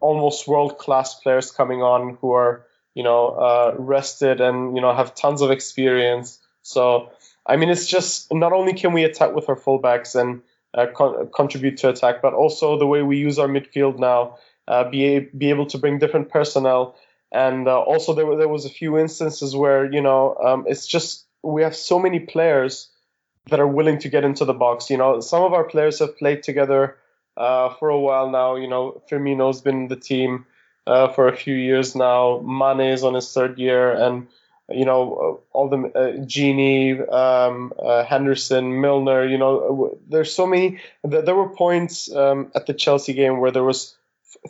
almost 0.00 0.48
world 0.48 0.78
class 0.78 1.14
players 1.20 1.50
coming 1.50 1.82
on 1.82 2.16
who 2.20 2.32
are 2.32 2.66
you 2.94 3.02
know 3.02 3.28
uh, 3.28 3.74
rested 3.78 4.40
and 4.40 4.76
you 4.76 4.82
know 4.82 4.94
have 4.94 5.14
tons 5.14 5.42
of 5.42 5.50
experience. 5.50 6.38
So 6.62 7.10
I 7.46 7.56
mean, 7.56 7.68
it's 7.68 7.86
just 7.86 8.32
not 8.32 8.52
only 8.52 8.72
can 8.72 8.92
we 8.92 9.04
attack 9.04 9.34
with 9.34 9.48
our 9.48 9.56
fullbacks 9.56 10.18
and 10.18 10.42
uh, 10.72 10.86
con- 10.94 11.28
contribute 11.34 11.78
to 11.78 11.90
attack, 11.90 12.22
but 12.22 12.32
also 12.32 12.78
the 12.78 12.86
way 12.86 13.02
we 13.02 13.18
use 13.18 13.38
our 13.38 13.48
midfield 13.48 13.98
now, 13.98 14.38
uh, 14.68 14.88
be 14.90 15.20
be 15.20 15.50
able 15.50 15.66
to 15.66 15.78
bring 15.78 15.98
different 15.98 16.28
personnel. 16.28 16.96
And 17.32 17.66
uh, 17.66 17.80
also 17.80 18.14
there 18.14 18.26
were, 18.26 18.36
there 18.36 18.48
was 18.48 18.64
a 18.64 18.70
few 18.70 18.96
instances 18.98 19.56
where 19.56 19.92
you 19.92 20.00
know 20.00 20.36
um, 20.36 20.64
it's 20.68 20.86
just 20.86 21.26
we 21.42 21.62
have 21.62 21.76
so 21.76 21.98
many 21.98 22.20
players 22.20 22.88
that 23.50 23.60
are 23.60 23.66
willing 23.66 23.98
to 23.98 24.08
get 24.08 24.24
into 24.24 24.44
the 24.44 24.54
box. 24.54 24.90
You 24.90 24.96
know, 24.96 25.20
some 25.20 25.42
of 25.42 25.52
our 25.52 25.64
players 25.64 25.98
have 25.98 26.16
played 26.16 26.42
together 26.42 26.96
uh, 27.36 27.74
for 27.74 27.88
a 27.88 27.98
while 27.98 28.30
now. 28.30 28.56
You 28.56 28.68
know, 28.68 29.02
Firmino's 29.10 29.60
been 29.60 29.82
in 29.82 29.88
the 29.88 29.96
team 29.96 30.46
uh, 30.86 31.08
for 31.08 31.28
a 31.28 31.36
few 31.36 31.54
years 31.54 31.94
now. 31.94 32.40
Mane 32.40 32.92
is 32.92 33.04
on 33.04 33.14
his 33.14 33.32
third 33.32 33.58
year, 33.58 33.92
and 33.92 34.28
you 34.70 34.84
know 34.84 35.40
uh, 35.52 35.56
all 35.56 35.68
the 35.68 35.76
uh, 35.76 36.24
Gini, 36.24 37.00
um, 37.12 37.72
uh, 37.78 38.04
Henderson, 38.04 38.80
Milner. 38.80 39.26
You 39.26 39.38
know, 39.38 39.98
there's 40.08 40.34
so 40.34 40.46
many. 40.46 40.80
There 41.02 41.34
were 41.34 41.48
points 41.48 42.10
um, 42.14 42.50
at 42.54 42.66
the 42.66 42.74
Chelsea 42.74 43.12
game 43.12 43.40
where 43.40 43.50
there 43.50 43.64
was 43.64 43.94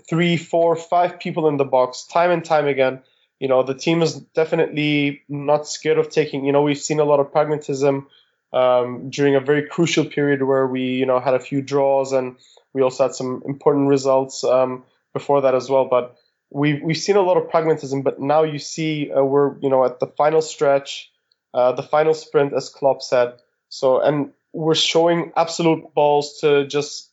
three, 0.08 0.36
four, 0.36 0.76
five 0.76 1.18
people 1.18 1.48
in 1.48 1.56
the 1.56 1.64
box, 1.64 2.06
time 2.06 2.30
and 2.30 2.44
time 2.44 2.66
again. 2.66 3.02
You 3.40 3.48
know, 3.48 3.62
the 3.62 3.74
team 3.74 4.02
is 4.02 4.14
definitely 4.14 5.22
not 5.28 5.66
scared 5.68 5.98
of 5.98 6.10
taking. 6.10 6.44
You 6.44 6.52
know, 6.52 6.62
we've 6.62 6.78
seen 6.78 7.00
a 7.00 7.04
lot 7.04 7.20
of 7.20 7.32
pragmatism. 7.32 8.08
Um, 8.52 9.10
during 9.10 9.34
a 9.34 9.40
very 9.40 9.66
crucial 9.66 10.04
period 10.04 10.40
where 10.40 10.64
we, 10.64 10.82
you 10.82 11.06
know, 11.06 11.18
had 11.18 11.34
a 11.34 11.40
few 11.40 11.60
draws 11.60 12.12
and 12.12 12.36
we 12.72 12.82
also 12.82 13.04
had 13.04 13.14
some 13.14 13.42
important 13.46 13.88
results 13.88 14.44
um, 14.44 14.84
before 15.12 15.40
that 15.40 15.54
as 15.54 15.70
well. 15.70 15.86
But 15.86 16.16
we've 16.50 16.82
we've 16.82 16.96
seen 16.96 17.16
a 17.16 17.22
lot 17.22 17.36
of 17.36 17.48
pragmatism. 17.48 18.02
But 18.02 18.20
now 18.20 18.42
you 18.42 18.58
see 18.58 19.10
uh, 19.10 19.22
we're 19.22 19.58
you 19.60 19.70
know 19.70 19.84
at 19.84 20.00
the 20.00 20.06
final 20.06 20.42
stretch, 20.42 21.10
uh, 21.54 21.72
the 21.72 21.82
final 21.82 22.14
sprint, 22.14 22.52
as 22.52 22.68
Klopp 22.68 23.02
said. 23.02 23.34
So 23.68 24.00
and 24.00 24.32
we're 24.52 24.74
showing 24.74 25.32
absolute 25.36 25.94
balls 25.94 26.40
to 26.40 26.66
just 26.66 27.10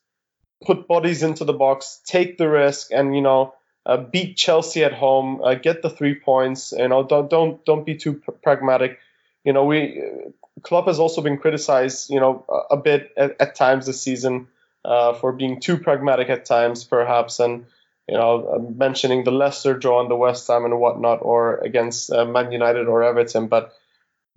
put 0.65 0.87
bodies 0.87 1.23
into 1.23 1.45
the 1.45 1.53
box, 1.53 2.01
take 2.05 2.37
the 2.37 2.49
risk, 2.49 2.91
and 2.91 3.15
you 3.15 3.21
know. 3.21 3.53
Uh, 3.83 3.97
beat 3.97 4.37
Chelsea 4.37 4.83
at 4.83 4.93
home, 4.93 5.41
uh, 5.43 5.55
get 5.55 5.81
the 5.81 5.89
three 5.89 6.13
points. 6.13 6.71
You 6.71 6.87
know, 6.87 7.01
don't 7.01 7.31
don't 7.31 7.65
don't 7.65 7.83
be 7.83 7.95
too 7.95 8.13
pr- 8.13 8.29
pragmatic. 8.29 8.99
You 9.43 9.53
know, 9.53 9.65
we 9.65 9.99
Klopp 10.61 10.87
has 10.87 10.99
also 10.99 11.21
been 11.21 11.37
criticized, 11.37 12.09
you 12.09 12.19
know, 12.19 12.45
a, 12.49 12.75
a 12.75 12.77
bit 12.77 13.11
at, 13.17 13.35
at, 13.39 13.55
times 13.55 13.85
this 13.85 14.01
season 14.01 14.47
uh, 14.85 15.13
for 15.13 15.31
being 15.31 15.59
too 15.59 15.77
pragmatic 15.77 16.29
at 16.29 16.45
times, 16.45 16.83
perhaps, 16.83 17.39
and 17.39 17.65
you 18.07 18.17
know, 18.17 18.73
mentioning 18.77 19.23
the 19.23 19.31
Leicester 19.31 19.77
draw 19.77 20.01
and 20.01 20.11
the 20.11 20.15
West 20.15 20.47
Ham 20.47 20.65
and 20.65 20.79
whatnot, 20.79 21.19
or 21.21 21.57
against 21.57 22.11
uh, 22.11 22.25
Man 22.25 22.51
United 22.51 22.87
or 22.87 23.03
Everton. 23.03 23.47
But 23.47 23.73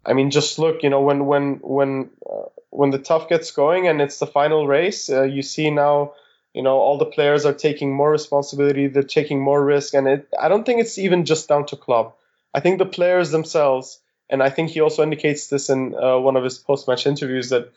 I 0.05 0.13
mean, 0.13 0.31
just 0.31 0.59
look, 0.59 0.83
you 0.83 0.91
know, 0.91 1.01
when 1.01 1.27
when 1.27 1.61
when 1.63 2.11
uh, 2.31 2.47
when 2.75 2.91
the 2.91 2.99
tough 2.99 3.29
gets 3.29 3.53
going 3.53 3.87
and 3.87 4.01
it's 4.01 4.19
the 4.19 4.27
final 4.27 4.67
race, 4.67 5.09
uh, 5.09 5.23
you 5.23 5.43
see 5.43 5.71
now, 5.71 6.13
you 6.53 6.63
know, 6.63 6.77
all 6.77 6.99
the 6.99 7.07
players 7.07 7.47
are 7.47 7.55
taking 7.55 7.95
more 7.95 8.11
responsibility, 8.11 8.89
they're 8.89 9.03
taking 9.03 9.41
more 9.41 9.65
risk, 9.65 9.95
and 9.95 10.09
it, 10.09 10.29
I 10.39 10.49
don't 10.49 10.67
think 10.67 10.81
it's 10.81 10.99
even 10.99 11.25
just 11.25 11.49
down 11.49 11.67
to 11.67 11.77
Klopp. 11.77 12.19
I 12.53 12.61
think 12.61 12.79
the 12.79 12.87
players 12.87 13.31
themselves, 13.31 14.01
and 14.29 14.43
I 14.43 14.51
think 14.51 14.71
he 14.71 14.81
also 14.81 15.03
indicates 15.03 15.47
this 15.47 15.71
in 15.71 15.95
uh, 15.95 16.19
one 16.19 16.37
of 16.37 16.43
his 16.43 16.59
post-match 16.59 17.07
interviews 17.07 17.51
that, 17.51 17.73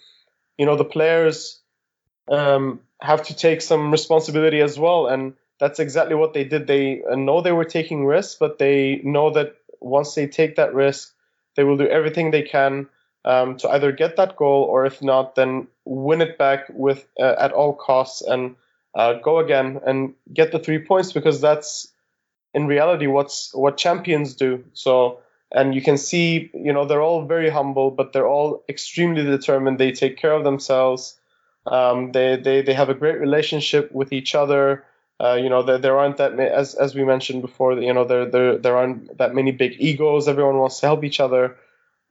you 0.58 0.66
know, 0.66 0.76
the 0.76 0.86
players 0.86 1.60
um, 2.28 2.80
have 3.00 3.24
to 3.28 3.36
take 3.36 3.62
some 3.62 3.92
responsibility 3.92 4.62
as 4.62 4.80
well, 4.80 5.08
and 5.08 5.34
that's 5.60 5.80
exactly 5.80 6.16
what 6.16 6.34
they 6.34 6.44
did. 6.44 6.66
They 6.66 7.04
uh, 7.04 7.16
know 7.16 7.42
they 7.42 7.52
were 7.52 7.66
taking 7.66 8.06
risks, 8.06 8.36
but 8.40 8.58
they 8.58 9.00
know 9.04 9.30
that 9.32 9.56
once 9.80 10.16
they 10.16 10.28
take 10.28 10.56
that 10.56 10.74
risk 10.74 11.14
they 11.56 11.64
will 11.64 11.78
do 11.78 11.88
everything 11.88 12.32
they 12.32 12.44
can 12.44 12.88
um, 13.26 13.58
to 13.58 13.70
either 13.70 13.92
get 13.92 14.16
that 14.18 14.36
goal 14.36 14.64
or 14.64 14.86
if 14.86 15.02
not, 15.02 15.36
then 15.36 15.68
win 15.86 16.22
it 16.22 16.38
back 16.38 16.68
with 16.70 17.08
uh, 17.20 17.36
at 17.40 17.52
all 17.52 17.74
costs 17.74 18.22
and 18.22 18.56
uh, 18.96 19.14
go 19.14 19.40
again 19.40 19.80
and 19.86 20.14
get 20.34 20.52
the 20.52 20.60
three 20.60 20.80
points 20.80 21.12
because 21.12 21.42
that's 21.42 21.92
in 22.54 22.68
reality 22.68 23.08
what's 23.08 23.54
what 23.54 23.78
champions 23.78 24.36
do. 24.36 24.64
So 24.74 25.20
and 25.52 25.74
you 25.74 25.82
can 25.82 25.98
see, 25.98 26.50
you 26.54 26.74
know, 26.74 26.86
they're 26.86 27.02
all 27.02 27.26
very 27.26 27.50
humble, 27.50 27.92
but 27.92 28.12
they're 28.12 28.28
all 28.28 28.64
extremely 28.68 29.24
determined. 29.24 29.78
They 29.78 29.92
take 29.92 30.18
care 30.18 30.34
of 30.34 30.44
themselves. 30.44 31.18
Um, 31.66 32.12
they, 32.12 32.36
they 32.36 32.62
they 32.62 32.74
have 32.74 32.90
a 32.90 32.94
great 32.94 33.20
relationship 33.20 33.92
with 33.92 34.12
each 34.14 34.36
other. 34.36 34.84
Uh, 35.20 35.34
you 35.34 35.50
know, 35.50 35.64
there, 35.64 35.78
there 35.78 35.98
aren't 35.98 36.18
that 36.18 36.36
many, 36.36 36.50
as 36.50 36.76
as 36.76 36.96
we 36.96 37.04
mentioned 37.04 37.42
before. 37.42 37.80
You 37.80 37.94
know, 37.94 38.06
there 38.06 38.26
there 38.26 38.58
there 38.58 38.78
aren't 38.78 39.18
that 39.18 39.34
many 39.34 39.52
big 39.52 39.76
egos. 39.80 40.28
Everyone 40.28 40.58
wants 40.58 40.80
to 40.80 40.86
help 40.86 41.04
each 41.04 41.20
other. 41.20 41.58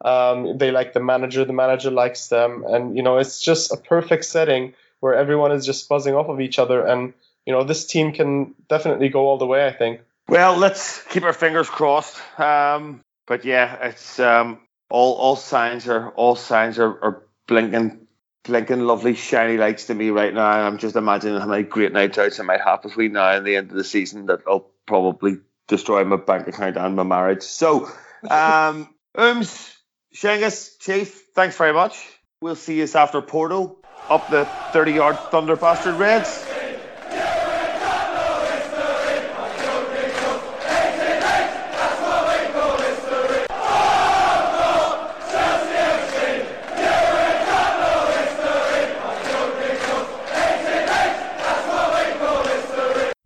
Um, 0.05 0.59
they 0.59 0.71
like 0.71 0.93
the 0.93 1.01
manager. 1.01 1.45
The 1.45 1.53
manager 1.53 1.91
likes 1.91 2.29
them, 2.29 2.65
and 2.67 2.97
you 2.97 3.03
know, 3.03 3.19
it's 3.19 3.41
just 3.41 3.73
a 3.73 3.77
perfect 3.77 4.25
setting 4.25 4.75
where 5.01 5.15
everyone 5.15 5.53
is 5.53 5.65
just 5.65 5.89
buzzing 5.89 6.15
off 6.15 6.29
of 6.29 6.41
each 6.41 6.59
other. 6.59 6.87
And 6.87 7.15
you 7.47 7.53
know, 7.53 7.65
this 7.65 7.87
team 7.87 8.13
can 8.13 8.55
definitely 8.69 9.09
go 9.09 9.27
all 9.27 9.39
the 9.39 9.47
way. 9.47 9.67
I 9.67 9.73
think. 9.73 10.01
Well, 10.29 10.57
let's 10.57 11.03
keep 11.05 11.23
our 11.23 11.33
fingers 11.33 11.69
crossed. 11.69 12.21
Um, 12.39 13.01
but 13.27 13.45
yeah, 13.45 13.87
it's 13.87 14.19
um, 14.19 14.61
all 14.91 15.15
all 15.15 15.37
signs 15.37 15.89
are 15.89 16.11
all 16.11 16.37
signs 16.37 16.79
are, 16.79 17.03
are 17.03 17.23
blinking 17.47 18.07
blinking 18.45 18.81
lovely 18.81 19.15
shiny 19.15 19.57
lights 19.57 19.87
to 19.87 19.95
me 19.95 20.11
right 20.11 20.33
now. 20.33 20.47
I'm 20.47 20.79
just 20.79 20.97
imagining 20.97 21.41
how 21.41 21.47
many 21.47 21.65
great 21.65 21.93
nights 21.93 22.19
out 22.19 22.39
I 22.39 22.43
might 22.43 22.61
have 22.61 22.83
between 22.83 23.13
now 23.13 23.31
and 23.33 23.47
the 23.47 23.57
end 23.57 23.71
of 23.71 23.77
the 23.77 23.85
season 23.85 24.27
that 24.27 24.41
I'll 24.47 24.71
probably 24.87 25.39
destroy 25.67 26.05
my 26.05 26.17
bank 26.17 26.47
account 26.49 26.77
and 26.77 26.97
my 26.97 27.03
marriage. 27.03 27.43
So, 27.43 27.91
um, 28.31 28.95
Ums, 29.17 29.76
Shengus, 30.17 30.79
Chief, 30.81 31.27
thanks 31.35 31.59
very 31.59 31.75
much. 31.75 32.03
We'll 32.41 32.57
see 32.57 32.79
you 32.79 32.89
after 32.95 33.21
Porto 33.21 33.77
up 34.09 34.31
the 34.31 34.47
30 34.73 34.93
yard 34.93 35.17
Thunder 35.31 35.57
Bastard 35.57 35.97
Reds. 35.97 36.56